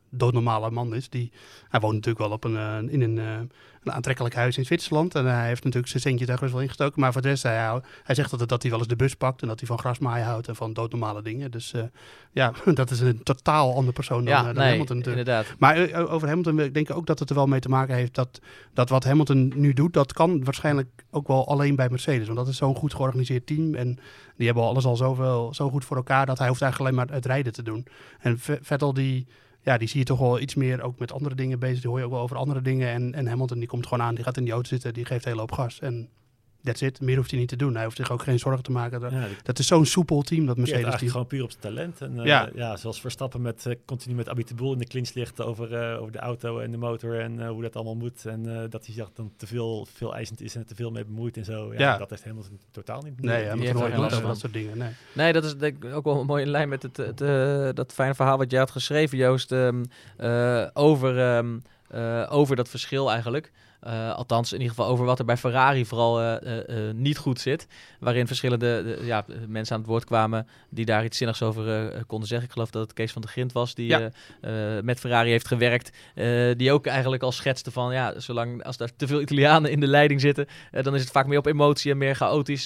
doodnormale 0.09 0.71
man 0.71 0.95
is. 0.95 1.09
Die, 1.09 1.31
hij 1.69 1.79
woont 1.79 1.93
natuurlijk 1.93 2.25
wel 2.25 2.31
op 2.31 2.43
een, 2.43 2.57
eh, 2.57 2.93
in 2.93 3.01
een, 3.01 3.17
eh, 3.17 3.39
een 3.83 3.91
aantrekkelijk 3.91 4.35
huis 4.35 4.57
in 4.57 4.65
Zwitserland 4.65 5.15
en 5.15 5.25
hij 5.25 5.47
heeft 5.47 5.63
natuurlijk 5.63 5.91
zijn 5.91 6.03
centje 6.03 6.25
daar 6.25 6.51
wel 6.51 6.61
ingestoken. 6.61 7.01
Maar 7.01 7.11
voor 7.13 7.21
de 7.21 7.27
rest, 7.27 7.43
hij, 7.43 7.81
hij 8.03 8.15
zegt 8.15 8.31
altijd 8.31 8.49
dat 8.49 8.61
hij 8.61 8.71
wel 8.71 8.79
eens 8.79 8.87
de 8.87 8.95
bus 8.95 9.15
pakt 9.15 9.41
en 9.41 9.47
dat 9.47 9.59
hij 9.59 9.67
van 9.67 9.79
grasmaaien 9.79 10.25
houdt 10.25 10.47
en 10.47 10.55
van 10.55 10.73
doodnormale 10.73 11.21
dingen. 11.21 11.51
Dus 11.51 11.73
eh, 11.73 11.83
ja, 12.31 12.53
dat 12.73 12.91
is 12.91 12.99
een 12.99 13.23
totaal 13.23 13.75
andere 13.75 13.93
persoon 13.93 14.25
dan, 14.25 14.33
Ja, 14.33 14.43
dan 14.43 14.55
nee, 14.55 14.69
Hamilton 14.69 15.03
inderdaad. 15.03 15.45
Maar 15.57 15.93
over 16.09 16.27
Hamilton 16.27 16.59
ik 16.59 16.73
denk 16.73 16.91
ook 16.91 17.05
dat 17.05 17.19
het 17.19 17.29
er 17.29 17.35
wel 17.35 17.47
mee 17.47 17.59
te 17.59 17.69
maken 17.69 17.95
heeft 17.95 18.15
dat, 18.15 18.39
dat 18.73 18.89
wat 18.89 19.03
Hamilton 19.03 19.51
nu 19.55 19.73
doet, 19.73 19.93
dat 19.93 20.13
kan 20.13 20.43
waarschijnlijk 20.43 20.87
ook 21.11 21.27
wel 21.27 21.47
alleen 21.47 21.75
bij 21.75 21.89
Mercedes. 21.89 22.25
Want 22.25 22.37
dat 22.37 22.47
is 22.47 22.57
zo'n 22.57 22.75
goed 22.75 22.93
georganiseerd 22.93 23.45
team 23.45 23.75
en 23.75 23.99
die 24.37 24.45
hebben 24.45 24.63
alles 24.63 24.85
al 24.85 24.95
zoveel, 24.95 25.53
zo 25.53 25.69
goed 25.69 25.85
voor 25.85 25.97
elkaar 25.97 26.25
dat 26.25 26.37
hij 26.37 26.47
hoeft 26.47 26.61
eigenlijk 26.61 26.91
alleen 26.91 27.07
maar 27.07 27.15
het 27.15 27.25
rijden 27.25 27.53
te 27.53 27.63
doen. 27.63 27.85
En 28.19 28.39
Vettel 28.39 28.93
die, 28.93 29.27
ja, 29.67 29.77
die 29.77 29.87
zie 29.87 29.99
je 29.99 30.05
toch 30.05 30.19
wel 30.19 30.39
iets 30.39 30.55
meer 30.55 30.81
ook 30.81 30.99
met 30.99 31.11
andere 31.11 31.35
dingen 31.35 31.59
bezig. 31.59 31.81
Die 31.81 31.89
hoor 31.89 31.99
je 31.99 32.05
ook 32.05 32.11
wel 32.11 32.21
over 32.21 32.37
andere 32.37 32.61
dingen. 32.61 32.89
En, 32.89 33.13
en 33.13 33.27
Hamilton 33.27 33.59
die 33.59 33.67
komt 33.67 33.87
gewoon 33.87 34.05
aan, 34.05 34.15
die 34.15 34.23
gaat 34.23 34.37
in 34.37 34.43
die 34.43 34.53
auto 34.53 34.69
zitten, 34.69 34.93
die 34.93 35.05
geeft 35.05 35.25
hele 35.25 35.39
hoop 35.39 35.51
gas. 35.51 35.79
En 35.79 36.09
that's 36.63 36.81
it. 36.81 37.01
Meer 37.01 37.15
hoeft 37.17 37.31
hij 37.31 37.39
niet 37.39 37.49
te 37.49 37.55
doen. 37.55 37.75
Hij 37.75 37.83
hoeft 37.83 37.97
zich 37.97 38.11
ook 38.11 38.21
geen 38.23 38.39
zorgen 38.39 38.63
te 38.63 38.71
maken. 38.71 38.99
Dat, 38.99 39.11
Ja, 39.11 39.25
die 39.25 39.35
dat 39.43 39.59
is 39.59 39.67
zo'n 39.67 39.85
soepel 39.85 40.21
team, 40.21 40.45
dat 40.45 40.57
Mercedes 40.57 40.83
eigenlijk 40.83 40.97
team. 40.99 41.11
gewoon 41.11 41.27
puur 41.27 41.43
op 41.43 41.49
zijn 41.49 41.61
talent. 41.61 42.01
En, 42.01 42.19
eh, 42.19 42.25
Ja. 42.25 42.49
ja. 42.55 42.77
zoals 42.77 43.01
Verstappen 43.01 43.41
met, 43.41 43.65
eh, 43.65 43.73
continu 43.85 44.15
met 44.15 44.29
Abiteboel 44.29 44.73
in 44.73 44.79
de 44.79 44.85
clinch 44.87 45.13
ligt 45.13 45.41
over, 45.41 45.73
eh, 45.73 45.99
over 46.01 46.11
de 46.11 46.19
auto 46.19 46.59
en 46.59 46.71
de 46.71 46.77
motor 46.77 47.19
en 47.19 47.41
eh, 47.41 47.49
hoe 47.49 47.61
dat 47.61 47.75
allemaal 47.75 47.95
moet. 47.95 48.25
En 48.25 48.55
eh, 48.55 48.69
dat 48.69 48.85
hij 48.85 48.95
zich 48.95 49.09
dan 49.13 49.31
te 49.37 49.47
veel, 49.47 49.87
veel 49.93 50.15
eisend 50.15 50.41
is 50.41 50.55
en 50.55 50.65
te 50.65 50.75
veel 50.75 50.91
mee 50.91 51.05
bemoeit 51.05 51.37
en 51.37 51.45
zo. 51.45 51.73
Ja, 51.73 51.79
Ja. 51.79 51.97
Dat 51.97 52.09
heeft 52.09 52.23
Hamilton 52.25 52.59
totaal 52.71 53.01
niet. 53.01 53.21
Nee, 53.21 53.35
Die- 53.35 53.45
ja, 53.45 53.53
die 53.53 53.73
maar 53.73 53.83
heeft 53.83 53.97
nooit 53.97 54.11
er 54.11 54.17
over 54.17 54.27
dat 54.27 54.39
soort 54.39 54.53
dingen. 54.53 54.77
Nee. 54.77 54.89
Nee, 55.13 55.33
dat 55.33 55.43
is 55.43 55.55
denk 55.57 55.83
ik 55.83 55.93
ook 55.93 56.03
wel 56.03 56.25
mooi 56.25 56.43
in 56.43 56.49
lijn 56.49 56.69
met 56.69 56.83
het, 56.83 56.97
het, 56.97 57.17
dat 57.75 57.93
fijne 57.93 58.15
verhaal 58.15 58.37
wat 58.37 58.51
jij 58.51 58.59
had 58.59 58.71
geschreven, 58.71 59.17
Joost, 59.17 59.51
ehm, 59.51 59.83
eh, 60.17 60.65
over, 60.73 61.19
ehm, 61.19 61.57
eh, 61.87 62.25
over 62.29 62.55
dat 62.55 62.69
verschil 62.69 63.11
eigenlijk. 63.11 63.51
Eh, 63.87 64.13
althans, 64.13 64.53
in 64.53 64.59
ieder 64.61 64.75
geval 64.75 64.91
over 64.91 65.05
wat 65.05 65.19
er 65.19 65.25
bij 65.25 65.37
Ferrari 65.37 65.85
vooral 65.85 66.21
eh, 66.21 66.87
eh, 66.87 66.95
niet 66.95 67.17
goed 67.17 67.39
zit. 67.39 67.67
Waarin 67.99 68.27
verschillende 68.27 68.83
de, 68.83 69.05
ja, 69.05 69.25
mensen 69.47 69.75
aan 69.75 69.81
het 69.81 69.89
woord 69.89 70.05
kwamen 70.05 70.47
die 70.69 70.85
daar 70.85 71.03
iets 71.03 71.17
zinnigs 71.17 71.41
over 71.41 71.91
konden 72.07 72.27
zeggen. 72.27 72.47
Ik 72.47 72.53
geloof 72.53 72.69
dat 72.69 72.81
het 72.81 72.93
Kees 72.93 73.11
van 73.11 73.21
de 73.21 73.27
Grint 73.27 73.51
was, 73.51 73.75
die 73.75 73.87
Ja. 73.87 74.11
met 74.83 74.99
Ferrari 74.99 75.29
heeft 75.29 75.47
gewerkt. 75.47 75.97
die 76.57 76.71
ook 76.71 76.85
eigenlijk 76.85 77.23
al 77.23 77.31
schetste 77.31 77.71
van, 77.71 77.93
ja, 77.93 78.19
zolang 78.19 78.63
als 78.63 78.77
daar 78.77 78.89
te 78.95 79.07
veel 79.07 79.21
Italianen 79.21 79.71
in 79.71 79.79
de 79.79 79.87
leiding 79.87 80.21
zitten, 80.21 80.47
dan 80.81 80.95
is 80.95 81.01
het 81.01 81.11
vaak 81.11 81.27
meer 81.27 81.37
op 81.37 81.45
emotie 81.45 81.91
en 81.91 81.97
meer 81.97 82.15
chaotisch. 82.15 82.63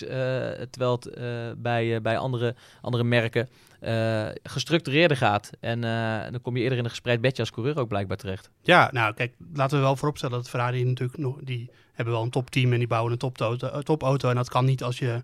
terwijl 0.70 1.00
het 1.00 1.62
bij, 1.62 2.02
bij 2.02 2.18
andere, 2.18 2.56
andere 2.82 3.04
merken 3.04 3.50
eh, 3.82 4.28
gestructureerder 4.44 5.18
gaat. 5.18 5.50
En 5.60 5.84
eh, 5.84 6.32
dan 6.32 6.42
kom 6.42 6.56
je 6.56 6.64
eerder 6.64 6.78
in 6.78 6.84
een 6.84 6.90
gespreid 6.90 7.22
bedje 7.22 7.42
als 7.42 7.52
coureur 7.52 7.80
ook 7.80 7.88
blijkbaar 7.88 8.18
terecht. 8.18 8.50
Ja, 8.62 8.90
nou 8.92 9.14
kijk, 9.14 9.36
laten 9.54 9.78
we 9.78 9.84
wel 9.84 9.96
vooropstellen 9.96 10.38
dat 10.38 10.50
Ferrari 10.50 10.84
natuurlijk 10.84 11.20
nog, 11.20 11.38
die 11.44 11.70
hebben 11.94 12.14
wel 12.14 12.24
een 12.24 12.30
topteam 12.30 12.72
en 12.72 12.78
die 12.78 12.88
bouwen 12.88 13.12
een 13.12 13.18
topauto, 13.18 13.82
topauto 13.82 14.30
en 14.30 14.36
dat 14.36 14.50
kan 14.50 14.66
niet 14.66 14.84
als 14.84 15.00
je, 15.00 15.22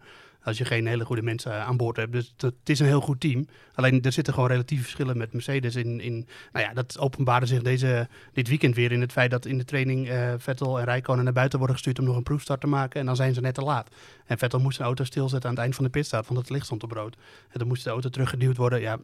als 0.47 0.57
je 0.57 0.65
geen 0.65 0.88
hele 0.88 1.05
goede 1.05 1.21
mensen 1.21 1.51
eh, 1.51 1.67
aan 1.67 1.77
boord 1.77 1.97
hebt. 1.97 2.12
Dus 2.12 2.33
het, 2.38 2.41
het 2.41 2.69
is 2.69 2.79
een 2.79 2.86
heel 2.86 3.01
goed 3.01 3.19
team. 3.19 3.47
Alleen 3.73 4.01
er 4.01 4.12
zitten 4.12 4.33
gewoon 4.33 4.49
relatieve 4.49 4.83
verschillen 4.83 5.17
met 5.17 5.33
Mercedes 5.33 5.75
in, 5.75 5.99
in 5.99 6.27
nou 6.51 6.65
ja, 6.65 6.73
dat 6.73 6.99
openbaarde 6.99 7.45
zich 7.45 7.62
deze, 7.62 8.07
dit 8.33 8.47
weekend 8.47 8.75
weer 8.75 8.91
in 8.91 9.01
het 9.01 9.12
feit 9.12 9.31
dat 9.31 9.45
in 9.45 9.57
de 9.57 9.65
training 9.65 10.10
eh, 10.10 10.33
Vettel 10.38 10.79
en 10.79 10.86
Rijkonen 10.86 11.23
naar 11.23 11.33
buiten 11.33 11.57
worden 11.57 11.75
gestuurd 11.75 11.99
om 11.99 12.05
nog 12.05 12.15
een 12.15 12.23
proefstart 12.23 12.62
te 12.62 12.67
maken 12.67 12.99
en 12.99 13.05
dan 13.05 13.15
zijn 13.15 13.33
ze 13.33 13.41
net 13.41 13.53
te 13.53 13.62
laat. 13.62 13.89
En 14.25 14.38
Vettel 14.38 14.60
moest 14.60 14.75
zijn 14.75 14.88
auto 14.88 15.03
stilzetten 15.03 15.49
aan 15.49 15.55
het 15.55 15.63
eind 15.63 15.75
van 15.75 15.83
de 15.83 15.89
pitstart, 15.89 16.27
want 16.27 16.39
het 16.39 16.49
licht 16.49 16.65
stond 16.65 16.83
op 16.83 16.91
rood. 16.91 17.15
En 17.49 17.60
dan 17.60 17.67
moest 17.67 17.83
de 17.83 17.89
auto 17.89 18.10
teruggeduwd 18.10 18.57
worden. 18.57 18.81
Ja, 18.81 18.97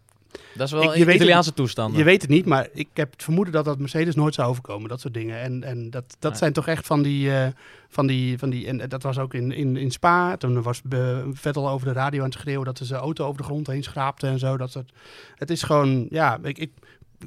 Dat 0.53 0.67
is 0.67 0.73
wel 0.73 0.83
Ik- 0.83 0.93
je 0.93 0.99
een 0.99 1.05
weet 1.05 1.15
Italiaanse 1.15 1.53
toestand. 1.53 1.95
Je 1.95 2.03
weet 2.03 2.21
het 2.21 2.29
niet, 2.31 2.45
maar 2.45 2.67
ik 2.73 2.87
heb 2.93 3.11
het 3.11 3.23
vermoeden 3.23 3.53
dat 3.53 3.65
dat 3.65 3.79
Mercedes 3.79 4.15
nooit 4.15 4.33
zou 4.33 4.49
overkomen. 4.49 4.89
Dat 4.89 4.99
soort 5.01 5.13
dingen. 5.13 5.39
En, 5.41 5.63
en 5.63 5.89
dat, 5.89 6.15
dat 6.19 6.37
zijn 6.37 6.53
toch 6.53 6.67
echt 6.67 6.87
van 6.87 7.01
die... 7.01 7.31
eh, 7.35 7.47
van 7.89 8.07
die, 8.07 8.37
van 8.37 8.49
die 8.49 8.67
en 8.67 8.89
dat 8.89 9.03
was 9.03 9.17
ook 9.17 9.33
in, 9.33 9.51
in, 9.51 9.77
in 9.77 9.91
Spa. 9.91 10.37
Toen 10.37 10.61
was 10.61 10.81
Be- 10.81 11.29
Vettel 11.33 11.69
over 11.69 11.87
de 11.87 11.93
radio 11.93 12.19
aan 12.23 12.29
het 12.29 12.39
schreeuwen 12.39 12.65
dat 12.65 12.77
ze 12.77 12.85
zijn 12.85 13.01
auto 13.01 13.25
over 13.25 13.37
de 13.37 13.43
grond 13.43 13.67
heen 13.67 13.83
schraapte 13.83 14.27
en 14.27 14.39
zo. 14.39 14.57
Dat 14.57 14.71
soort, 14.71 14.91
het 15.35 15.49
is 15.49 15.63
gewoon, 15.63 16.05
ja, 16.09 16.39
ik, 16.43 16.57
ik, 16.57 16.71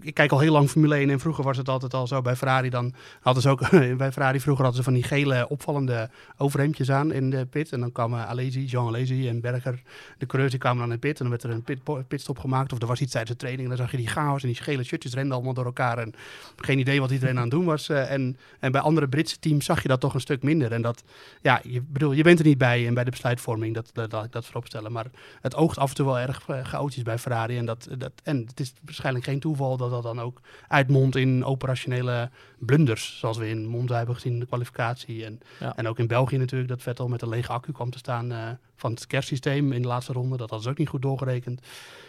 ik 0.01 0.15
kijk 0.15 0.33
al 0.33 0.39
heel 0.39 0.53
lang 0.53 0.69
Formule 0.69 0.95
1 0.95 1.11
en 1.11 1.21
vroeger 1.21 1.45
was 1.45 1.57
het 1.57 1.69
altijd 1.69 1.95
al 1.95 2.07
zo 2.07 2.23
bij 2.23 2.37
Ferrari. 2.37 2.71
Dan 2.71 2.95
hadden 3.21 3.43
ze 3.43 3.49
ook, 3.49 3.71
bij 3.97 4.13
Ferrari 4.13 4.41
vroeger 4.41 4.65
hadden 4.65 4.85
ze 4.85 4.91
van 4.91 4.99
die 4.99 5.03
gele 5.03 5.49
opvallende 5.49 6.11
overhemdjes 6.37 6.91
aan 6.91 7.13
in 7.13 7.31
de 7.31 7.47
pit. 7.47 7.73
En 7.73 7.81
dan 7.81 7.93
kwamen 7.93 8.27
Alesi, 8.27 8.65
Jean 8.65 8.87
Alesi 8.87 9.29
en 9.29 9.41
Berger, 9.41 9.83
de 10.19 10.27
coureurs, 10.27 10.51
die 10.51 10.61
kwamen 10.61 10.79
dan 10.79 10.89
in 10.89 10.95
de 11.01 11.07
pit. 11.07 11.21
En 11.21 11.29
dan 11.29 11.31
werd 11.31 11.43
er 11.43 11.51
een 11.51 11.63
pit, 11.63 12.09
pitstop 12.09 12.39
gemaakt 12.39 12.73
of 12.73 12.81
er 12.81 12.87
was 12.87 13.01
iets 13.01 13.13
tijdens 13.13 13.33
de 13.33 13.39
training. 13.39 13.71
En 13.71 13.77
dan 13.77 13.85
zag 13.85 13.91
je 13.91 13.97
die 13.97 14.09
chaos 14.09 14.43
en 14.43 14.49
die 14.49 14.63
gele 14.63 14.85
shirtjes 14.85 15.15
renden 15.15 15.35
allemaal 15.35 15.55
door 15.55 15.65
elkaar. 15.65 15.99
En 15.99 16.15
geen 16.57 16.79
idee 16.79 17.01
wat 17.01 17.11
iedereen 17.11 17.37
aan 17.37 17.43
het 17.43 17.51
doen 17.51 17.65
was. 17.65 17.89
eh, 17.89 18.11
en, 18.11 18.37
en 18.61 18.73
bij 18.73 18.81
andere 18.81 19.09
Britse 19.09 19.39
teams 19.39 19.65
zag 19.65 19.83
je 19.83 19.89
dat 19.89 20.01
toch 20.01 20.15
een 20.15 20.21
stuk 20.21 20.43
minder. 20.43 20.73
En 20.73 20.83
dat, 20.83 21.03
ja, 21.43 21.61
je, 21.63 21.83
bedoel, 21.83 22.13
je 22.13 22.23
bent 22.23 22.39
er 22.39 22.45
niet 22.45 22.59
bij 22.59 22.87
en 22.87 22.95
bij 22.95 23.05
de 23.05 23.11
besluitvorming, 23.11 23.75
dat, 23.75 23.91
dat, 23.93 24.13
laat 24.13 24.25
ik 24.25 24.33
dat 24.33 24.45
voorop 24.45 24.67
stellen. 24.67 24.93
Maar 24.93 25.07
het 25.41 25.55
oogt 25.55 25.79
af 25.79 25.89
en 25.89 25.95
toe 25.95 26.07
wel 26.07 26.19
erg 26.19 26.49
eh, 26.49 26.65
chaotisch 26.65 27.03
bij 27.03 27.19
Ferrari. 27.19 27.59
En, 27.59 27.67
dat, 27.67 27.89
dat, 27.99 28.13
en 28.23 28.45
het 28.47 28.61
is 28.61 28.73
waarschijnlijk 28.85 29.25
geen 29.25 29.41
toeval 29.41 29.77
dat 29.77 29.86
dat 29.91 30.03
dan 30.03 30.21
ook 30.21 30.41
uitmondt 30.69 31.17
in 31.17 31.45
operationele 31.45 32.31
blunders. 32.59 33.19
Zoals 33.19 33.37
we 33.39 33.49
in 33.49 33.67
Monza 33.67 33.97
hebben 33.97 34.15
gezien 34.15 34.33
in 34.33 34.41
de 34.41 34.47
kwalificatie. 34.47 35.25
En, 35.25 35.41
Ja. 35.61 35.77
en 35.77 35.89
ook 35.89 35.99
in 35.99 36.07
België 36.07 36.37
natuurlijk, 36.37 36.71
dat 36.71 36.83
Vettel 36.83 37.09
met 37.09 37.23
een 37.23 37.29
lege 37.29 37.53
accu 37.53 37.73
kwam 37.73 37.91
te 37.91 37.99
staan 37.99 38.33
eh, 38.33 38.49
van 38.77 38.91
het 38.91 39.07
kerstsysteem 39.07 39.73
in 39.73 39.83
de 39.83 39.89
laatste 39.89 40.13
ronde. 40.13 40.37
Dat 40.37 40.63
ze 40.63 40.69
ook 40.69 40.79
niet 40.79 40.89
goed 40.89 41.03
doorgerekend. 41.03 41.61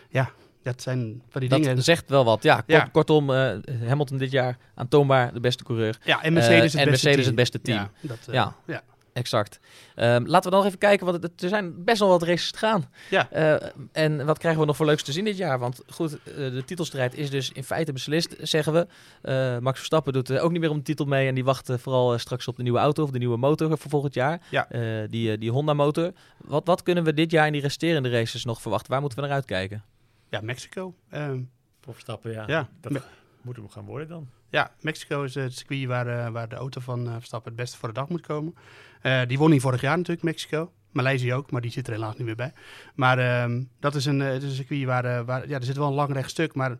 Ja, 0.09 0.29
dat 0.63 0.81
zijn 0.81 1.21
van 1.29 1.41
die 1.41 1.49
Dat 1.49 1.61
dingen. 1.63 1.83
zegt 1.83 2.09
wel 2.09 2.25
wat. 2.25 2.43
Ja, 2.43 2.55
kort- 2.55 2.67
Ja. 2.67 2.89
kortom, 2.91 3.33
eh, 3.33 3.57
Hamilton 3.87 4.17
dit 4.17 4.31
jaar 4.31 4.57
aantoonbaar 4.75 5.33
de 5.33 5.39
beste 5.39 5.63
coureur. 5.63 5.97
Ja, 6.03 6.23
en 6.23 6.33
Mercedes, 6.33 6.57
Eh, 6.73 6.79
het, 6.79 6.85
en 6.87 6.91
beste 6.91 7.07
Mercedes 7.07 7.15
team. 7.15 7.25
het 7.25 7.35
beste 7.35 7.61
team. 7.61 7.77
Ja, 7.77 7.89
dat, 8.01 8.17
Ja. 8.31 8.55
ja. 8.65 8.81
Exact. 9.17 9.59
Ehm, 9.95 10.23
laten 10.25 10.43
we 10.43 10.49
dan 10.49 10.51
nog 10.59 10.65
even 10.65 10.77
kijken, 10.77 11.05
want 11.05 11.23
het- 11.23 11.43
er 11.43 11.49
zijn 11.49 11.83
best 11.83 11.99
wel 11.99 12.09
wat 12.09 12.23
races 12.23 12.51
te 12.51 12.57
gaan. 12.57 12.85
Ja. 13.09 13.29
Eh, 13.31 13.69
en 13.91 14.25
wat 14.25 14.37
krijgen 14.37 14.61
we 14.61 14.67
nog 14.67 14.75
voor 14.75 14.85
leuks 14.85 15.03
te 15.03 15.11
zien 15.11 15.25
dit 15.25 15.37
jaar? 15.37 15.59
Want 15.59 15.81
goed, 15.89 16.17
eh, 16.23 16.35
de 16.35 16.63
titelstrijd 16.65 17.13
is 17.15 17.29
dus 17.29 17.51
in 17.51 17.63
feite 17.63 17.93
beslist, 17.93 18.35
zeggen 18.41 18.73
we. 18.73 18.87
Eh, 19.21 19.57
Max 19.57 19.77
Verstappen 19.77 20.13
doet 20.13 20.39
ook 20.39 20.51
niet 20.51 20.61
meer 20.61 20.69
om 20.69 20.77
de 20.77 20.83
titel 20.83 21.05
mee 21.05 21.27
en 21.27 21.35
die 21.35 21.43
wacht 21.43 21.69
vooral 21.77 22.17
straks 22.17 22.47
op 22.47 22.55
de 22.55 22.63
nieuwe 22.63 22.79
auto 22.79 23.03
of 23.03 23.11
de 23.11 23.17
nieuwe 23.19 23.37
motor 23.37 23.77
voor 23.77 23.89
volgend 23.89 24.13
jaar. 24.13 24.41
Ja. 24.49 24.69
Eh, 24.69 24.81
die, 25.09 25.37
die 25.37 25.51
Honda 25.51 25.73
motor. 25.73 26.11
Wat, 26.37 26.65
wat 26.65 26.83
kunnen 26.83 27.03
we 27.03 27.13
dit 27.13 27.31
jaar 27.31 27.45
in 27.45 27.51
die 27.53 27.61
resterende 27.61 28.09
races 28.09 28.45
nog 28.45 28.61
verwachten? 28.61 28.91
Waar 28.91 29.01
moeten 29.01 29.19
we 29.19 29.25
naar 29.25 29.35
uitkijken? 29.35 29.83
ja, 30.29 30.41
Mexico. 30.41 30.93
Ehm, 31.09 31.41
Voor 31.81 31.93
Verstappen, 31.93 32.31
ja. 32.31 32.43
Ja. 32.47 32.67
Dat 32.81 32.91
Me- 32.91 33.01
moet 33.41 33.55
hem 33.55 33.69
gaan 33.69 33.85
worden 33.85 34.07
dan. 34.07 34.27
Ja, 34.49 34.71
Mexico 34.81 35.23
is 35.23 35.35
het 35.35 35.53
circuit 35.53 35.85
waar, 35.85 36.07
eh, 36.07 36.31
waar 36.31 36.49
de 36.49 36.55
auto 36.55 36.81
van 36.81 37.07
eh, 37.07 37.13
Verstappen 37.13 37.51
het 37.51 37.61
beste 37.61 37.77
voor 37.77 37.87
de 37.87 37.93
dag 37.93 38.09
moet 38.09 38.25
komen. 38.25 38.55
Eh, 39.01 39.21
die 39.27 39.37
won 39.37 39.49
hij 39.49 39.59
vorig 39.59 39.81
jaar 39.81 39.97
natuurlijk, 39.97 40.25
Mexico. 40.25 40.71
Maleisië 40.91 41.33
ook, 41.33 41.51
maar 41.51 41.61
die 41.61 41.71
zit 41.71 41.87
er 41.87 41.93
helaas 41.93 42.15
niet 42.15 42.25
meer 42.25 42.35
bij. 42.35 42.53
Maar 42.95 43.19
ehm, 43.19 43.63
dat 43.79 43.95
is 43.95 44.05
een, 44.05 44.41
circuit 44.41 44.85
waar, 44.85 45.25
waar... 45.25 45.47
Ja, 45.47 45.57
er 45.57 45.63
zit 45.63 45.77
wel 45.77 45.87
een 45.87 45.93
lang 45.93 46.13
rechtstuk, 46.13 46.55
maar 46.55 46.77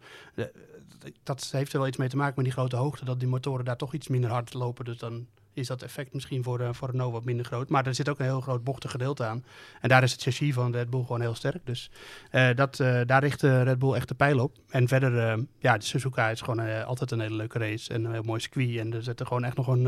eh, 1.08 1.14
dat 1.24 1.50
heeft 1.52 1.74
er 1.74 1.80
wel 1.80 1.88
iets 1.88 1.98
mee 1.98 2.10
te 2.10 2.18
maken 2.18 2.34
met 2.36 2.46
die 2.46 2.54
grote 2.54 2.76
hoogte. 2.76 3.06
Dat 3.06 3.20
die 3.20 3.28
motoren 3.28 3.66
daar 3.66 3.78
toch 3.78 3.94
iets 3.94 4.08
minder 4.08 4.30
hard 4.30 4.54
lopen. 4.54 4.86
Dus 4.86 4.98
dan 4.98 5.28
is 5.58 5.68
dat 5.68 5.82
effect 5.82 6.14
misschien 6.14 6.44
voor, 6.44 6.60
eh, 6.60 6.70
voor 6.72 6.90
Renault 6.90 7.14
wat 7.14 7.24
minder 7.26 7.46
groot. 7.46 7.70
Maar 7.70 7.86
er 7.86 7.96
zit 7.96 8.10
ook 8.10 8.20
een 8.20 8.26
heel 8.26 8.42
groot 8.42 8.64
bochtig 8.64 8.92
gedeelte 8.92 9.24
aan. 9.26 9.46
En 9.82 9.90
daar 9.90 10.04
is 10.04 10.12
het 10.12 10.22
chassis 10.22 10.54
van 10.54 10.72
Red 10.72 10.90
Bull 10.90 11.02
gewoon 11.02 11.22
heel 11.22 11.36
sterk. 11.36 11.66
Dus 11.66 11.90
eh, 12.32 12.50
dat, 12.56 12.80
eh, 12.80 13.02
daar 13.06 13.24
richt 13.24 13.42
Red 13.42 13.80
Bull 13.80 13.94
echt 13.94 14.08
de 14.08 14.14
pijl 14.16 14.40
op. 14.40 14.56
En 14.70 14.88
verder, 14.88 15.40
ja, 15.60 15.78
de 15.78 15.86
Suzuka 15.86 16.30
is 16.30 16.42
gewoon 16.42 16.86
altijd 16.86 17.12
een 17.12 17.20
hele 17.20 17.36
leuke 17.36 17.60
race. 17.60 17.94
En 17.94 18.06
een 18.06 18.12
heel 18.12 18.24
mooi 18.24 18.40
circuit. 18.40 18.78
En 18.78 18.94
er 18.94 19.04
zitten 19.04 19.28
gewoon 19.28 19.44
echt 19.44 19.58
nog 19.58 19.68
een, 19.68 19.86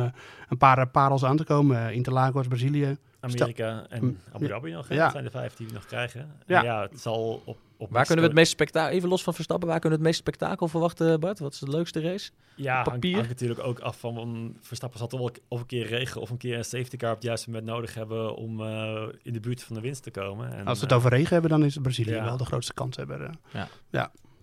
een 0.50 0.58
paar 0.58 0.88
parels 0.88 1.26
aan 1.26 1.38
te 1.38 1.44
komen. 1.44 1.94
Interlagos, 1.94 2.48
Brazilië. 2.48 2.98
Amerika 3.20 3.86
en 3.90 4.04
Mm, 4.04 4.18
Abu 4.34 4.48
Dhabi 4.48 4.72
nog. 4.72 4.88
hè? 4.88 4.96
ja. 4.96 5.04
Dat 5.04 5.12
zijn 5.12 5.24
de 5.24 5.30
vijf 5.32 5.56
die 5.56 5.68
we 5.68 5.74
nog 5.74 5.86
krijgen. 5.86 6.22
En 6.22 6.30
Ja. 6.46 6.62
Ja, 6.64 6.82
het 6.82 7.00
zal 7.00 7.42
op, 7.46 7.58
op 7.80 7.92
Waar 7.92 8.06
kunnen 8.06 8.24
we 8.24 8.30
het 8.30 8.40
meeste 8.40 8.54
spektakel, 8.56 8.96
even 8.96 9.10
los 9.10 9.24
van 9.24 9.34
Verstappen, 9.34 9.68
waar 9.68 9.80
kunnen 9.80 10.00
we 10.00 10.06
het 10.06 10.16
meeste 10.16 10.32
spektakel 10.32 10.68
verwachten, 10.68 11.20
Bart? 11.20 11.40
Wat 11.40 11.54
is 11.54 11.60
de 11.60 11.70
leukste 11.70 12.02
race? 12.02 12.32
Ja, 12.56 12.74
hangt, 12.74 12.90
papier? 12.90 13.14
hangt 13.16 13.30
natuurlijk 13.30 13.64
ook 13.64 13.80
af 13.80 14.00
van 14.00 14.56
Verstappen 14.62 15.00
zal 15.00 15.08
toch 15.08 15.20
wel 15.20 15.32
of 15.48 15.60
een 15.60 15.66
keer 15.66 15.86
regen 15.86 16.22
of 16.22 16.30
een 16.30 16.38
keer 16.38 16.58
een 16.58 16.66
safety 16.66 16.98
car 16.98 17.10
op 17.10 17.16
het 17.16 17.24
juiste 17.24 17.50
moment 17.50 17.68
nodig 17.68 17.94
hebben 17.94 18.36
om 18.36 18.62
eh, 18.62 19.08
in 19.24 19.34
de 19.34 19.40
buurt 19.40 19.64
van 19.64 19.76
de 19.76 19.82
winst 19.82 20.04
te 20.04 20.12
komen. 20.12 20.54
En, 20.54 20.66
Als 20.66 20.80
we 20.80 20.86
het 20.86 20.94
over 20.94 21.10
regen 21.10 21.30
hebben, 21.34 21.50
dan 21.50 21.64
is 21.64 21.78
Brazilië 21.82 22.12
ja. 22.14 22.24
wel 22.24 22.38
de 22.38 22.46
grootste 22.46 22.74
kans 22.74 22.96
hebben. 22.96 23.40
eh. 23.52 23.62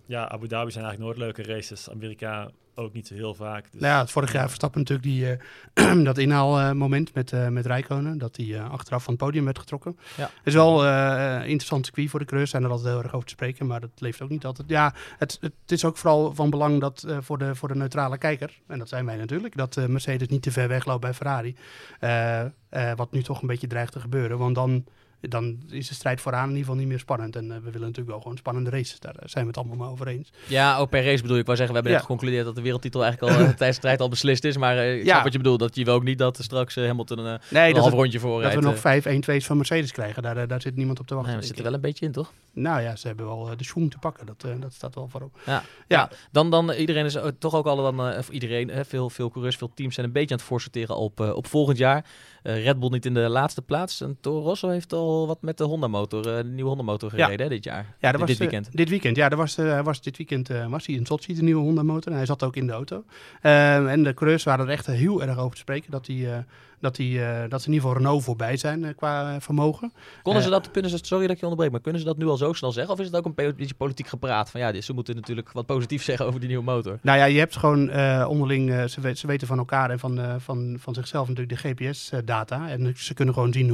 Ja, 0.05 0.27
Abu 0.29 0.47
Dhabi 0.47 0.71
zijn 0.71 0.85
eigenlijk 0.85 1.17
nooit 1.17 1.35
leuke 1.35 1.53
races. 1.53 1.89
Amerika 1.89 2.49
ook 2.77 2.93
niet 2.93 3.07
zo 3.07 3.13
heel 3.13 3.33
vaak. 3.33 3.71
Dus, 3.71 3.81
Nou 3.81 3.93
ja, 3.93 3.99
het 3.99 4.11
vorig 4.11 4.31
jaar 4.31 4.47
Verstappen 4.47 4.79
natuurlijk 4.79 5.07
die, 5.07 5.37
eh, 5.73 6.03
dat 6.09 6.17
inhaalmoment 6.17 7.13
met, 7.13 7.31
eh 7.31 7.47
met 7.47 7.65
Rijkonen. 7.65 8.17
Dat 8.17 8.37
hij 8.37 8.55
eh, 8.55 8.71
achteraf 8.71 9.03
van 9.03 9.13
het 9.13 9.23
podium 9.23 9.43
werd 9.45 9.59
getrokken. 9.59 9.97
Ja. 10.17 10.29
is 10.43 10.53
wel 10.53 10.85
eh, 10.85 11.33
een 11.33 11.47
interessant 11.47 11.85
circuit 11.85 12.09
voor 12.09 12.19
de 12.19 12.25
coureurs. 12.25 12.51
Zijn 12.51 12.63
er 12.63 12.69
altijd 12.69 12.89
heel 12.89 13.03
erg 13.03 13.13
over 13.13 13.27
te 13.27 13.33
spreken, 13.33 13.67
maar 13.67 13.79
dat 13.79 13.89
leeft 13.95 14.21
ook 14.21 14.29
niet 14.29 14.45
altijd. 14.45 14.69
Ja, 14.69 14.93
het, 15.17 15.37
het 15.41 15.71
is 15.71 15.85
ook 15.85 15.97
vooral 15.97 16.35
van 16.35 16.49
belang 16.49 16.79
dat 16.79 17.03
eh, 17.03 17.17
voor, 17.21 17.37
de, 17.37 17.55
voor 17.55 17.67
de 17.67 17.75
neutrale 17.75 18.17
kijker, 18.17 18.61
en 18.67 18.79
dat 18.79 18.89
zijn 18.89 19.05
wij 19.05 19.15
natuurlijk, 19.15 19.55
dat 19.55 19.77
eh, 19.77 19.85
Mercedes 19.85 20.27
niet 20.27 20.41
te 20.41 20.51
ver 20.51 20.67
wegloopt 20.67 21.01
bij 21.01 21.13
Ferrari. 21.13 21.55
Eh, 21.99 22.41
eh, 22.41 22.49
wat 22.95 23.11
nu 23.11 23.23
toch 23.23 23.41
een 23.41 23.47
beetje 23.47 23.67
dreigt 23.67 23.91
te 23.91 23.99
gebeuren. 23.99 24.37
Want 24.37 24.55
dan, 24.55 24.85
dan 25.21 25.57
is 25.69 25.87
de 25.87 25.93
strijd 25.93 26.21
vooraan 26.21 26.43
in 26.43 26.49
ieder 26.49 26.63
geval 26.63 26.79
niet 26.79 26.87
meer 26.87 26.99
spannend. 26.99 27.35
En 27.35 27.43
eh, 27.51 27.57
we 27.57 27.63
willen 27.63 27.79
natuurlijk 27.79 28.09
wel 28.09 28.21
gewoon 28.21 28.37
spannende 28.37 28.69
races. 28.69 28.99
Daar 28.99 29.15
eh, 29.15 29.27
zijn 29.27 29.43
we 29.43 29.49
het 29.49 29.57
allemaal 29.59 29.77
maar 29.77 29.89
over 29.89 30.07
eens. 30.07 30.29
Ja, 30.47 30.77
ook 30.77 30.89
per 30.89 31.03
race 31.05 31.21
bedoel 31.21 31.37
ik. 31.37 31.47
Ik 31.47 31.55
zeggen, 31.55 31.67
we 31.67 31.73
hebben 31.73 31.91
net 31.91 32.01
geconcludeerd 32.01 32.45
dat 32.45 32.55
de 32.55 32.61
wereldtitel 32.61 33.03
eigenlijk 33.03 33.33
al 33.33 33.39
eh, 33.39 33.45
tijdens 33.47 33.59
de 33.67 33.73
strijd 33.73 33.99
al 34.01 34.09
beslist 34.09 34.43
is. 34.43 34.57
Maar 34.57 34.77
ik 34.85 35.03
Ja. 35.05 35.11
snap 35.11 35.23
wat 35.23 35.31
je 35.31 35.37
bedoelt. 35.37 35.59
Dat 35.59 35.75
je 35.75 35.83
wil 35.85 35.93
ook 35.93 36.03
niet 36.03 36.17
dat 36.17 36.37
straks 36.41 36.75
Hamilton 36.75 37.17
een, 37.17 37.39
Nee, 37.49 37.69
een 37.69 37.75
half 37.75 37.85
het- 37.85 37.93
rondje 37.99 38.19
voor 38.19 38.41
dat 38.41 38.53
we 38.53 38.61
nog 38.61 38.79
vijf 38.79 39.05
1-2's 39.05 39.45
van 39.45 39.57
Mercedes 39.57 39.91
krijgen. 39.91 40.23
Daar, 40.23 40.47
daar 40.47 40.61
zit 40.61 40.75
niemand 40.75 40.99
op 40.99 41.07
te 41.07 41.13
wachten. 41.13 41.31
Nee, 41.31 41.41
we 41.41 41.47
zitten 41.47 41.65
wel 41.65 41.73
een 41.73 41.81
beetje 41.81 42.05
in, 42.05 42.11
toch? 42.11 42.33
Nou 42.53 42.81
ja, 42.81 42.95
ze 42.95 43.07
hebben 43.07 43.25
wel 43.25 43.49
de 43.57 43.63
schoen 43.63 43.89
te 43.89 43.97
pakken. 43.97 44.25
Dat, 44.25 44.45
dat 44.59 44.73
staat 44.73 44.95
wel 44.95 45.07
voorop. 45.07 45.39
Ja. 45.45 45.63
Ja. 45.87 46.09
Dan, 46.31 46.49
dan 46.51 46.71
iedereen 46.71 47.05
is 47.05 47.17
toch 47.39 47.55
ook 47.55 47.65
al 47.65 47.75
dan, 47.75 48.17
of 48.17 48.29
iedereen, 48.29 48.71
veel, 48.85 49.09
veel 49.09 49.29
coureurs, 49.29 49.55
veel 49.57 49.71
teams 49.73 49.93
zijn 49.93 50.05
een 50.05 50.11
beetje 50.11 50.31
aan 50.31 50.37
het 50.39 50.47
voorsorteren 50.47 50.95
op, 50.97 51.19
op 51.19 51.47
volgend 51.47 51.77
jaar. 51.77 52.05
Red 52.43 52.79
Bull 52.79 52.89
niet 52.89 53.05
in 53.05 53.13
de 53.13 53.19
laatste 53.29 53.61
plaats. 53.61 54.01
En 54.01 54.17
Toro 54.21 54.41
Rosso 54.41 54.69
heeft 54.69 54.93
al 54.93 55.07
wat 55.25 55.41
met 55.41 55.57
de 55.57 55.63
Honda 55.63 55.87
motor, 55.87 56.27
eh, 56.27 56.37
de 56.37 56.43
nieuwe 56.43 56.69
Honda 56.69 56.83
motor 56.83 57.15
Ja. 57.15 57.23
gereden 57.23 57.45
hè, 57.45 57.51
dit 57.51 57.63
jaar. 57.63 57.95
Ja, 57.99 58.11
dit, 58.11 58.19
was, 58.19 58.29
dit 58.29 58.39
eh, 58.39 58.47
weekend. 58.49 58.77
dit 58.77 58.89
weekend, 58.89 59.15
ja. 59.15 59.29
Er 59.29 59.37
was, 59.37 59.57
eh, 59.57 59.65
hij 59.65 59.83
was, 59.83 60.01
dit 60.01 60.17
weekend 60.17 60.47
was 60.69 60.85
hij 60.85 60.95
in 60.95 61.05
Sochi, 61.05 61.33
de 61.33 61.43
nieuwe 61.43 61.61
Honda 61.61 61.83
motor. 61.83 62.11
En 62.11 62.17
hij 62.17 62.25
zat 62.25 62.43
ook 62.43 62.55
in 62.55 62.67
de 62.67 62.73
auto. 62.73 63.03
En 63.41 64.03
de 64.03 64.13
coureurs 64.13 64.43
waren 64.43 64.65
er 64.65 64.71
echt 64.71 64.85
heel 64.85 65.21
erg 65.21 65.37
over 65.37 65.51
te 65.51 65.57
spreken. 65.61 65.91
Dat, 65.91 66.07
eh, 66.07 66.37
dat, 66.79 66.95
die, 66.95 67.19
dat 67.49 67.61
ze 67.61 67.67
in 67.67 67.73
ieder 67.73 67.87
geval 67.87 67.93
Renault 67.93 68.23
voorbij 68.23 68.57
zijn 68.57 68.95
qua 68.95 69.41
vermogen. 69.41 69.93
Konden 70.23 70.43
ze 70.43 70.49
dat, 70.49 70.71
kunnen 70.71 70.91
ze, 70.91 70.97
sorry 71.01 71.23
dat 71.23 71.31
ik 71.35 71.37
je 71.37 71.43
onderbreek, 71.43 71.71
maar 71.71 71.81
kunnen 71.81 72.01
ze 72.01 72.07
dat 72.07 72.17
nu 72.17 72.25
al 72.27 72.37
zo 72.37 72.53
snel 72.53 72.71
zeggen? 72.71 72.93
Of 72.93 72.99
is 72.99 73.05
het 73.05 73.15
ook 73.15 73.25
een 73.25 73.33
beetje 73.55 73.73
politiek 73.77 74.07
gepraat? 74.07 74.49
Van 74.49 74.59
ja, 74.59 74.81
ze 74.81 74.93
moeten 74.93 75.15
natuurlijk 75.15 75.51
wat 75.51 75.65
positief 75.65 76.03
zeggen 76.09 76.25
over 76.25 76.39
die 76.39 76.49
nieuwe 76.49 76.63
motor. 76.63 76.99
Nou 77.01 77.17
ja, 77.17 77.25
je 77.25 77.39
hebt 77.39 77.55
gewoon 77.55 77.93
onderling, 78.25 78.89
ze, 78.89 79.01
weet- 79.01 79.17
ze 79.17 79.27
weten 79.27 79.47
van 79.47 79.57
elkaar 79.57 79.89
en 79.89 79.99
van, 79.99 80.19
van, 80.41 80.75
van 80.79 80.93
zichzelf 80.93 81.27
natuurlijk 81.27 81.61
de 81.61 81.69
GPS-data. 81.69 82.69
en 82.69 82.93
ze 82.97 83.13
kunnen 83.13 83.33
gewoon 83.33 83.53
zien 83.53 83.69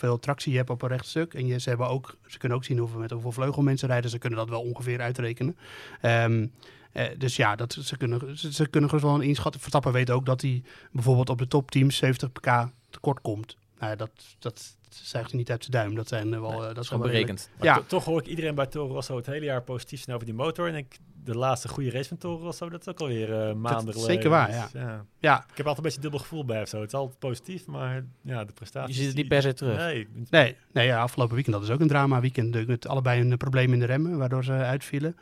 hoeveel 0.00 0.18
tractie 0.18 0.52
je 0.52 0.58
hebt 0.58 0.70
op 0.70 0.82
een 0.82 0.88
rechtstuk. 0.88 1.34
En 1.34 1.46
je, 1.46 1.60
ze, 1.60 1.68
hebben 1.68 1.88
ook, 1.88 2.16
ze 2.26 2.38
kunnen 2.38 2.58
ook 2.58 2.64
zien 2.64 2.78
hoeveel, 2.78 2.98
met 2.98 3.10
hoeveel 3.10 3.32
vleugel 3.32 3.62
mensen 3.62 3.88
rijden. 3.88 4.10
Ze 4.10 4.18
kunnen 4.18 4.38
dat 4.38 4.48
wel 4.48 4.62
ongeveer 4.62 5.00
uitrekenen. 5.00 5.56
Ehm, 6.00 6.46
eh, 6.92 7.06
dus 7.18 7.36
ja, 7.36 7.56
dat, 7.56 7.72
ze, 7.72 7.96
kunnen, 7.96 8.38
ze, 8.38 8.68
kunnen 8.68 8.90
gewoon 8.90 9.18
wel 9.18 9.28
inschatten. 9.28 9.60
Verstappen 9.60 9.92
weet 9.92 10.10
ook 10.10 10.26
dat 10.26 10.40
hij 10.40 10.62
bijvoorbeeld 10.92 11.30
op 11.30 11.38
de 11.38 11.48
topteams 11.48 11.96
70 11.96 12.32
pk 12.32 12.68
tekort 12.90 13.20
komt. 13.20 13.56
Nou 13.78 13.96
dat, 13.96 14.10
dat 14.38 14.76
zuigt 14.94 15.28
hij 15.30 15.38
niet 15.38 15.50
uit 15.50 15.64
zijn 15.64 15.72
duim. 15.84 15.94
Dat, 15.94 16.08
zijn 16.08 16.34
eh, 16.34 16.40
wel, 16.40 16.52
eh, 16.68 16.74
dat 16.74 16.84
is 16.84 16.90
wel 16.90 16.98
berekend. 16.98 17.50
Maar 17.58 17.66
Ja. 17.66 17.74
to- 17.74 17.84
toch 17.86 18.04
hoor 18.04 18.20
ik 18.20 18.26
iedereen 18.26 18.54
bij 18.54 18.66
Toro 18.66 18.92
Rosso 18.94 19.16
het 19.16 19.26
hele 19.26 19.44
jaar 19.44 19.62
positief 19.62 20.02
zijn 20.02 20.14
over 20.16 20.26
die 20.28 20.36
motor. 20.36 20.68
En 20.68 20.74
ik, 20.74 20.98
de 21.24 21.36
laatste 21.36 21.68
goede 21.68 21.90
race 21.90 22.08
van 22.08 22.16
Toro 22.18 22.44
Rosso, 22.44 22.68
dat 22.68 22.80
is 22.80 22.88
ook 22.88 23.00
alweer 23.00 23.32
eh 23.48 23.54
maanden 23.54 23.86
is 23.88 23.92
geleden. 23.94 24.14
zeker 24.14 24.30
waar, 24.30 24.46
Dus, 24.46 24.80
ja. 24.82 25.04
Ja, 25.18 25.36
Ik 25.50 25.56
heb 25.56 25.66
altijd 25.66 25.76
een 25.76 25.82
beetje 25.82 25.96
een 25.96 26.02
dubbel 26.02 26.18
gevoel 26.20 26.44
bij 26.44 26.62
of 26.62 26.68
zo. 26.68 26.76
Het 26.80 26.86
is 26.86 26.94
altijd 26.94 27.18
positief, 27.18 27.66
maar 27.66 28.04
ja, 28.22 28.44
de 28.44 28.52
prestaties... 28.52 28.94
Je 28.94 29.00
ziet 29.00 29.10
het 29.10 29.16
niet 29.20 29.28
per 29.28 29.42
se 29.42 29.54
terug. 29.54 29.76
Nee, 29.76 30.08
Nee, 30.30 30.56
nee 30.72 30.86
ja, 30.86 31.00
afgelopen 31.02 31.34
weekend 31.34 31.56
dat 31.56 31.64
is 31.64 31.70
ook 31.70 31.80
een 31.80 31.88
drama 31.88 32.20
weekend. 32.20 32.66
Met 32.66 32.88
allebei 32.88 33.20
een 33.20 33.36
probleem 33.36 33.72
in 33.72 33.78
de 33.78 33.86
remmen, 33.86 34.18
waardoor 34.18 34.44
ze 34.44 34.52
uitvielen. 34.52 35.16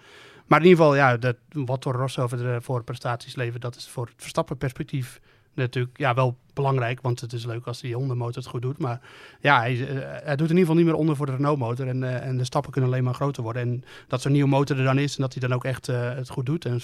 Maar 0.46 0.58
in 0.60 0.66
ieder 0.66 0.78
geval, 0.84 0.96
ja, 0.98 1.16
dat, 1.16 1.36
wat 1.48 1.80
Toro 1.80 1.98
Rosso 1.98 2.26
voor, 2.26 2.38
de, 2.38 2.58
voor 2.60 2.84
prestaties 2.84 3.34
levert, 3.34 3.62
dat 3.62 3.76
is 3.76 3.88
voor 3.88 4.06
het 4.06 4.14
Verstappen 4.16 4.56
perspectief 4.56 5.20
natuurlijk 5.54 5.98
ja, 5.98 6.14
wel 6.14 6.38
belangrijk, 6.56 7.00
want 7.00 7.20
het 7.20 7.32
is 7.32 7.44
leuk 7.44 7.66
als 7.66 7.80
die 7.80 7.94
Honda-motor 7.94 8.42
het 8.42 8.46
goed 8.46 8.62
doet. 8.62 8.78
Maar 8.78 9.00
ja, 9.40 9.58
hij, 9.58 9.74
uh, 9.74 9.86
hij 10.00 10.36
doet 10.36 10.50
in 10.50 10.56
ieder 10.56 10.58
geval 10.58 10.74
niet 10.74 10.84
meer 10.84 10.94
onder 10.94 11.16
voor 11.16 11.26
de 11.26 11.32
Renault-motor. 11.32 11.88
En, 11.88 12.02
uh, 12.02 12.26
en 12.26 12.36
de 12.36 12.44
stappen 12.44 12.72
kunnen 12.72 12.90
alleen 12.90 13.04
maar 13.04 13.14
groter 13.14 13.42
worden. 13.42 13.62
En 13.62 13.84
dat 14.08 14.20
zo'n 14.22 14.32
nieuwe 14.32 14.48
motor 14.48 14.78
er 14.78 14.84
dan 14.84 14.98
is 14.98 15.16
en 15.16 15.22
dat 15.22 15.32
hij 15.32 15.48
dan 15.48 15.56
ook 15.56 15.64
echt 15.64 15.88
uh, 15.88 16.14
het 16.14 16.28
goed 16.28 16.46
doet 16.46 16.64
en 16.64 16.80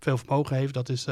veel 0.00 0.18
vermogen 0.18 0.56
heeft, 0.56 0.74
dat 0.74 0.88
is 0.88 1.06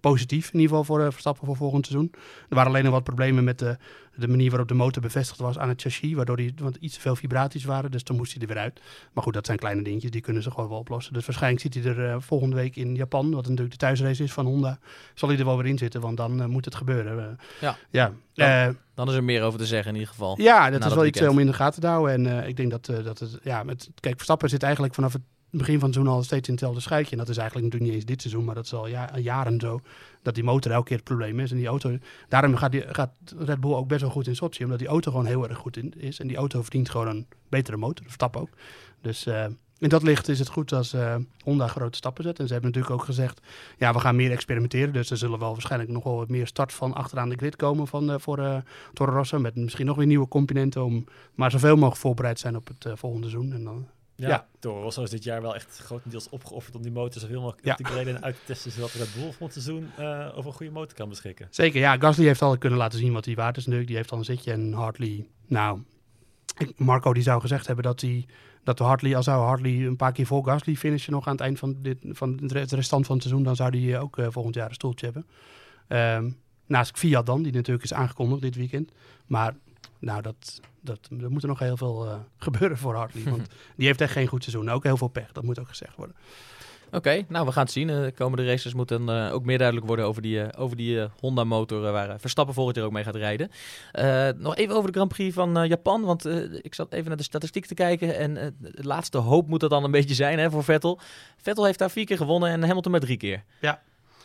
positief 0.00 0.46
in 0.46 0.60
ieder 0.60 0.76
geval 0.76 0.84
voor 0.84 1.12
Verstappen 1.12 1.46
voor 1.46 1.56
volgend 1.56 1.86
seizoen. 1.86 2.10
Er 2.48 2.54
waren 2.54 2.70
alleen 2.70 2.84
nog 2.84 2.92
wat 2.92 3.04
problemen 3.04 3.44
met 3.44 3.58
de, 3.58 3.76
de 4.16 4.28
manier 4.28 4.48
waarop 4.48 4.68
de 4.68 4.74
motor 4.74 5.02
bevestigd 5.02 5.40
was 5.40 5.58
aan 5.58 5.68
het 5.68 5.82
chassis, 5.82 6.12
waardoor 6.12 6.36
die, 6.36 6.54
want 6.56 6.76
iets 6.76 6.94
te 6.94 7.00
veel 7.00 7.16
vibraties 7.16 7.64
waren, 7.64 7.90
dus 7.90 8.04
dan 8.04 8.16
moest 8.16 8.32
hij 8.32 8.42
er 8.42 8.48
weer 8.48 8.58
uit. 8.58 8.80
Maar 9.12 9.24
goed, 9.24 9.34
dat 9.34 9.46
zijn 9.46 9.58
kleine 9.58 9.82
dingetjes, 9.82 10.10
die 10.10 10.20
kunnen 10.20 10.42
ze 10.42 10.50
gewoon 10.50 10.68
wel 10.68 10.78
oplossen. 10.78 11.12
Dus 11.12 11.26
waarschijnlijk 11.26 11.62
ziet 11.62 11.74
hij 11.74 11.94
er 11.94 12.22
volgende 12.22 12.56
week 12.56 12.76
in 12.76 12.94
Japan, 12.94 13.30
wat 13.30 13.42
natuurlijk 13.42 13.70
de 13.70 13.76
thuisrace 13.76 14.22
is 14.22 14.32
van 14.32 14.46
Honda, 14.46 14.78
zal 15.14 15.28
hij 15.28 15.38
er 15.38 15.44
wel 15.44 15.56
weer 15.56 15.66
in 15.66 15.78
zitten, 15.78 16.00
want 16.00 16.16
dan 16.16 16.50
moet 16.50 16.64
het 16.64 16.74
gebeuren. 16.74 17.38
Ja. 17.60 17.76
ja. 17.90 18.12
Dan, 18.34 18.76
dan, 18.94 19.08
is 19.08 19.14
er 19.14 19.24
meer 19.24 19.42
over 19.42 19.58
te 19.58 19.66
zeggen 19.66 19.88
in 19.88 19.94
ieder 19.94 20.12
geval. 20.12 20.40
Ja, 20.40 20.70
dat 20.70 20.84
is 20.84 20.94
wel 20.94 21.06
iets 21.06 21.22
om 21.22 21.38
in 21.38 21.46
de 21.46 21.52
gaten 21.52 21.80
te 21.80 21.86
houden. 21.86 22.12
En 22.14 22.26
uh, 22.26 22.48
ik 22.48 22.56
denk 22.56 22.70
dat, 22.70 22.86
dat 23.04 23.18
het, 23.18 23.38
ja, 23.42 23.62
met, 23.62 23.90
kijk, 24.00 24.14
Verstappen 24.14 24.48
zit 24.48 24.62
eigenlijk 24.62 24.94
vanaf 24.94 25.12
het 25.12 25.22
begin 25.50 25.78
van 25.78 25.84
het 25.84 25.94
seizoen 25.94 26.14
al 26.14 26.22
steeds 26.22 26.48
in 26.48 26.54
hetzelfde 26.54 26.80
schuitje. 26.80 27.12
En 27.12 27.18
dat 27.18 27.28
is 27.28 27.36
eigenlijk 27.36 27.66
natuurlijk 27.66 27.92
niet 27.92 28.00
eens 28.00 28.10
dit 28.10 28.20
seizoen, 28.20 28.44
maar 28.44 28.54
dat 28.54 28.64
is 28.64 28.72
al 28.72 28.86
ja, 28.86 29.18
jaren 29.18 29.60
zo. 29.60 29.80
Dat 30.22 30.34
die 30.34 30.44
motor 30.44 30.72
elke 30.72 30.86
keer 30.86 30.96
het 30.96 31.04
probleem 31.04 31.40
is. 31.40 31.50
En 31.50 31.56
die 31.56 31.66
auto, 31.66 31.98
daarom 32.28 32.56
gaat, 32.56 32.72
die, 32.72 32.84
gaat 32.86 33.12
Red 33.38 33.60
Bull 33.60 33.74
ook 33.74 33.88
best 33.88 34.00
wel 34.00 34.10
goed 34.10 34.26
in 34.26 34.36
Sochi, 34.36 34.64
omdat 34.64 34.78
die 34.78 34.88
auto 34.88 35.10
gewoon 35.10 35.26
heel 35.26 35.48
erg 35.48 35.58
goed 35.58 35.76
in, 35.76 35.94
is. 35.96 36.20
En 36.20 36.26
die 36.26 36.36
auto 36.36 36.62
verdient 36.62 36.90
gewoon 36.90 37.08
een 37.08 37.26
betere 37.48 37.76
motor, 37.76 38.04
Verstappen 38.04 38.40
ook. 38.40 38.50
Dus 39.00 39.26
uh, 39.26 39.46
in 39.82 39.88
dat 39.88 40.02
licht 40.02 40.28
is 40.28 40.38
het 40.38 40.48
goed 40.48 40.72
als 40.72 40.94
uh, 40.94 41.14
Honda 41.44 41.66
grote 41.66 41.96
stappen 41.96 42.24
zet. 42.24 42.38
En 42.38 42.46
ze 42.46 42.52
hebben 42.52 42.70
natuurlijk 42.70 43.00
ook 43.00 43.06
gezegd, 43.06 43.40
ja, 43.78 43.92
we 43.92 44.00
gaan 44.00 44.16
meer 44.16 44.30
experimenteren. 44.30 44.92
Dus 44.92 45.10
er 45.10 45.16
zullen 45.16 45.38
wel 45.38 45.52
waarschijnlijk 45.52 45.90
nog 45.90 46.04
wel 46.04 46.16
wat 46.16 46.28
meer 46.28 46.46
start 46.46 46.72
van 46.72 46.94
achteraan 46.94 47.28
de 47.28 47.36
grid 47.36 47.56
komen 47.56 47.86
van, 47.86 48.10
uh, 48.10 48.14
voor 48.18 48.38
uh, 48.38 48.56
Toro 48.92 49.12
Rosso. 49.12 49.38
Met 49.38 49.56
misschien 49.56 49.86
nog 49.86 49.96
weer 49.96 50.06
nieuwe 50.06 50.28
componenten 50.28 50.84
om 50.84 51.04
maar 51.34 51.50
zoveel 51.50 51.74
mogelijk 51.74 51.96
voorbereid 51.96 52.38
zijn 52.38 52.56
op 52.56 52.68
het 52.68 52.98
volgende 52.98 53.28
seizoen. 53.28 53.52
En 53.52 53.64
dan, 53.64 53.88
ja, 54.14 54.28
ja. 54.28 54.46
Toro 54.58 54.82
Rosso 54.82 55.02
is 55.02 55.10
dit 55.10 55.24
jaar 55.24 55.42
wel 55.42 55.54
echt 55.54 55.78
grotendeels 55.78 56.28
opgeofferd 56.28 56.76
om 56.76 56.82
die 56.82 56.92
motor 56.92 57.20
zoveel 57.20 57.40
mogelijk 57.40 57.66
ja. 57.66 57.74
te 57.74 57.84
greden 57.84 58.16
en 58.16 58.22
uit 58.22 58.34
te 58.34 58.42
testen. 58.46 58.70
Zodat 58.70 58.92
Red 58.92 59.14
Bull 59.14 59.22
volgend 59.22 59.52
seizoen 59.52 59.90
over 60.34 60.46
een 60.46 60.56
goede 60.56 60.72
motor 60.72 60.96
kan 60.96 61.08
beschikken. 61.08 61.46
Zeker, 61.50 61.80
ja. 61.80 61.96
Gasly 61.98 62.26
heeft 62.26 62.42
al 62.42 62.58
kunnen 62.58 62.78
laten 62.78 62.98
zien 62.98 63.12
wat 63.12 63.24
hij 63.24 63.34
waard 63.34 63.56
is 63.56 63.62
natuurlijk. 63.62 63.88
Die 63.88 63.98
heeft 63.98 64.12
al 64.12 64.18
een 64.18 64.24
zitje 64.24 64.52
en 64.52 64.72
Hartley, 64.72 65.26
nou... 65.46 65.80
Marco 66.76 67.12
die 67.12 67.22
zou 67.22 67.40
gezegd 67.40 67.66
hebben 67.66 67.84
dat 67.84 68.00
hij 68.00 68.26
dat 68.64 68.78
Hartley, 68.78 69.16
al 69.16 69.22
zou 69.22 69.44
Hartley 69.44 69.86
een 69.86 69.96
paar 69.96 70.12
keer 70.12 70.26
voor 70.26 70.44
Gasly 70.44 70.76
finishen 70.76 71.12
nog 71.12 71.26
aan 71.26 71.32
het 71.32 71.40
eind 71.40 71.58
van, 71.58 71.76
dit, 71.78 71.98
van 72.02 72.40
het 72.42 72.72
restant 72.72 73.06
van 73.06 73.14
het 73.14 73.24
seizoen, 73.24 73.44
dan 73.44 73.56
zou 73.56 73.78
hij 73.78 74.00
ook 74.00 74.18
uh, 74.18 74.26
volgend 74.30 74.54
jaar 74.54 74.68
een 74.68 74.74
stoeltje 74.74 75.10
hebben. 75.10 75.26
Um, 76.16 76.36
naast 76.66 76.98
Fiat 76.98 77.26
dan, 77.26 77.42
die 77.42 77.52
natuurlijk 77.52 77.84
is 77.84 77.92
aangekondigd 77.92 78.42
dit 78.42 78.54
weekend. 78.54 78.92
Maar 79.26 79.54
nou, 79.98 80.22
dat, 80.22 80.60
dat, 80.80 81.08
er 81.20 81.30
moet 81.30 81.42
er 81.42 81.48
nog 81.48 81.58
heel 81.58 81.76
veel 81.76 82.06
uh, 82.06 82.14
gebeuren 82.36 82.78
voor 82.78 82.94
Hartley. 82.94 83.22
Want 83.24 83.48
die 83.76 83.86
heeft 83.86 84.00
echt 84.00 84.12
geen 84.12 84.26
goed 84.26 84.42
seizoen. 84.42 84.70
Ook 84.70 84.82
heel 84.82 84.96
veel 84.96 85.08
pech, 85.08 85.32
dat 85.32 85.44
moet 85.44 85.58
ook 85.58 85.68
gezegd 85.68 85.96
worden. 85.96 86.16
Oké, 86.94 87.24
nou 87.28 87.46
we 87.46 87.52
gaan 87.52 87.62
het 87.62 87.72
zien. 87.72 87.86
De 87.86 88.12
komende 88.14 88.46
races 88.46 88.74
moeten 88.74 89.08
uh, 89.08 89.32
ook 89.32 89.44
meer 89.44 89.58
duidelijk 89.58 89.86
worden 89.86 90.04
over 90.04 90.22
die, 90.22 90.36
uh, 90.36 90.48
over 90.58 90.76
die 90.76 90.96
uh, 90.96 91.04
Honda-motor 91.20 91.80
waar 91.92 92.20
Verstappen 92.20 92.54
volgend 92.54 92.76
jaar 92.76 92.84
ook 92.84 92.92
mee 92.92 93.04
gaat 93.04 93.16
rijden. 93.16 93.50
nog 94.38 94.56
even 94.56 94.74
over 94.74 94.86
de 94.86 94.96
Grand 94.96 95.12
Prix 95.12 95.34
van 95.34 95.66
Japan, 95.66 96.02
want 96.02 96.26
ik 96.62 96.74
zat 96.74 96.92
even 96.92 97.08
naar 97.08 97.16
de 97.16 97.22
statistiek 97.22 97.66
te 97.66 97.74
kijken 97.74 98.16
en 98.16 98.34
de 98.58 98.84
laatste 98.84 99.18
hoop 99.18 99.48
moet 99.48 99.60
dat 99.60 99.70
dan 99.70 99.84
een 99.84 99.90
beetje 100.00 100.14
zijn 100.14 100.38
hè, 100.38 100.50
voor 100.50 100.64
Vettel. 100.64 101.00
Vettel 101.36 101.64
heeft 101.64 101.78
daar 101.78 101.90
vier 101.90 102.04
keer 102.04 102.16
gewonnen 102.16 102.50
en 102.50 102.62
Hamilton 102.62 102.92
maar 102.92 103.00
drie 103.00 103.16
keer. 103.16 103.44
Ja, 103.60 103.82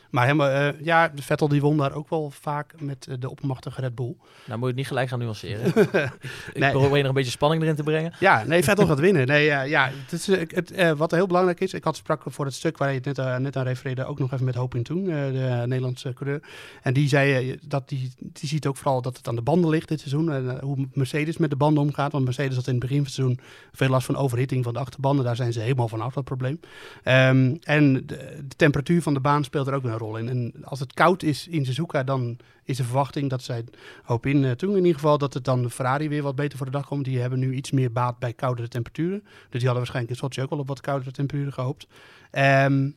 maar 0.10 0.24
helemaal, 0.26 0.50
uh, 0.50 0.82
ja, 0.82 1.12
Vettel 1.15 1.48
die 1.48 1.62
won 1.62 1.78
daar 1.78 1.93
ook 1.93 2.10
wel 2.10 2.30
vaak 2.30 2.74
met 2.80 3.08
uh, 3.10 3.15
de 3.20 3.30
opmachtige 3.30 3.82
Red 3.82 3.96
Bull. 3.96 4.15
Nou 4.46 4.60
moet 4.60 4.60
je 4.60 4.65
het 4.65 4.76
niet 4.76 4.88
gelijk 4.88 5.10
gaan 5.10 5.20
nuanceren. 5.20 5.65
ik 6.54 6.60
nee. 6.60 6.72
probeer 6.72 7.00
nog 7.00 7.08
een 7.08 7.13
beetje 7.13 7.32
spanning 7.32 7.62
erin 7.62 7.76
te 7.76 7.84
brengen. 7.84 8.13
Ja, 8.20 8.43
nee, 8.43 8.63
Vettel 8.63 8.88
gaat 8.88 9.00
winnen. 9.00 9.28
Nee, 9.28 9.48
uh, 9.48 9.67
ja, 9.67 9.91
het 9.93 10.12
is, 10.12 10.28
het, 10.28 10.96
wat 10.98 11.12
heel 11.12 11.28
belangrijk 11.28 11.60
is, 11.60 11.74
ik 11.74 11.84
had 11.84 11.96
sprak 11.96 12.22
voor 12.26 12.46
het 12.46 12.54
stuk 12.54 12.78
waar 12.78 12.89
je 12.93 13.00
het 13.04 13.17
net, 13.17 13.39
net 13.39 13.56
aan 13.56 13.65
refereerde, 13.65 14.06
ook 14.06 14.20
nog 14.20 14.34
even 14.34 14.46
met 14.46 14.56
Hoping 14.56 14.86
toen, 14.86 15.04
de 15.04 15.63
Nederlandse 15.65 16.13
coureur. 16.13 16.41
En 16.82 16.93
die 16.93 17.08
zei 17.08 17.60
dat 17.67 17.89
die, 17.89 18.12
die 18.20 18.50
ziet 18.50 18.67
ook 18.67 18.78
vooral 18.78 19.02
dat 19.02 19.17
het 19.17 19.28
aan 19.28 19.36
de 19.36 19.41
banden 19.41 19.70
ligt 19.70 19.88
dit 19.88 20.00
seizoen. 20.00 20.32
En 20.32 20.60
hoe 20.62 20.88
Mercedes 20.93 21.38
met 21.38 21.50
de 21.50 21.56
banden 21.56 21.84
omgaat. 21.84 22.12
Want 22.12 22.24
Mercedes 22.24 22.56
had 22.56 22.67
in 22.67 22.72
het 22.72 22.82
begin 22.82 22.98
van 22.98 23.06
het 23.06 23.13
seizoen 23.13 23.39
veel 23.72 23.89
last 23.89 24.06
van 24.06 24.15
overhitting 24.15 24.63
van 24.63 24.74
de 24.74 24.80
achterbanden. 24.80 25.26
Daar 25.26 25.36
zijn 25.36 25.54
ze 25.54 25.60
helemaal 25.60 25.88
vanaf, 25.88 26.13
dat 26.13 26.24
probleem. 26.24 26.60
Um, 27.04 27.58
en 27.63 27.93
de, 27.93 28.06
de, 28.06 28.56
temperatuur 28.56 29.02
van 29.02 29.13
de 29.13 29.20
baan 29.20 29.43
speelt 29.43 29.67
er 29.67 29.74
ook 29.74 29.84
een 30.00 30.08
rol 30.08 30.18
in. 30.18 30.30
En 30.30 30.54
als 30.64 30.80
het 30.80 30.94
koud 30.94 31.24
is 31.24 31.48
in 31.48 31.66
Suzuka, 31.66 32.04
dan 32.04 32.38
is 32.64 32.78
de 32.78 32.84
verwachting 32.84 33.30
dat 33.30 33.42
zij 33.42 33.64
hoop 34.04 34.26
in 34.26 34.44
uh, 34.44 34.52
toen 34.52 34.70
in 34.70 34.78
ieder 34.78 34.94
geval 34.94 35.18
dat 35.18 35.34
het 35.34 35.44
dan 35.44 35.62
de 35.62 35.70
Ferrari 35.70 36.10
weer 36.10 36.24
wat 36.24 36.36
beter 36.36 36.58
voor 36.58 36.66
de 36.66 36.72
dag 36.72 36.88
komt. 36.88 37.06
Die 37.06 37.20
hebben 37.20 37.40
nu 37.40 37.54
iets 37.54 37.72
meer 37.72 37.92
baat 37.92 38.20
bij 38.20 38.34
koudere 38.34 38.68
temperaturen. 38.68 39.20
Dus 39.22 39.30
die 39.50 39.70
hadden 39.70 39.78
waarschijnlijk 39.78 40.14
in 40.14 40.20
Sochi 40.20 40.42
ook 40.42 40.52
al 40.52 40.60
op 40.60 40.68
wat 40.68 40.82
koudere 40.82 41.12
temperaturen 41.12 41.54
gehoopt. 41.54 41.88
Um, 42.32 42.96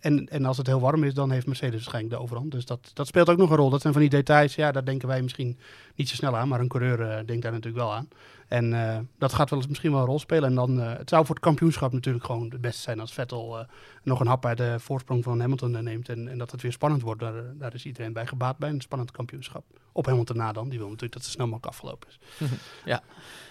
en, 0.00 0.28
en, 0.28 0.44
als 0.44 0.56
het 0.56 0.66
heel 0.66 0.80
warm 0.80 1.04
is, 1.04 1.14
dan 1.14 1.30
heeft 1.30 1.46
Mercedes 1.46 1.74
waarschijnlijk 1.74 2.14
de 2.14 2.20
overhand. 2.20 2.50
Dus 2.50 2.64
dat, 2.64 2.90
dat 2.94 3.06
speelt 3.06 3.28
ook 3.28 3.36
nog 3.36 3.50
een 3.50 3.56
rol. 3.56 3.70
Dat 3.70 3.80
zijn 3.80 3.92
van 3.92 4.02
die 4.02 4.10
details, 4.10 4.54
ja, 4.54 4.72
daar 4.72 4.84
denken 4.84 5.08
wij 5.08 5.22
misschien 5.22 5.58
niet 5.94 6.08
zo 6.08 6.14
snel 6.14 6.36
aan. 6.36 6.48
Maar 6.48 6.60
een 6.60 6.68
coureur 6.68 7.00
uh, 7.00 7.06
denkt 7.26 7.42
daar 7.42 7.52
natuurlijk 7.52 7.84
wel 7.84 7.94
aan. 7.94 8.08
En 8.54 8.72
uh, 8.72 8.98
dat 9.18 9.32
gaat 9.32 9.50
wel 9.50 9.58
eens 9.58 9.68
misschien 9.68 9.90
wel 9.90 10.00
een 10.00 10.06
rol 10.06 10.18
spelen. 10.18 10.48
En 10.48 10.54
dan, 10.54 10.80
uh, 10.80 10.92
het 10.96 11.08
zou 11.08 11.26
voor 11.26 11.34
het 11.34 11.44
kampioenschap 11.44 11.92
natuurlijk 11.92 12.24
gewoon 12.24 12.50
het 12.50 12.60
beste 12.60 12.82
zijn 12.82 13.00
als 13.00 13.12
Vettel 13.12 13.58
uh, 13.58 13.64
nog 14.02 14.20
een 14.20 14.26
hap 14.26 14.46
uit 14.46 14.56
de 14.56 14.76
voorsprong 14.78 15.24
van 15.24 15.40
Hamilton 15.40 15.84
neemt. 15.84 16.08
En, 16.08 16.28
en 16.28 16.38
dat 16.38 16.50
het 16.50 16.62
weer 16.62 16.72
spannend 16.72 17.02
wordt. 17.02 17.20
Daar, 17.20 17.32
daar, 17.54 17.74
is 17.74 17.84
iedereen 17.84 18.12
bij 18.12 18.26
gebaat 18.26 18.58
bij 18.58 18.68
een 18.68 18.80
spannend 18.80 19.10
kampioenschap. 19.10 19.64
Op 19.92 20.06
Hamilton 20.06 20.36
na 20.36 20.52
dan. 20.52 20.68
Die 20.68 20.78
wil 20.78 20.86
natuurlijk 20.86 21.12
dat 21.12 21.22
het 21.22 21.32
snel 21.32 21.46
mogelijk 21.46 21.72
afgelopen 21.72 22.08
is. 22.08 22.18
ja. 22.92 23.02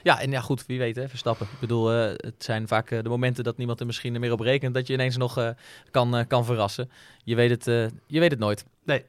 ja, 0.03 0.21
en 0.21 0.31
ja 0.31 0.41
goed, 0.41 0.65
wie 0.65 0.79
weet 0.79 0.95
hè, 0.95 1.09
Verstappen. 1.09 1.47
Ik 1.53 1.59
bedoel, 1.59 1.87
het 1.87 2.43
zijn 2.43 2.67
vaak 2.67 2.89
de 2.89 3.09
momenten 3.09 3.43
dat 3.43 3.57
niemand 3.57 3.79
er 3.79 3.85
misschien 3.85 4.19
meer 4.19 4.31
op 4.31 4.39
rekent. 4.39 4.73
Dat 4.73 4.87
je 4.87 4.93
ineens 4.93 5.17
nog 5.17 5.53
kan, 5.91 6.27
kan 6.27 6.45
verrassen. 6.45 6.89
Je 7.23 7.35
weet, 7.35 7.49
het, 7.49 7.91
je 8.05 8.19
weet 8.19 8.31
het 8.31 8.39
nooit. 8.39 8.65
Nee. 8.83 9.05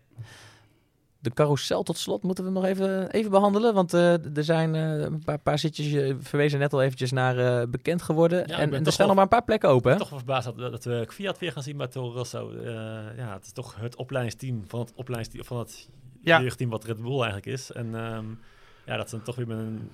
De 1.25 1.35
carousel 1.35 1.83
tot 1.83 1.99
slot 1.99 2.23
moeten 2.23 2.45
we 2.45 2.51
nog 2.51 2.65
even, 2.65 3.11
even 3.11 3.31
behandelen. 3.31 3.75
Want 3.75 3.95
uh, 3.95 4.37
er 4.37 4.45
zijn 4.45 4.75
uh, 4.75 5.01
een 5.01 5.25
paar, 5.25 5.39
paar 5.39 5.59
zitjes, 5.59 5.91
je 5.91 6.17
verwezen 6.21 6.59
net 6.59 6.73
al 6.73 6.83
eventjes 6.83 7.13
naar 7.13 7.39
uh, 7.39 7.63
bekend 7.69 8.03
geworden. 8.03 8.45
Ja, 8.47 8.59
en, 8.59 8.75
en 8.75 8.85
er 8.85 8.93
staan 8.93 9.07
nog 9.07 9.15
maar 9.15 9.25
een 9.25 9.31
paar 9.31 9.45
plekken 9.45 9.69
open. 9.69 9.93
Ik 9.93 9.99
ben 9.99 10.07
toch 10.07 10.09
wel 10.09 10.19
verbaasd 10.19 10.45
dat, 10.45 10.73
dat 10.73 10.85
we 10.85 11.07
Fiat 11.09 11.39
weer 11.39 11.53
gaan 11.53 11.63
zien 11.63 11.77
bij 11.77 11.87
Toro 11.87 12.13
Rosso. 12.13 12.53
ja, 13.17 13.33
het 13.33 13.45
is 13.45 13.53
toch 13.53 13.77
het 13.77 13.97
opleidingsteam 13.97 14.65
van 14.67 14.81
het 14.81 14.93
opleidingsteam 14.95 15.45
van 15.45 15.59
het 15.59 15.89
ja. 16.21 16.41
jeugdteam 16.41 16.71
wat 16.71 16.85
Red 16.85 17.03
Bull 17.03 17.17
eigenlijk 17.17 17.47
is. 17.47 17.73
En 17.73 17.95
um, 17.95 18.41
ja, 18.87 18.97
dat 18.97 19.09
ze 19.09 19.17
dan 19.17 19.25
toch 19.25 19.37
weer 19.37 19.47
met 19.47 19.59
een 19.59 19.91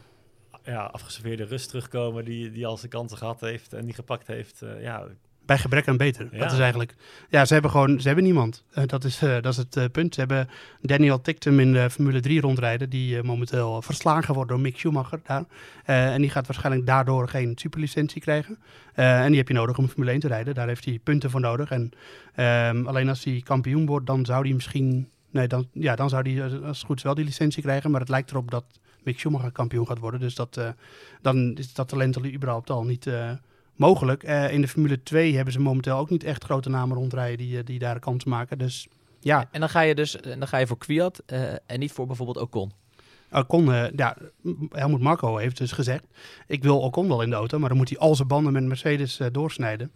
ja, 0.64 0.84
afgeserveerde 0.84 1.44
rust 1.44 1.68
terugkomen 1.68 2.24
die, 2.24 2.50
die 2.50 2.66
al 2.66 2.76
zijn 2.76 2.90
kansen 2.90 3.18
gehad 3.18 3.40
heeft 3.40 3.72
en 3.72 3.84
die 3.84 3.94
gepakt 3.94 4.26
heeft. 4.26 4.62
ja, 4.80 5.06
bij 5.50 5.58
gebrek 5.58 5.88
aan 5.88 5.96
beter. 5.96 6.28
Ja. 6.32 6.38
Dat 6.38 6.52
is 6.52 6.58
eigenlijk. 6.58 6.94
Ja, 7.28 7.44
ze 7.44 7.52
hebben 7.52 7.70
gewoon. 7.70 8.00
Ze 8.00 8.06
hebben 8.06 8.24
niemand. 8.24 8.64
Uh, 8.74 8.84
dat, 8.86 9.04
is, 9.04 9.22
uh, 9.22 9.32
dat 9.32 9.52
is 9.52 9.56
het 9.56 9.76
uh, 9.76 9.84
punt. 9.92 10.14
Ze 10.14 10.20
hebben 10.20 10.48
Daniel 10.80 11.20
Tictum 11.20 11.60
in 11.60 11.72
de 11.72 11.90
Formule 11.90 12.20
3 12.20 12.40
rondrijden. 12.40 12.90
Die 12.90 13.22
momenteel 13.22 13.82
verslagen 13.82 14.34
wordt 14.34 14.50
door 14.50 14.60
Mick 14.60 14.78
Schumacher. 14.78 15.20
Daar. 15.24 15.44
en 15.84 16.20
die 16.20 16.30
gaat 16.30 16.46
waarschijnlijk 16.46 16.86
daardoor 16.86 17.28
geen 17.28 17.52
superlicentie 17.54 18.20
krijgen. 18.20 18.58
en 18.94 19.28
die 19.28 19.36
heb 19.36 19.48
je 19.48 19.54
nodig 19.54 19.78
om 19.78 19.88
Formule 19.88 20.10
1 20.10 20.20
te 20.20 20.28
rijden. 20.28 20.54
Daar 20.54 20.66
heeft 20.66 20.84
hij 20.84 21.00
punten 21.02 21.30
voor 21.30 21.40
nodig. 21.40 21.70
En 21.70 21.90
um, 22.36 22.86
alleen 22.86 23.08
als 23.08 23.24
hij 23.24 23.40
kampioen 23.44 23.86
wordt, 23.86 24.06
dan 24.06 24.24
zou 24.24 24.44
hij 24.44 24.54
misschien. 24.54 25.08
Nee, 25.30 25.46
dan, 25.46 25.68
ja, 25.72 25.96
dan 25.96 26.08
zou 26.08 26.32
hij 26.32 26.42
als 26.42 26.78
het 26.78 26.86
goed 26.86 26.96
is 26.96 27.02
wel 27.02 27.14
die 27.14 27.24
licentie 27.24 27.62
krijgen. 27.62 27.90
Maar 27.90 28.00
het 28.00 28.08
lijkt 28.08 28.30
erop 28.30 28.50
dat 28.50 28.64
Mick 29.02 29.18
Schumacher 29.18 29.52
kampioen 29.52 29.86
gaat 29.86 29.98
worden. 29.98 30.20
Dus 30.20 30.34
dat, 30.34 30.60
dan 31.22 31.56
is 31.56 31.74
dat 31.74 31.88
talent 31.88 32.16
al 32.16 32.24
überhaupt 32.24 32.70
al 32.70 32.84
niet 32.84 33.06
mogelijk. 33.80 34.28
Uh, 34.28 34.52
in 34.52 34.60
de 34.60 34.68
Formule 34.68 35.02
2 35.02 35.34
hebben 35.34 35.52
ze 35.52 35.60
momenteel 35.60 35.96
ook 35.96 36.10
niet 36.10 36.24
echt 36.24 36.44
grote 36.44 36.68
namen 36.68 36.96
rondrijden 36.96 37.38
die, 37.38 37.58
eh, 37.58 37.64
die 37.64 37.78
daar 37.78 37.98
kans 37.98 38.24
maken. 38.24 38.58
Dus 38.58 38.88
ja. 39.20 39.48
En 39.50 39.60
dan 39.60 39.68
ga 39.68 39.80
je 39.80 39.94
dus 39.94 40.16
dan 40.38 40.48
ga 40.48 40.56
je 40.58 40.66
voor 40.66 40.78
Kwiat 40.78 41.22
uh, 41.26 41.52
en 41.66 41.78
niet 41.78 41.92
voor 41.92 42.06
bijvoorbeeld 42.06 42.38
Ocon. 42.38 42.72
Ocon, 43.30 43.68
uh, 43.68 43.90
ja, 43.96 44.16
Helmut 44.70 45.00
Marco 45.00 45.36
heeft 45.36 45.56
dus 45.56 45.72
gezegd: 45.72 46.04
ik 46.46 46.62
wil 46.62 46.80
Ocon 46.80 47.08
wel 47.08 47.22
in 47.22 47.30
de 47.30 47.36
auto, 47.36 47.58
maar 47.58 47.68
dan 47.68 47.78
moet 47.78 47.88
hij 47.88 47.98
al 47.98 48.14
zijn 48.14 48.28
banden 48.28 48.52
met 48.52 48.64
Mercedes 48.64 49.20
doorsnijden. 49.32 49.92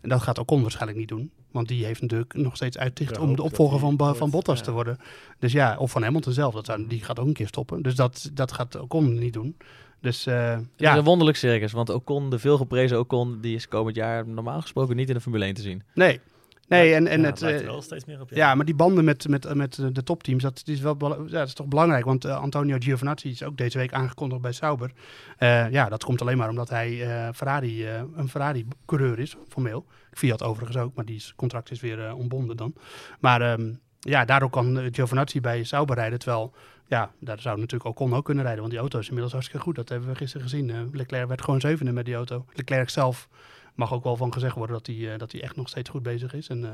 En 0.00 0.08
dat 0.08 0.22
gaat 0.22 0.38
Ocon 0.38 0.62
waarschijnlijk 0.62 0.98
niet 0.98 1.08
doen. 1.08 1.30
Want 1.50 1.68
die 1.68 1.84
heeft 1.84 2.00
natuurlijk 2.00 2.34
nog 2.34 2.56
steeds 2.56 2.78
uitzicht 2.78 3.18
om 3.18 3.36
de 3.36 3.42
opvolger 3.42 3.78
van, 3.78 4.16
van 4.16 4.30
Bottas 4.30 4.62
te 4.62 4.70
worden. 4.70 4.98
Dus 5.38 5.52
ja, 5.52 5.76
of 5.78 5.90
van 5.90 6.02
Hamilton 6.02 6.32
zelf. 6.32 6.54
Dat 6.54 6.66
zou, 6.66 6.86
die 6.86 7.04
gaat 7.04 7.18
ook 7.18 7.26
een 7.26 7.32
keer 7.32 7.46
stoppen. 7.46 7.82
Dus 7.82 7.94
dat, 7.94 8.30
dat 8.32 8.52
gaat 8.52 8.80
Ocon 8.80 9.18
niet 9.18 9.32
doen. 9.32 9.56
Dus, 10.00 10.26
uh, 10.26 10.50
het 10.50 10.64
ja. 10.76 10.92
is 10.92 10.98
een 10.98 11.04
wonderlijk 11.04 11.38
circus, 11.38 11.72
want 11.72 11.90
Ocon, 11.90 12.30
de 12.30 12.38
veelgeprezen 12.38 12.98
Ocon, 12.98 13.40
die 13.40 13.54
is 13.54 13.68
komend 13.68 13.96
jaar 13.96 14.28
normaal 14.28 14.60
gesproken 14.60 14.96
niet 14.96 15.08
in 15.08 15.14
de 15.14 15.20
Formule 15.20 15.44
1 15.44 15.54
te 15.54 15.62
zien. 15.62 15.82
Nee, 15.94 16.20
Nee, 16.68 16.94
en, 16.94 17.06
en 17.06 17.20
ja, 17.20 17.26
het, 17.26 17.40
het 17.40 17.64
wel 17.64 17.82
steeds 17.82 18.04
meer 18.04 18.20
op. 18.20 18.30
Ja. 18.30 18.36
ja, 18.36 18.54
maar 18.54 18.64
die 18.64 18.74
banden 18.74 19.04
met, 19.04 19.28
met, 19.28 19.54
met 19.54 19.74
de 19.92 20.02
topteams, 20.02 20.42
dat 20.42 20.62
is 20.64 20.80
wel 20.80 20.96
ja, 21.00 21.38
dat 21.38 21.46
is 21.46 21.54
toch 21.54 21.66
belangrijk. 21.66 22.04
Want 22.04 22.24
uh, 22.24 22.40
Antonio 22.40 22.76
Giovinazzi 22.78 23.28
is 23.28 23.42
ook 23.42 23.56
deze 23.56 23.78
week 23.78 23.92
aangekondigd 23.92 24.40
bij 24.40 24.52
Sauber. 24.52 24.90
Uh, 25.38 25.70
ja, 25.70 25.88
dat 25.88 26.04
komt 26.04 26.20
alleen 26.20 26.36
maar 26.36 26.48
omdat 26.48 26.68
hij 26.68 26.90
uh, 26.90 27.28
Ferrari, 27.34 27.86
een 27.88 28.28
Ferrari-coureur 28.28 29.18
is, 29.18 29.36
formeel. 29.48 29.86
Fiat 30.12 30.42
overigens 30.42 30.76
ook, 30.76 30.94
maar 30.94 31.04
die 31.04 31.22
contract 31.36 31.70
is 31.70 31.80
weer 31.80 32.14
ontbonden 32.14 32.56
dan. 32.56 32.74
Maar 33.20 33.52
um, 33.52 33.80
ja, 34.00 34.24
daardoor 34.24 34.50
kan 34.50 34.88
Giovinazzi 34.92 35.40
bij 35.40 35.64
Sauber 35.64 35.96
rijden. 35.96 36.18
Terwijl 36.18 36.54
Ja, 36.88 37.10
daar 37.18 37.40
zou 37.40 37.58
natuurlijk 37.58 37.90
Ocon 37.90 38.14
ook 38.14 38.24
kunnen 38.24 38.42
rijden, 38.42 38.60
want 38.60 38.72
die 38.72 38.80
auto 38.80 38.98
is 38.98 39.06
inmiddels 39.06 39.32
hartstikke 39.32 39.64
goed. 39.64 39.74
Dat 39.74 39.88
hebben 39.88 40.08
we 40.08 40.14
gisteren 40.14 40.48
gezien. 40.48 40.68
Uh, 40.68 40.80
Leclerc 40.92 41.28
werd 41.28 41.42
gewoon 41.42 41.60
zevende 41.60 41.92
met 41.92 42.04
die 42.04 42.14
auto. 42.14 42.44
Leclerc 42.52 42.88
zelf 42.88 43.28
mag 43.74 43.92
ook 43.92 44.04
wel 44.04 44.16
van 44.16 44.32
gezegd 44.32 44.54
worden 44.54 44.76
dat 44.76 44.86
hij, 44.86 44.96
uh, 44.96 45.18
dat 45.18 45.32
hij 45.32 45.42
echt 45.42 45.56
nog 45.56 45.68
steeds 45.68 45.90
goed 45.90 46.02
bezig 46.02 46.34
is. 46.34 46.48
En 46.48 46.62
uh, 46.62 46.70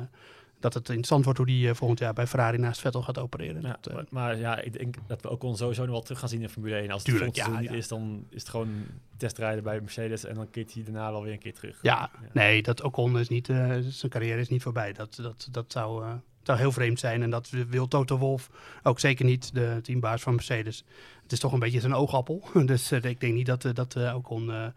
dat 0.60 0.74
het 0.74 0.88
interessant 0.88 1.24
wordt 1.24 1.38
hoe 1.38 1.48
die 1.48 1.74
volgend 1.74 1.98
jaar 1.98 2.12
bij 2.12 2.26
Ferrari 2.26 2.58
naast 2.58 2.80
Vettel 2.80 3.02
gaat 3.02 3.18
opereren. 3.18 3.62
Ja, 3.62 3.78
dat, 3.80 3.92
maar, 3.92 4.04
maar, 4.10 4.38
ja, 4.38 4.60
ik 4.60 4.72
denk 4.72 4.94
dat 5.06 5.22
we 5.22 5.30
Ocon 5.30 5.56
sowieso 5.56 5.82
nog 5.82 5.90
wel 5.90 6.02
terug 6.02 6.18
gaan 6.18 6.28
zien 6.28 6.42
in 6.42 6.48
Formule 6.48 6.76
1. 6.76 6.90
Als 6.90 7.06
het 7.06 7.36
ja, 7.36 7.46
ja, 7.46 7.58
niet 7.58 7.70
ja. 7.70 7.76
is, 7.76 7.88
dan 7.88 8.26
is 8.28 8.40
het 8.40 8.50
gewoon 8.50 8.70
testrijden 9.16 9.64
bij 9.64 9.80
Mercedes 9.80 10.24
en 10.24 10.34
dan 10.34 10.50
keert 10.50 10.74
hij 10.74 10.82
daarna 10.82 11.10
wel 11.10 11.22
weer 11.22 11.32
een 11.32 11.38
keer 11.38 11.54
terug. 11.54 11.78
Ja, 11.82 12.10
nee, 12.32 12.62
dat 12.62 12.82
Ocon 12.82 13.18
is 13.18 13.28
niet, 13.28 13.46
zijn 13.46 14.08
carrière 14.08 14.40
is 14.40 14.48
niet 14.48 14.62
voorbij. 14.62 14.92
Dat, 14.92 15.14
dat, 15.22 15.48
dat 15.50 15.72
zou, 15.72 16.04
zou 16.42 16.58
heel 16.58 16.72
vreemd 16.72 16.98
zijn. 17.00 17.22
En 17.22 17.30
dat 17.30 17.50
wil 17.68 17.88
Toto 17.88 18.18
Wolf 18.18 18.50
ook 18.82 19.00
zeker 19.00 19.24
niet, 19.24 19.54
de 19.54 19.78
teambaas 19.82 20.22
van 20.22 20.34
Mercedes. 20.34 20.84
Het 21.22 21.32
is 21.32 21.38
toch 21.38 21.52
een 21.52 21.58
beetje 21.58 21.80
zijn 21.80 21.94
oogappel. 21.94 22.42
dus 22.66 22.92
uh, 22.92 23.02
ik 23.02 23.20
denk 23.20 23.34
niet 23.34 23.46
dat, 23.46 23.66
dat 23.72 23.96
Ocon, 24.14 24.72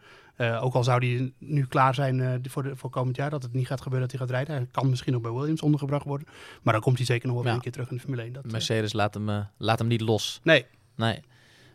ook 0.61 0.74
al 0.74 0.84
zou 0.84 0.99
die 0.99 1.34
nu 1.38 1.66
klaar 1.66 1.93
zijn 1.95 2.41
voor, 2.49 2.63
de, 2.63 2.76
voor 2.76 2.89
komend 2.89 3.16
jaar, 3.16 3.30
dat 3.30 3.43
het 3.43 3.53
niet 3.53 3.68
gaat 3.68 3.82
gebeuren 3.82 4.09
dat 4.09 4.18
hij 4.20 4.28
gaat 4.28 4.36
rijden. 4.36 4.55
Hij 4.55 4.68
kan 4.72 4.89
misschien 4.89 5.13
nog 5.13 5.22
bij 5.22 5.32
Williams 5.32 5.61
ondergebracht 5.61 6.05
worden. 6.05 6.28
Maar 6.61 6.74
dan 6.74 6.82
komt 6.82 6.97
hij 6.97 7.05
zeker 7.05 7.28
nog 7.28 7.38
wel 7.38 7.45
Ja. 7.45 7.53
een 7.53 7.61
keer 7.61 7.72
terug 7.72 7.89
in 7.89 7.95
de 7.95 8.01
Formule 8.01 8.22
1. 8.24 8.34
Dat, 8.34 8.51
Mercedes 8.51 8.93
laat 8.93 9.13
hem, 9.13 9.30
eh, 9.30 9.39
laat 9.57 9.80
hem 9.80 9.88
niet 9.88 10.01
los. 10.01 10.39
nee, 10.43 10.66
Nee. 10.95 11.20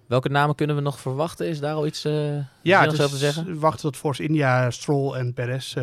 Welke 0.06 0.28
namen 0.28 0.54
kunnen 0.54 0.76
we 0.76 0.82
nog 0.82 1.00
verwachten? 1.00 1.48
Is 1.48 1.60
daar 1.60 1.74
al 1.74 1.86
iets 1.86 2.02
ja, 2.62 2.86
dus 2.86 2.96
te 3.10 3.16
zeggen? 3.16 3.58
wachten 3.58 3.80
tot 3.82 3.96
Force 3.96 4.22
India 4.22 4.70
Stroll 4.70 5.14
en 5.14 5.34
Perez 5.34 5.74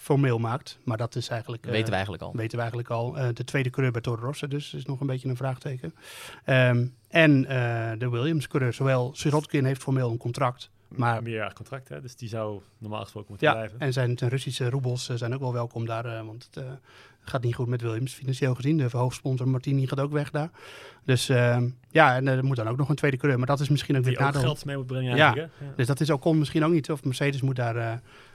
formeel 0.00 0.38
maakt. 0.38 0.78
Maar 0.84 0.96
dat 0.96 1.14
is 1.14 1.28
eigenlijk... 1.28 1.64
weten 1.64 1.86
we 1.86 1.92
eigenlijk 1.92 2.22
al. 2.22 2.32
Weten 2.34 2.50
we 2.50 2.58
eigenlijk 2.58 2.90
al. 2.90 3.18
Uh, 3.18 3.28
de 3.34 3.44
tweede 3.44 3.70
coureur 3.70 3.92
bij 3.92 4.00
Toro 4.00 4.24
Rosso 4.24 4.46
dus 4.46 4.74
is 4.74 4.84
nog 4.84 5.00
een 5.00 5.06
beetje 5.06 5.28
een 5.28 5.36
vraagteken. 5.36 5.94
Um, 6.46 6.94
en 7.08 7.42
uh, 7.42 7.90
de 7.98 8.08
Williams 8.10 8.48
coureur, 8.48 8.72
zowel 8.72 9.10
Sirotkin 9.14 9.64
heeft 9.64 9.82
formeel 9.82 10.10
een 10.10 10.16
contract. 10.16 10.70
Maar, 10.88 11.22
Meerjarig 11.22 11.52
contract, 11.52 11.88
hè? 11.88 12.00
dus 12.00 12.16
die 12.16 12.28
zou 12.28 12.60
normaal 12.78 13.02
gesproken 13.02 13.28
moeten 13.30 13.48
ja, 13.48 13.54
blijven. 13.54 13.78
en 13.78 13.92
zijn, 13.92 14.16
Russische 14.16 14.70
roebels 14.70 15.08
uh, 15.08 15.16
zijn 15.16 15.34
ook 15.34 15.40
wel 15.40 15.52
welkom 15.52 15.86
daar, 15.86 16.06
uh, 16.06 16.26
want 16.26 16.48
het 16.50 16.64
uh, 16.64 16.70
gaat 17.20 17.42
niet 17.42 17.54
goed 17.54 17.66
met 17.66 17.80
Williams 17.80 18.12
financieel 18.12 18.54
gezien. 18.54 18.76
De 18.76 18.88
hoofdsponsor 18.92 19.48
Martini 19.48 19.86
gaat 19.86 20.00
ook 20.00 20.12
weg 20.12 20.30
daar. 20.30 20.50
Dus 21.04 21.30
uh, 21.30 21.62
ja, 21.90 22.16
en 22.16 22.28
er 22.28 22.44
moet 22.44 22.56
dan 22.56 22.68
ook 22.68 22.76
nog 22.76 22.88
een 22.88 22.94
tweede 22.94 23.16
coureur, 23.16 23.38
maar 23.38 23.48
dat 23.48 23.60
is 23.60 23.68
misschien 23.68 23.96
ook 23.96 24.02
die 24.02 24.12
weer 24.12 24.20
ook 24.20 24.26
nadeel. 24.26 24.48
geld 24.48 24.64
mee 24.64 24.76
moet 24.76 24.86
brengen 24.86 25.16
Ja? 25.16 25.34
Ja. 25.34 25.48
Dus 25.76 25.86
dat 25.86 26.00
is 26.00 26.10
ook 26.10 26.20
kon 26.20 26.38
misschien 26.38 26.64
ook 26.64 26.72
niet. 26.72 26.90
Of 26.90 27.04
Mercedes 27.04 27.40
moet 27.40 27.56
daar 27.56 27.76
uh, 27.76 27.92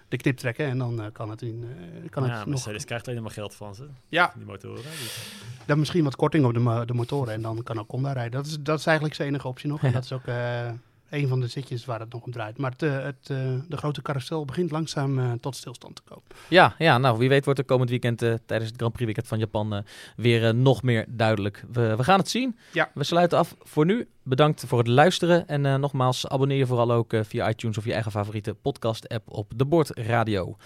de 0.08 0.18
knip 0.18 0.38
trekken 0.38 0.66
en 0.66 0.78
dan 0.78 1.02
uh, 1.02 1.06
kan 1.12 1.30
het, 1.30 1.42
in, 1.42 1.64
uh, 1.64 2.10
kan 2.10 2.24
ja, 2.24 2.30
het 2.30 2.38
nog... 2.38 2.48
Mercedes 2.48 2.86
krijgt 2.86 3.08
alleen 3.08 3.22
maar 3.22 3.32
geld 3.32 3.56
van 3.56 3.76
ze, 3.76 3.88
Ja, 4.08 4.34
die 4.36 4.46
motoren. 4.46 4.84
Dus. 4.84 5.34
dan 5.66 5.80
misschien 5.80 6.04
wat 6.04 6.16
korting 6.16 6.46
op 6.46 6.54
de, 6.54 6.84
de 6.86 6.94
motoren 6.94 7.34
en 7.34 7.42
dan 7.42 7.64
kan 7.64 7.80
ook 7.80 7.92
Honda 7.92 8.12
rijden. 8.12 8.32
Dat 8.32 8.46
is, 8.46 8.58
dat 8.60 8.80
is 8.80 8.86
eigenlijk 8.86 9.16
zijn 9.16 9.28
enige 9.28 9.48
optie 9.48 9.70
nog. 9.70 9.84
En 9.86 9.92
dat 9.92 10.04
is 10.04 10.12
ook 10.12 10.26
uh, 10.26 10.72
een 11.10 11.28
van 11.28 11.40
de 11.40 11.48
zitjes 11.48 11.86
waar 11.86 12.00
het 12.00 12.14
nog 12.14 12.24
om 12.24 12.32
draait. 12.32 12.58
Maar 12.58 12.72
het, 12.72 12.82
het, 12.82 13.30
uh, 13.32 13.38
de 13.68 13.78
grote 13.78 14.02
carousel 14.02 14.46
begint 14.46 14.72
langzaam 14.72 15.20
uh, 15.20 15.32
tot 15.42 15.56
stilstand 15.56 15.96
te 15.96 16.02
komen. 16.02 16.24
Ja, 16.50 16.76
ja, 16.78 16.98
nou 16.98 17.18
wie 17.18 17.30
weet 17.30 17.46
wordt 17.46 17.60
er 17.60 17.66
komend 17.66 17.90
weekend 17.90 18.22
uh, 18.22 18.34
tijdens 18.46 18.70
het 18.70 18.80
Grand 18.80 18.94
Prix 18.94 19.06
weekend 19.06 19.28
van 19.28 19.40
Japan 19.40 19.74
uh, 19.74 19.80
weer 20.16 20.44
uh, 20.44 20.50
nog 20.50 20.84
meer 20.84 21.06
duidelijk. 21.08 21.64
We, 21.72 21.96
we 21.96 22.04
gaan 22.04 22.20
het 22.20 22.30
zien. 22.30 22.58
Ja. 22.72 22.92
We 22.94 23.04
sluiten 23.04 23.38
af 23.38 23.56
voor 23.60 23.86
nu. 23.86 24.08
Bedankt 24.24 24.64
voor 24.68 24.78
het 24.78 24.88
luisteren. 24.88 25.48
En 25.48 25.80
nogmaals, 25.80 26.28
abonneer 26.28 26.58
je 26.58 26.66
vooral 26.66 26.92
ook 26.92 27.14
via 27.22 27.50
iTunes 27.50 27.78
of 27.78 27.86
je 27.86 27.94
eigen 27.94 28.12
favoriete 28.12 28.54
podcast 28.54 29.10
app 29.10 29.32
op 29.32 29.52
de 29.56 29.66
Bord 29.66 29.90
Radio. 29.90 30.58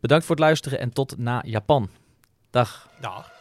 Bedankt 0.00 0.24
voor 0.24 0.34
het 0.34 0.44
luisteren 0.44 0.78
en 0.78 0.92
tot 0.92 1.18
na 1.18 1.42
Japan. 1.46 1.88
Dag. 2.50 2.88
Dag. 3.00 3.33